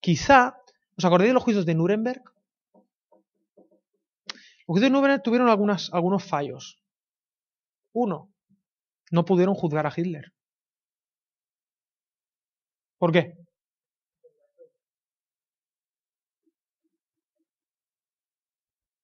Quizá, 0.00 0.56
¿os 0.96 1.04
acordáis 1.04 1.30
de 1.30 1.34
los 1.34 1.42
juicios 1.42 1.66
de 1.66 1.74
Nuremberg? 1.74 2.22
Los 3.52 4.74
juicios 4.74 4.90
de 4.90 4.90
Nuremberg 4.90 5.22
tuvieron 5.22 5.48
algunas, 5.48 5.92
algunos 5.92 6.24
fallos. 6.24 6.82
Uno, 7.92 8.32
no 9.10 9.24
pudieron 9.24 9.54
juzgar 9.54 9.86
a 9.86 9.92
Hitler. 9.94 10.32
¿Por 12.98 13.12
qué? 13.12 13.34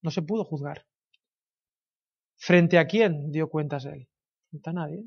No 0.03 0.11
se 0.11 0.23
pudo 0.23 0.45
juzgar. 0.45 0.87
¿Frente 2.47 2.79
a 2.79 2.87
quién 2.87 3.33
dio 3.33 3.49
cuentas 3.49 3.87
él? 3.87 4.07
Frente 4.51 4.71
a 4.71 4.73
nadie. 4.73 5.05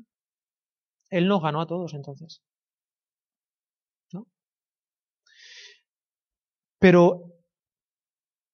Él 1.08 1.26
nos 1.26 1.42
ganó 1.42 1.62
a 1.62 1.66
todos 1.66 1.94
entonces. 1.94 2.42
Pero 6.78 7.32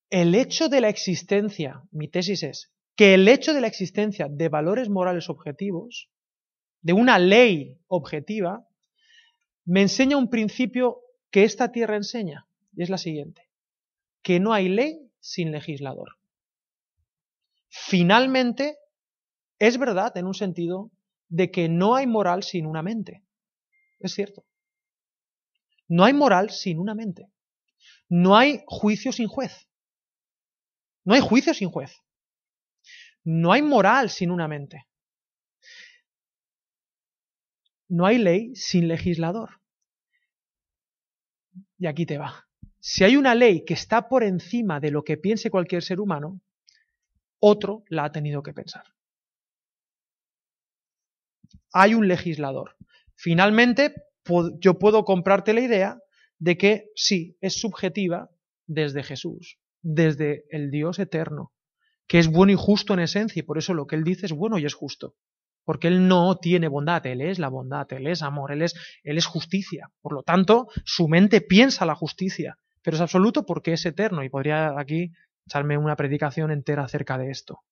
el 0.09 0.37
hecho 0.37 0.69
de 0.69 0.81
la 0.81 0.89
existencia, 0.89 1.83
mi 1.91 2.07
tesis 2.07 2.45
es, 2.45 2.73
que 2.95 3.15
el 3.15 3.27
hecho 3.27 3.55
de 3.55 3.61
la 3.61 3.67
existencia 3.67 4.29
de 4.31 4.49
valores 4.49 4.89
morales 4.89 5.29
objetivos, 5.31 6.09
de 6.81 6.93
una 6.93 7.19
ley 7.19 7.81
objetiva, 7.89 8.69
me 9.65 9.83
enseña 9.83 10.17
un 10.17 10.31
principio 10.31 11.01
que 11.33 11.43
esta 11.43 11.73
tierra 11.73 11.97
enseña, 11.97 12.47
y 12.77 12.85
es 12.85 12.91
la 12.91 12.99
siguiente, 12.99 13.51
que 14.23 14.39
no 14.39 14.53
hay 14.53 14.69
ley 14.69 15.11
sin 15.19 15.51
legislador. 15.51 16.19
Finalmente, 17.85 18.79
es 19.59 19.79
verdad 19.79 20.17
en 20.17 20.27
un 20.27 20.35
sentido 20.35 20.91
de 21.29 21.51
que 21.51 21.69
no 21.69 21.95
hay 21.95 22.07
moral 22.07 22.43
sin 22.43 22.67
una 22.67 22.83
mente. 22.83 23.23
Es 23.99 24.13
cierto. 24.15 24.45
No 25.89 26.05
hay 26.05 26.15
moral 26.15 26.51
sin 26.51 26.79
una 26.79 26.95
mente. 26.95 27.31
No 28.09 28.37
hay 28.37 28.63
juicio 28.67 29.13
sin 29.13 29.29
juez. 29.29 29.69
No 31.05 31.15
hay 31.15 31.21
juicio 31.21 31.55
sin 31.55 31.71
juez. 31.71 32.03
No 33.23 33.53
hay 33.53 33.63
moral 33.63 34.11
sin 34.11 34.31
una 34.31 34.49
mente. 34.49 34.87
No 37.89 38.07
hay 38.07 38.19
ley 38.19 38.57
sin 38.57 38.89
legislador. 38.89 39.61
Y 41.79 41.87
aquí 41.87 42.07
te 42.07 42.19
va. 42.19 42.49
Si 42.81 43.05
hay 43.05 43.17
una 43.17 43.35
ley 43.35 43.65
que 43.65 43.75
está 43.75 44.09
por 44.09 44.25
encima 44.25 44.81
de 44.81 44.91
lo 44.91 45.05
que 45.05 45.17
piense 45.17 45.51
cualquier 45.51 45.83
ser 45.83 46.01
humano, 46.01 46.41
otro 47.41 47.85
la 47.89 48.05
ha 48.05 48.13
tenido 48.13 48.43
que 48.43 48.53
pensar. 48.53 48.85
Hay 51.73 51.95
un 51.95 52.09
legislador. 52.09 52.77
Finalmente, 53.15 53.95
yo 54.61 54.79
puedo 54.79 55.05
comprarte 55.05 55.53
la 55.53 55.61
idea 55.61 55.99
de 56.39 56.57
que 56.59 56.91
sí, 56.95 57.37
es 57.41 57.61
subjetiva 57.61 58.31
desde 58.67 59.03
Jesús, 59.03 59.59
desde 59.83 60.45
el 60.51 60.71
Dios 60.71 60.99
eterno, 60.99 61.53
que 62.07 62.19
es 62.19 62.29
bueno 62.29 62.53
y 62.53 62.57
justo 62.57 62.95
en 62.95 63.01
esencia, 63.01 63.41
y 63.41 63.43
por 63.43 63.59
eso 63.59 63.75
lo 63.75 63.87
que 63.87 63.97
Él 63.97 64.05
dice 64.05 64.27
es 64.27 64.33
bueno 64.33 64.59
y 64.59 64.67
es 64.67 64.75
justo. 64.75 65.15
Porque 65.65 65.89
Él 65.89 66.07
no 66.07 66.39
tiene 66.39 66.69
bondad, 66.69 67.05
Él 67.07 67.21
es 67.21 67.39
la 67.39 67.49
bondad, 67.49 67.93
Él 67.93 68.07
es 68.07 68.23
amor, 68.23 68.53
Él 68.53 68.63
es, 68.63 68.75
él 69.03 69.19
es 69.19 69.27
justicia. 69.27 69.91
Por 70.01 70.13
lo 70.13 70.23
tanto, 70.23 70.69
su 70.85 71.09
mente 71.09 71.41
piensa 71.41 71.87
la 71.87 71.95
justicia, 71.95 72.59
pero 72.83 72.97
es 72.97 73.01
absoluto 73.01 73.45
porque 73.45 73.73
es 73.73 73.85
eterno, 73.85 74.23
y 74.23 74.29
podría 74.29 74.79
aquí 74.79 75.13
echarme 75.47 75.79
una 75.79 75.97
predicación 75.97 76.51
entera 76.51 76.85
acerca 76.85 77.19
de 77.19 77.31
esto. 77.31 77.63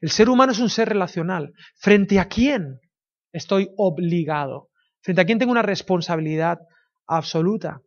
El 0.00 0.10
ser 0.10 0.28
humano 0.28 0.52
es 0.52 0.60
un 0.60 0.70
ser 0.70 0.88
relacional. 0.88 1.52
¿Frente 1.76 2.20
a 2.20 2.28
quién 2.28 2.80
estoy 3.32 3.70
obligado? 3.76 4.70
¿Frente 5.00 5.20
a 5.20 5.24
quién 5.24 5.38
tengo 5.38 5.52
una 5.52 5.62
responsabilidad 5.62 6.60
absoluta. 7.06 7.82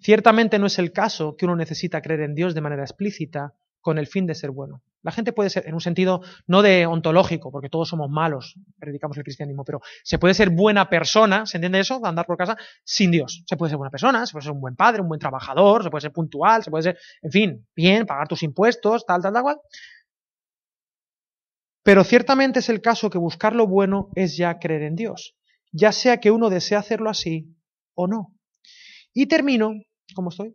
Ciertamente 0.00 0.58
no 0.58 0.66
es 0.66 0.78
el 0.78 0.92
caso 0.92 1.36
que 1.36 1.44
uno 1.44 1.56
necesita 1.56 2.02
creer 2.02 2.20
en 2.20 2.34
Dios 2.34 2.54
de 2.54 2.60
manera 2.60 2.82
explícita 2.82 3.54
con 3.80 3.98
el 3.98 4.06
fin 4.06 4.26
de 4.26 4.34
ser 4.34 4.50
bueno. 4.50 4.82
La 5.02 5.12
gente 5.12 5.32
puede 5.32 5.48
ser, 5.48 5.66
en 5.66 5.74
un 5.74 5.80
sentido 5.80 6.22
no 6.46 6.60
de 6.60 6.84
ontológico, 6.86 7.52
porque 7.52 7.68
todos 7.68 7.88
somos 7.88 8.10
malos, 8.10 8.56
predicamos 8.78 9.16
el 9.16 9.22
cristianismo, 9.22 9.64
pero 9.64 9.80
se 10.02 10.18
puede 10.18 10.34
ser 10.34 10.50
buena 10.50 10.90
persona, 10.90 11.46
¿se 11.46 11.56
entiende 11.56 11.80
eso? 11.80 12.04
andar 12.04 12.26
por 12.26 12.36
casa 12.36 12.56
sin 12.84 13.10
Dios. 13.10 13.44
Se 13.46 13.56
puede 13.56 13.70
ser 13.70 13.78
buena 13.78 13.90
persona, 13.90 14.26
se 14.26 14.32
puede 14.32 14.42
ser 14.42 14.52
un 14.52 14.60
buen 14.60 14.74
padre, 14.74 15.00
un 15.00 15.08
buen 15.08 15.20
trabajador, 15.20 15.84
se 15.84 15.90
puede 15.90 16.02
ser 16.02 16.12
puntual, 16.12 16.64
se 16.64 16.70
puede 16.70 16.82
ser, 16.82 16.98
en 17.22 17.30
fin, 17.30 17.66
bien, 17.76 18.06
pagar 18.06 18.26
tus 18.26 18.42
impuestos, 18.42 19.06
tal, 19.06 19.22
tal, 19.22 19.32
tal, 19.32 19.42
cual. 19.42 19.60
Pero 21.84 22.04
ciertamente 22.04 22.58
es 22.58 22.68
el 22.68 22.80
caso 22.80 23.08
que 23.08 23.18
buscar 23.18 23.54
lo 23.54 23.66
bueno 23.66 24.10
es 24.14 24.36
ya 24.36 24.58
creer 24.58 24.82
en 24.82 24.96
Dios, 24.96 25.36
ya 25.72 25.92
sea 25.92 26.18
que 26.18 26.30
uno 26.30 26.50
desee 26.50 26.76
hacerlo 26.76 27.08
así 27.08 27.56
o 27.94 28.08
no. 28.08 28.34
Y 29.14 29.26
termino, 29.26 29.72
¿cómo 30.14 30.30
estoy? 30.30 30.54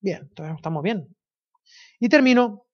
Bien, 0.00 0.30
estamos 0.56 0.82
bien. 0.82 1.15
Y 2.00 2.08
termino, 2.08 2.66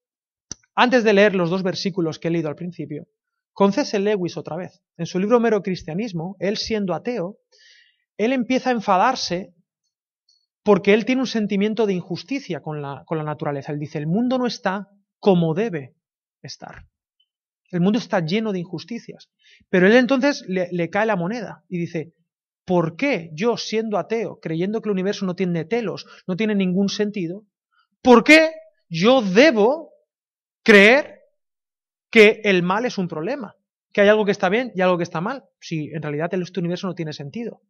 antes 0.74 1.04
de 1.04 1.12
leer 1.12 1.34
los 1.34 1.50
dos 1.50 1.62
versículos 1.62 2.18
que 2.18 2.28
he 2.28 2.30
leído 2.30 2.48
al 2.48 2.56
principio, 2.56 3.06
con 3.52 3.72
C.S. 3.72 3.98
Lewis 3.98 4.36
otra 4.36 4.56
vez. 4.56 4.82
En 4.96 5.06
su 5.06 5.18
libro 5.18 5.40
Mero 5.40 5.62
Cristianismo, 5.62 6.36
él 6.38 6.56
siendo 6.56 6.94
ateo, 6.94 7.38
él 8.16 8.32
empieza 8.32 8.70
a 8.70 8.72
enfadarse 8.72 9.54
porque 10.62 10.94
él 10.94 11.04
tiene 11.04 11.22
un 11.22 11.26
sentimiento 11.26 11.86
de 11.86 11.94
injusticia 11.94 12.60
con 12.60 12.80
la, 12.80 13.02
con 13.04 13.18
la 13.18 13.24
naturaleza. 13.24 13.72
Él 13.72 13.78
dice, 13.78 13.98
el 13.98 14.06
mundo 14.06 14.38
no 14.38 14.46
está 14.46 14.88
como 15.18 15.54
debe 15.54 15.94
estar. 16.40 16.86
El 17.70 17.80
mundo 17.80 17.98
está 17.98 18.20
lleno 18.20 18.52
de 18.52 18.60
injusticias. 18.60 19.30
Pero 19.68 19.86
él 19.86 19.96
entonces 19.96 20.44
le, 20.46 20.68
le 20.72 20.88
cae 20.88 21.06
la 21.06 21.16
moneda 21.16 21.64
y 21.68 21.78
dice, 21.78 22.14
¿Por 22.64 22.96
qué 22.96 23.30
yo, 23.32 23.56
siendo 23.56 23.98
ateo, 23.98 24.38
creyendo 24.40 24.80
que 24.80 24.88
el 24.88 24.92
universo 24.92 25.26
no 25.26 25.34
tiene 25.34 25.64
telos, 25.64 26.06
no 26.26 26.36
tiene 26.36 26.54
ningún 26.54 26.88
sentido, 26.88 27.44
por 28.02 28.22
qué 28.22 28.52
yo 28.92 29.22
debo 29.22 29.94
creer 30.62 31.22
que 32.10 32.42
el 32.44 32.62
mal 32.62 32.84
es 32.84 32.98
un 32.98 33.08
problema? 33.08 33.56
Que 33.90 34.02
hay 34.02 34.08
algo 34.08 34.26
que 34.26 34.32
está 34.32 34.50
bien 34.50 34.70
y 34.74 34.82
algo 34.82 34.98
que 34.98 35.02
está 35.02 35.22
mal, 35.22 35.44
si 35.60 35.90
en 35.92 36.02
realidad 36.02 36.32
este 36.34 36.60
universo 36.60 36.86
no 36.86 36.94
tiene 36.94 37.14
sentido. 37.14 37.62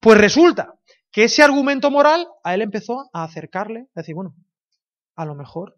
Pues 0.00 0.18
resulta 0.18 0.78
que 1.12 1.24
ese 1.24 1.42
argumento 1.42 1.90
moral 1.90 2.26
a 2.42 2.54
él 2.54 2.62
empezó 2.62 3.10
a 3.12 3.24
acercarle, 3.24 3.88
a 3.94 4.00
decir, 4.00 4.14
bueno, 4.14 4.34
a 5.16 5.26
lo 5.26 5.34
mejor 5.34 5.76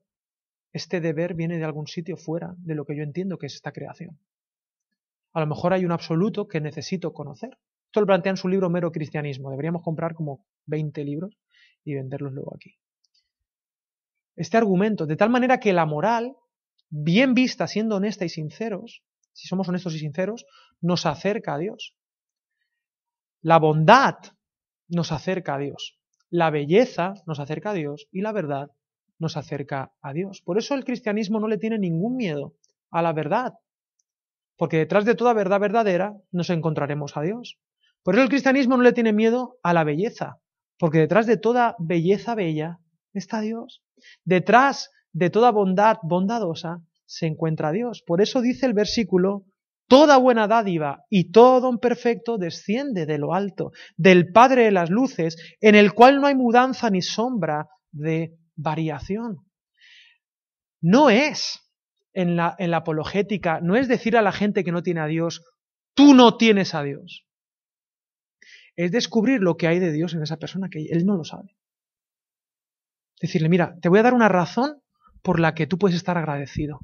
este 0.72 1.00
deber 1.00 1.34
viene 1.34 1.58
de 1.58 1.64
algún 1.64 1.88
sitio 1.88 2.16
fuera 2.16 2.54
de 2.58 2.76
lo 2.76 2.84
que 2.84 2.96
yo 2.96 3.02
entiendo 3.02 3.38
que 3.38 3.46
es 3.46 3.54
esta 3.56 3.72
creación. 3.72 4.20
A 5.32 5.40
lo 5.40 5.46
mejor 5.48 5.72
hay 5.72 5.84
un 5.84 5.92
absoluto 5.92 6.46
que 6.46 6.60
necesito 6.60 7.12
conocer. 7.12 7.58
Esto 7.86 8.00
lo 8.00 8.06
plantea 8.06 8.30
en 8.30 8.36
su 8.36 8.48
libro 8.48 8.70
Mero 8.70 8.92
Cristianismo. 8.92 9.50
Deberíamos 9.50 9.82
comprar 9.82 10.14
como 10.14 10.46
20 10.66 11.02
libros 11.04 11.36
y 11.84 11.94
venderlos 11.94 12.32
luego 12.32 12.54
aquí. 12.54 12.76
Este 14.36 14.56
argumento, 14.56 15.06
de 15.06 15.16
tal 15.16 15.30
manera 15.30 15.60
que 15.60 15.72
la 15.72 15.86
moral, 15.86 16.36
bien 16.88 17.34
vista, 17.34 17.66
siendo 17.66 17.96
honesta 17.96 18.24
y 18.24 18.28
sinceros, 18.28 19.02
si 19.32 19.48
somos 19.48 19.68
honestos 19.68 19.94
y 19.94 19.98
sinceros, 19.98 20.46
nos 20.80 21.06
acerca 21.06 21.54
a 21.54 21.58
Dios. 21.58 21.94
La 23.40 23.58
bondad 23.58 24.16
nos 24.88 25.12
acerca 25.12 25.54
a 25.54 25.58
Dios. 25.58 25.98
La 26.30 26.50
belleza 26.50 27.14
nos 27.26 27.40
acerca 27.40 27.70
a 27.70 27.74
Dios 27.74 28.08
y 28.12 28.20
la 28.20 28.32
verdad 28.32 28.70
nos 29.18 29.36
acerca 29.36 29.92
a 30.00 30.12
Dios. 30.12 30.42
Por 30.42 30.58
eso 30.58 30.74
el 30.74 30.84
cristianismo 30.84 31.40
no 31.40 31.48
le 31.48 31.58
tiene 31.58 31.78
ningún 31.78 32.16
miedo 32.16 32.54
a 32.90 33.02
la 33.02 33.12
verdad, 33.12 33.54
porque 34.56 34.78
detrás 34.78 35.04
de 35.04 35.14
toda 35.14 35.32
verdad 35.32 35.60
verdadera 35.60 36.14
nos 36.30 36.50
encontraremos 36.50 37.16
a 37.16 37.22
Dios. 37.22 37.58
Por 38.02 38.14
eso 38.14 38.22
el 38.22 38.28
cristianismo 38.28 38.76
no 38.76 38.82
le 38.82 38.92
tiene 38.92 39.12
miedo 39.12 39.58
a 39.62 39.72
la 39.72 39.84
belleza, 39.84 40.40
porque 40.78 40.98
detrás 40.98 41.26
de 41.26 41.36
toda 41.36 41.76
belleza 41.78 42.34
bella 42.34 42.78
está 43.12 43.40
Dios. 43.40 43.82
Detrás 44.24 44.90
de 45.12 45.30
toda 45.30 45.50
bondad 45.50 45.98
bondadosa 46.02 46.82
se 47.06 47.26
encuentra 47.26 47.72
Dios. 47.72 48.02
Por 48.06 48.20
eso 48.20 48.40
dice 48.40 48.66
el 48.66 48.74
versículo, 48.74 49.44
toda 49.86 50.16
buena 50.16 50.48
dádiva 50.48 51.04
y 51.10 51.30
todo 51.32 51.60
don 51.60 51.78
perfecto 51.78 52.38
desciende 52.38 53.04
de 53.04 53.18
lo 53.18 53.34
alto, 53.34 53.72
del 53.96 54.32
Padre 54.32 54.64
de 54.64 54.72
las 54.72 54.90
luces, 54.90 55.36
en 55.60 55.74
el 55.74 55.92
cual 55.92 56.20
no 56.20 56.26
hay 56.26 56.34
mudanza 56.34 56.88
ni 56.88 57.02
sombra 57.02 57.68
de 57.90 58.34
variación. 58.56 59.38
No 60.80 61.10
es 61.10 61.60
en 62.14 62.36
la, 62.36 62.56
en 62.58 62.70
la 62.70 62.78
apologética, 62.78 63.60
no 63.60 63.76
es 63.76 63.88
decir 63.88 64.16
a 64.16 64.22
la 64.22 64.32
gente 64.32 64.64
que 64.64 64.72
no 64.72 64.82
tiene 64.82 65.00
a 65.00 65.06
Dios, 65.06 65.44
tú 65.94 66.14
no 66.14 66.36
tienes 66.36 66.74
a 66.74 66.82
Dios. 66.82 67.26
Es 68.74 68.90
descubrir 68.90 69.40
lo 69.40 69.56
que 69.56 69.68
hay 69.68 69.78
de 69.78 69.92
Dios 69.92 70.14
en 70.14 70.22
esa 70.22 70.38
persona 70.38 70.68
que 70.70 70.86
él 70.90 71.04
no 71.04 71.16
lo 71.16 71.24
sabe. 71.24 71.54
Decirle, 73.22 73.48
mira, 73.48 73.76
te 73.80 73.88
voy 73.88 74.00
a 74.00 74.02
dar 74.02 74.14
una 74.14 74.28
razón 74.28 74.82
por 75.22 75.38
la 75.38 75.54
que 75.54 75.68
tú 75.68 75.78
puedes 75.78 75.96
estar 75.96 76.18
agradecido. 76.18 76.80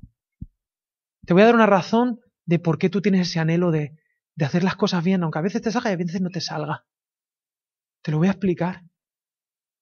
Te 1.27 1.35
voy 1.35 1.43
a 1.43 1.47
dar 1.47 1.57
una 1.57 1.67
razón 1.67 2.21
de 2.47 2.61
por 2.61 2.79
qué 2.79 2.89
tú 2.89 3.03
tienes 3.03 3.29
ese 3.29 3.41
anhelo 3.41 3.73
de, 3.73 3.99
de 4.37 4.45
hacer 4.45 4.63
las 4.63 4.77
cosas 4.77 5.03
bien, 5.03 5.25
aunque 5.25 5.41
a 5.41 5.43
veces 5.43 5.63
te 5.63 5.73
salga 5.73 5.91
y 5.91 5.95
a 5.95 5.97
veces 5.97 6.21
no 6.21 6.31
te 6.31 6.41
salga. 6.41 6.87
Te 8.03 8.13
lo 8.13 8.19
voy 8.19 8.29
a 8.29 8.31
explicar. 8.31 8.85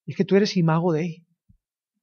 Y 0.06 0.12
es 0.12 0.16
que 0.16 0.24
tú 0.24 0.34
eres 0.34 0.56
imago 0.56 0.94
de 0.94 1.02
él. 1.02 1.26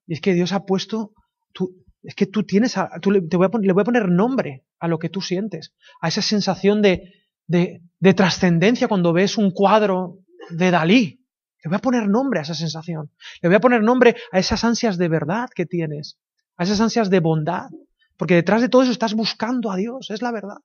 Y 0.06 0.14
es 0.14 0.22
que 0.22 0.36
Dios 0.36 0.54
ha 0.54 0.66
puesto, 0.66 1.14
tú, 1.51 1.84
es 2.04 2.14
que 2.14 2.28
tú 2.28 2.43
tienes, 2.43 2.78
a, 2.78 2.91
tú 3.01 3.10
le, 3.10 3.22
te 3.22 3.38
voy 3.38 3.47
a, 3.51 3.58
le 3.58 3.74
voy 3.74 3.82
a 3.82 3.86
poner 3.86 4.08
nombre 4.10 4.66
a 4.80 4.88
lo 4.88 4.99
que 4.99 5.10
tú 5.10 5.20
sientes, 5.20 5.74
a 5.99 6.10
esa 6.10 6.22
sensación 6.22 6.84
de, 6.84 7.12
de, 7.47 7.82
de 7.99 8.14
trascendencia 8.14 8.88
cuando 8.88 9.14
ves 9.14 9.36
un 9.36 9.49
cuadro 9.49 10.20
de 10.51 10.70
Dalí. 10.70 11.22
Le 11.64 11.70
voy 11.70 11.78
a 11.78 11.82
poner 11.82 12.09
nombre 12.09 12.39
a 12.39 12.43
esa 12.43 12.53
sensación. 12.53 13.09
Le 13.41 13.47
voy 13.49 13.55
a 13.55 13.61
poner 13.61 13.82
nombre 13.82 14.16
a 14.32 14.39
esas 14.39 14.64
ansias 14.66 14.97
de 14.97 15.07
verdad 15.07 15.49
que 15.55 15.66
tienes, 15.66 16.20
a 16.57 16.64
esas 16.64 16.82
ansias 16.82 17.09
de 17.09 17.22
bondad. 17.22 17.70
Porque 18.18 18.36
detrás 18.36 18.61
de 18.61 18.70
todo 18.70 18.84
eso 18.84 18.91
estás 18.91 19.14
buscando 19.14 19.72
a 19.72 19.78
Dios, 19.78 20.09
es 20.09 20.22
la 20.22 20.32
verdad. 20.32 20.57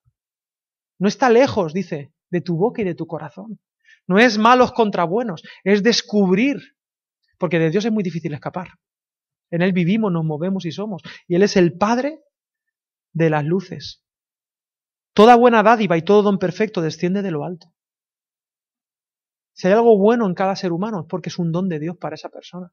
No 0.98 1.06
está 1.06 1.30
lejos, 1.30 1.72
dice, 1.72 2.12
de 2.30 2.40
tu 2.40 2.56
boca 2.56 2.82
y 2.82 2.84
de 2.84 2.96
tu 2.96 3.06
corazón. 3.06 3.60
No 4.08 4.18
es 4.18 4.38
malos 4.38 4.72
contra 4.72 5.04
buenos, 5.04 5.42
es 5.62 5.84
descubrir. 5.84 6.76
Porque 7.38 7.60
de 7.60 7.70
Dios 7.70 7.84
es 7.84 7.92
muy 7.92 8.02
difícil 8.02 8.34
escapar. 8.34 8.72
En 9.50 9.62
Él 9.62 9.72
vivimos, 9.72 10.10
nos 10.12 10.24
movemos 10.24 10.66
y 10.66 10.72
somos. 10.72 11.02
Y 11.28 11.36
Él 11.36 11.42
es 11.42 11.56
el 11.56 11.78
Padre 11.78 12.20
de 13.12 13.30
las 13.30 13.44
luces. 13.44 14.02
Toda 15.14 15.36
buena 15.36 15.62
dádiva 15.62 15.96
y 15.96 16.02
todo 16.02 16.22
don 16.22 16.38
perfecto 16.38 16.82
desciende 16.82 17.22
de 17.22 17.30
lo 17.30 17.44
alto. 17.44 17.72
Si 19.58 19.66
hay 19.66 19.72
algo 19.72 19.98
bueno 19.98 20.24
en 20.24 20.34
cada 20.34 20.54
ser 20.54 20.70
humano 20.70 21.00
es 21.00 21.06
porque 21.08 21.30
es 21.30 21.38
un 21.40 21.50
don 21.50 21.68
de 21.68 21.80
Dios 21.80 21.96
para 21.96 22.14
esa 22.14 22.28
persona. 22.28 22.70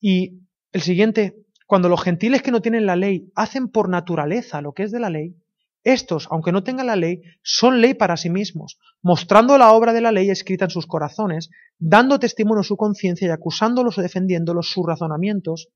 Y 0.00 0.40
el 0.72 0.80
siguiente, 0.80 1.44
cuando 1.66 1.90
los 1.90 2.02
gentiles 2.02 2.40
que 2.40 2.50
no 2.50 2.62
tienen 2.62 2.86
la 2.86 2.96
ley 2.96 3.30
hacen 3.34 3.68
por 3.68 3.90
naturaleza 3.90 4.62
lo 4.62 4.72
que 4.72 4.84
es 4.84 4.92
de 4.92 5.00
la 5.00 5.10
ley, 5.10 5.36
estos, 5.84 6.26
aunque 6.30 6.52
no 6.52 6.64
tengan 6.64 6.86
la 6.86 6.96
ley, 6.96 7.20
son 7.42 7.82
ley 7.82 7.92
para 7.92 8.16
sí 8.16 8.30
mismos, 8.30 8.78
mostrando 9.02 9.58
la 9.58 9.72
obra 9.72 9.92
de 9.92 10.00
la 10.00 10.10
ley 10.10 10.30
escrita 10.30 10.64
en 10.64 10.70
sus 10.70 10.86
corazones, 10.86 11.50
dando 11.78 12.18
testimonio 12.18 12.62
su 12.62 12.78
conciencia 12.78 13.28
y 13.28 13.30
acusándolos 13.30 13.98
o 13.98 14.02
defendiéndolos 14.02 14.70
sus 14.70 14.86
razonamientos. 14.86 15.68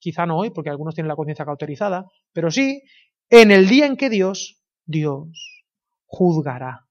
Quizá 0.00 0.26
no 0.26 0.36
hoy, 0.36 0.50
porque 0.50 0.70
algunos 0.70 0.96
tienen 0.96 1.08
la 1.08 1.16
conciencia 1.16 1.44
cauterizada, 1.44 2.06
pero 2.32 2.50
sí 2.50 2.82
en 3.30 3.52
el 3.52 3.68
día 3.68 3.86
en 3.86 3.96
que 3.96 4.10
Dios, 4.10 4.60
Dios, 4.84 5.62
juzgará. 6.06 6.87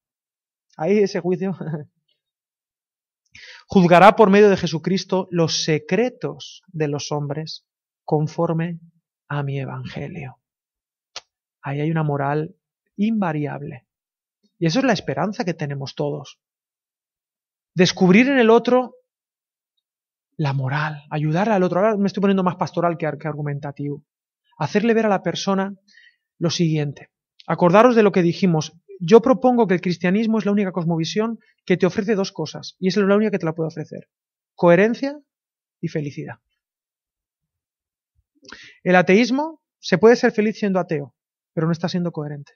Ahí 0.78 1.00
ese 1.00 1.20
juicio. 1.20 1.58
juzgará 3.68 4.16
por 4.16 4.30
medio 4.30 4.50
de 4.50 4.58
Jesucristo 4.58 5.28
los 5.30 5.64
secretos 5.64 6.64
de 6.68 6.88
los 6.88 7.12
hombres 7.12 7.66
conforme 8.06 8.80
a 9.28 9.44
mi 9.44 9.60
evangelio. 9.60 10.40
Ahí 11.62 11.82
hay 11.82 11.92
una 11.92 12.04
moral 12.04 12.56
invariable. 12.96 13.88
Y 14.58 14.66
eso 14.66 14.80
es 14.80 14.86
la 14.86 14.94
esperanza 14.94 15.44
que 15.44 15.54
tenemos 15.54 15.96
todos. 15.96 16.40
Descubrir 17.76 18.30
en 18.30 18.40
el 18.40 18.50
otro 18.50 18.96
la 20.38 20.54
moral, 20.54 21.04
ayudar 21.10 21.50
al 21.50 21.64
otro. 21.64 21.80
Ahora 21.80 21.98
me 21.98 22.08
estoy 22.08 22.22
poniendo 22.22 22.44
más 22.44 22.56
pastoral 22.56 22.98
que, 22.98 23.06
argumentativo. 23.06 24.04
Hacerle 24.58 24.94
ver 24.94 25.08
a 25.08 25.10
la 25.10 25.22
persona 25.22 25.76
lo 26.40 26.50
siguiente. 26.50 27.12
Acordaros 27.46 27.96
de 27.96 28.04
lo 28.04 28.12
que 28.12 28.22
dijimos. 28.22 28.74
Yo 29.00 29.22
propongo 29.22 29.68
que 29.68 29.76
el 29.76 29.82
cristianismo 29.82 30.39
es 30.39 30.45
la 30.45 30.52
única 30.52 30.72
cosmovisión 30.72 31.39
que 31.66 31.78
te 31.78 31.86
ofrece 31.86 32.16
dos 32.16 32.32
cosas, 32.32 32.76
y 32.80 32.88
es 32.88 32.98
la 32.98 33.16
única 33.16 33.32
que 33.32 33.39
te 33.39 33.45
la 33.45 33.54
puede 33.54 33.68
ofrecer. 33.68 34.10
Coherencia 34.56 35.20
y 35.82 35.88
felicidad. 35.88 36.36
El 38.84 38.95
ateísmo 38.95 39.62
se 39.80 39.98
puede 39.98 40.16
ser 40.16 40.32
feliz 40.32 40.58
siendo 40.58 40.80
ateo, 40.80 41.14
pero 41.54 41.68
no 41.68 41.74
está 41.74 41.89
siendo 41.89 42.12
coherente. 42.12 42.54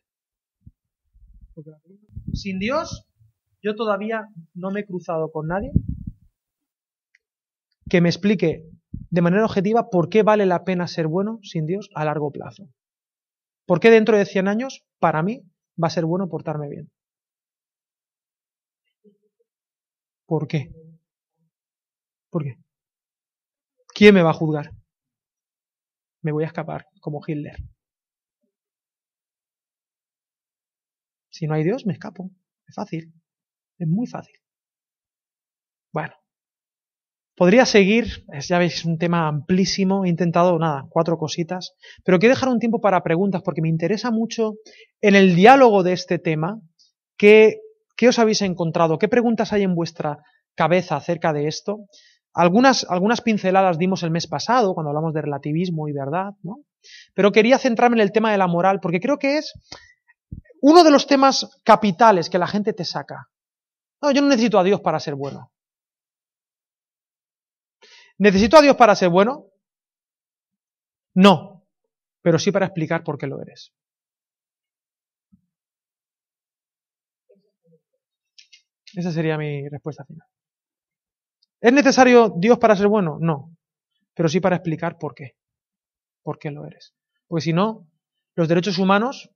Sin 2.34 2.60
Dios, 2.60 3.06
yo 3.62 3.76
todavía 3.76 4.28
no 4.54 4.72
me 4.72 4.82
he 4.82 4.86
cruzado 4.86 5.32
con 5.32 5.48
nadie 5.48 5.72
que 7.90 8.00
me 8.00 8.10
explique 8.10 8.64
de 9.10 9.22
manera 9.22 9.44
objetiva 9.44 9.90
por 9.90 10.08
qué 10.08 10.24
vale 10.24 10.46
la 10.46 10.64
pena 10.64 10.88
ser 10.88 11.08
bueno 11.08 11.40
sin 11.44 11.66
Dios 11.66 11.90
a 11.94 12.06
largo 12.06 12.32
plazo. 12.32 12.70
¿Por 13.66 13.82
qué 13.82 13.92
dentro 13.92 14.18
de 14.18 14.26
100 14.26 14.48
años, 14.48 14.86
para 15.00 15.22
mí, 15.22 15.44
va 15.82 15.88
a 15.88 15.90
ser 15.92 16.06
bueno 16.06 16.28
portarme 16.30 16.70
bien? 16.70 16.90
¿Por 20.26 20.48
qué? 20.48 20.72
¿Por 22.30 22.44
qué? 22.44 22.58
¿Quién 23.94 24.16
me 24.16 24.24
va 24.24 24.32
a 24.32 24.34
juzgar? 24.34 24.72
Me 26.24 26.32
voy 26.32 26.44
a 26.44 26.48
escapar, 26.48 26.88
como 27.00 27.22
Hitler. 27.26 27.58
Si 31.30 31.48
no 31.48 31.54
hay 31.56 31.64
Dios, 31.64 31.86
me 31.86 31.94
escapo. 31.94 32.30
Es 32.68 32.76
fácil. 32.76 33.12
Es 33.78 33.88
muy 33.88 34.08
fácil. 34.08 34.36
Bueno, 35.94 36.14
Podría 37.42 37.66
seguir, 37.66 38.24
ya 38.48 38.60
veis, 38.60 38.76
es 38.76 38.86
un 38.86 39.00
tema 39.00 39.28
amplísimo, 39.28 40.06
he 40.06 40.10
intentado, 40.10 40.60
nada, 40.60 40.86
cuatro 40.92 41.18
cositas, 41.18 41.74
pero 42.06 42.20
quiero 42.20 42.36
dejar 42.36 42.50
un 42.50 42.60
tiempo 42.60 42.80
para 42.80 43.02
preguntas 43.02 43.42
porque 43.42 43.64
me 43.64 43.68
interesa 43.68 44.12
mucho 44.12 44.58
en 45.02 45.16
el 45.16 45.34
diálogo 45.34 45.82
de 45.82 45.94
este 45.94 46.20
tema, 46.20 46.60
¿qué, 47.18 47.62
qué 47.98 48.10
os 48.10 48.20
habéis 48.20 48.44
encontrado? 48.44 49.00
¿Qué 49.00 49.08
preguntas 49.08 49.54
hay 49.54 49.64
en 49.64 49.74
vuestra 49.74 50.20
cabeza 50.54 50.98
acerca 50.98 51.34
de 51.34 51.48
esto? 51.48 51.88
Algunas, 52.32 52.86
algunas 52.88 53.22
pinceladas 53.22 53.80
dimos 53.80 54.04
el 54.04 54.12
mes 54.12 54.28
pasado, 54.28 54.76
cuando 54.76 54.90
hablamos 54.92 55.12
de 55.16 55.24
relativismo 55.24 55.88
y 55.88 55.94
verdad, 55.94 56.34
¿no? 56.44 56.58
Pero 57.16 57.32
quería 57.32 57.58
centrarme 57.58 57.96
en 57.96 58.02
el 58.02 58.12
tema 58.12 58.32
de 58.32 58.38
la 58.38 58.46
moral, 58.46 58.80
porque 58.80 59.00
creo 59.00 59.18
que 59.18 59.40
es 59.40 59.52
uno 60.62 60.84
de 60.84 60.92
los 60.92 61.08
temas 61.08 61.60
capitales 61.64 62.30
que 62.30 62.38
la 62.38 62.46
gente 62.46 62.72
te 62.74 62.86
saca. 62.86 63.30
No, 64.00 64.12
yo 64.12 64.22
no 64.22 64.28
necesito 64.28 64.60
a 64.60 64.64
Dios 64.64 64.82
para 64.82 65.00
ser 65.00 65.16
bueno. 65.16 65.51
¿Necesito 68.22 68.56
a 68.56 68.62
Dios 68.62 68.76
para 68.76 68.96
ser 68.96 69.10
bueno? 69.10 69.48
No, 71.16 71.66
pero 72.22 72.38
sí 72.38 72.52
para 72.52 72.68
explicar 72.68 73.04
por 73.04 73.18
qué 73.18 73.26
lo 73.26 73.42
eres. 73.42 73.74
Esa 78.94 79.12
sería 79.12 79.40
mi 79.40 79.68
respuesta 79.70 80.06
final. 80.06 80.28
¿Es 81.62 81.74
necesario 81.74 82.36
Dios 82.38 82.60
para 82.60 82.76
ser 82.76 82.90
bueno? 82.90 83.18
No, 83.20 83.58
pero 84.14 84.30
sí 84.30 84.40
para 84.40 84.58
explicar 84.58 85.00
por 85.00 85.16
qué. 85.16 85.36
¿Por 86.22 86.38
qué 86.38 86.52
lo 86.52 86.68
eres? 86.68 86.94
Porque 87.26 87.46
si 87.46 87.54
no, 87.54 87.88
los 88.36 88.48
derechos 88.48 88.78
humanos 88.78 89.32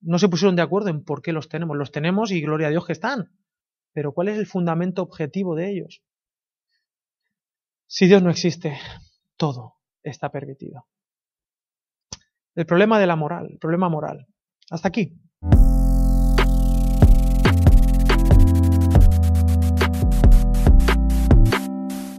no 0.00 0.20
se 0.20 0.28
pusieron 0.28 0.54
de 0.54 0.62
acuerdo 0.62 0.90
en 0.90 1.02
por 1.02 1.20
qué 1.20 1.32
los 1.32 1.48
tenemos. 1.48 1.76
Los 1.76 1.90
tenemos 1.90 2.30
y 2.30 2.42
gloria 2.42 2.68
a 2.68 2.70
Dios 2.70 2.86
que 2.86 2.92
están. 2.92 3.32
Pero 3.92 4.12
¿cuál 4.12 4.28
es 4.28 4.38
el 4.38 4.46
fundamento 4.46 5.02
objetivo 5.02 5.56
de 5.56 5.72
ellos? 5.72 6.00
Si 7.90 8.06
Dios 8.06 8.22
no 8.22 8.28
existe, 8.28 8.78
todo 9.38 9.76
está 10.02 10.30
permitido. 10.30 10.86
El 12.54 12.66
problema 12.66 13.00
de 13.00 13.06
la 13.06 13.16
moral, 13.16 13.48
el 13.50 13.58
problema 13.58 13.88
moral. 13.88 14.26
Hasta 14.70 14.88
aquí. 14.88 15.18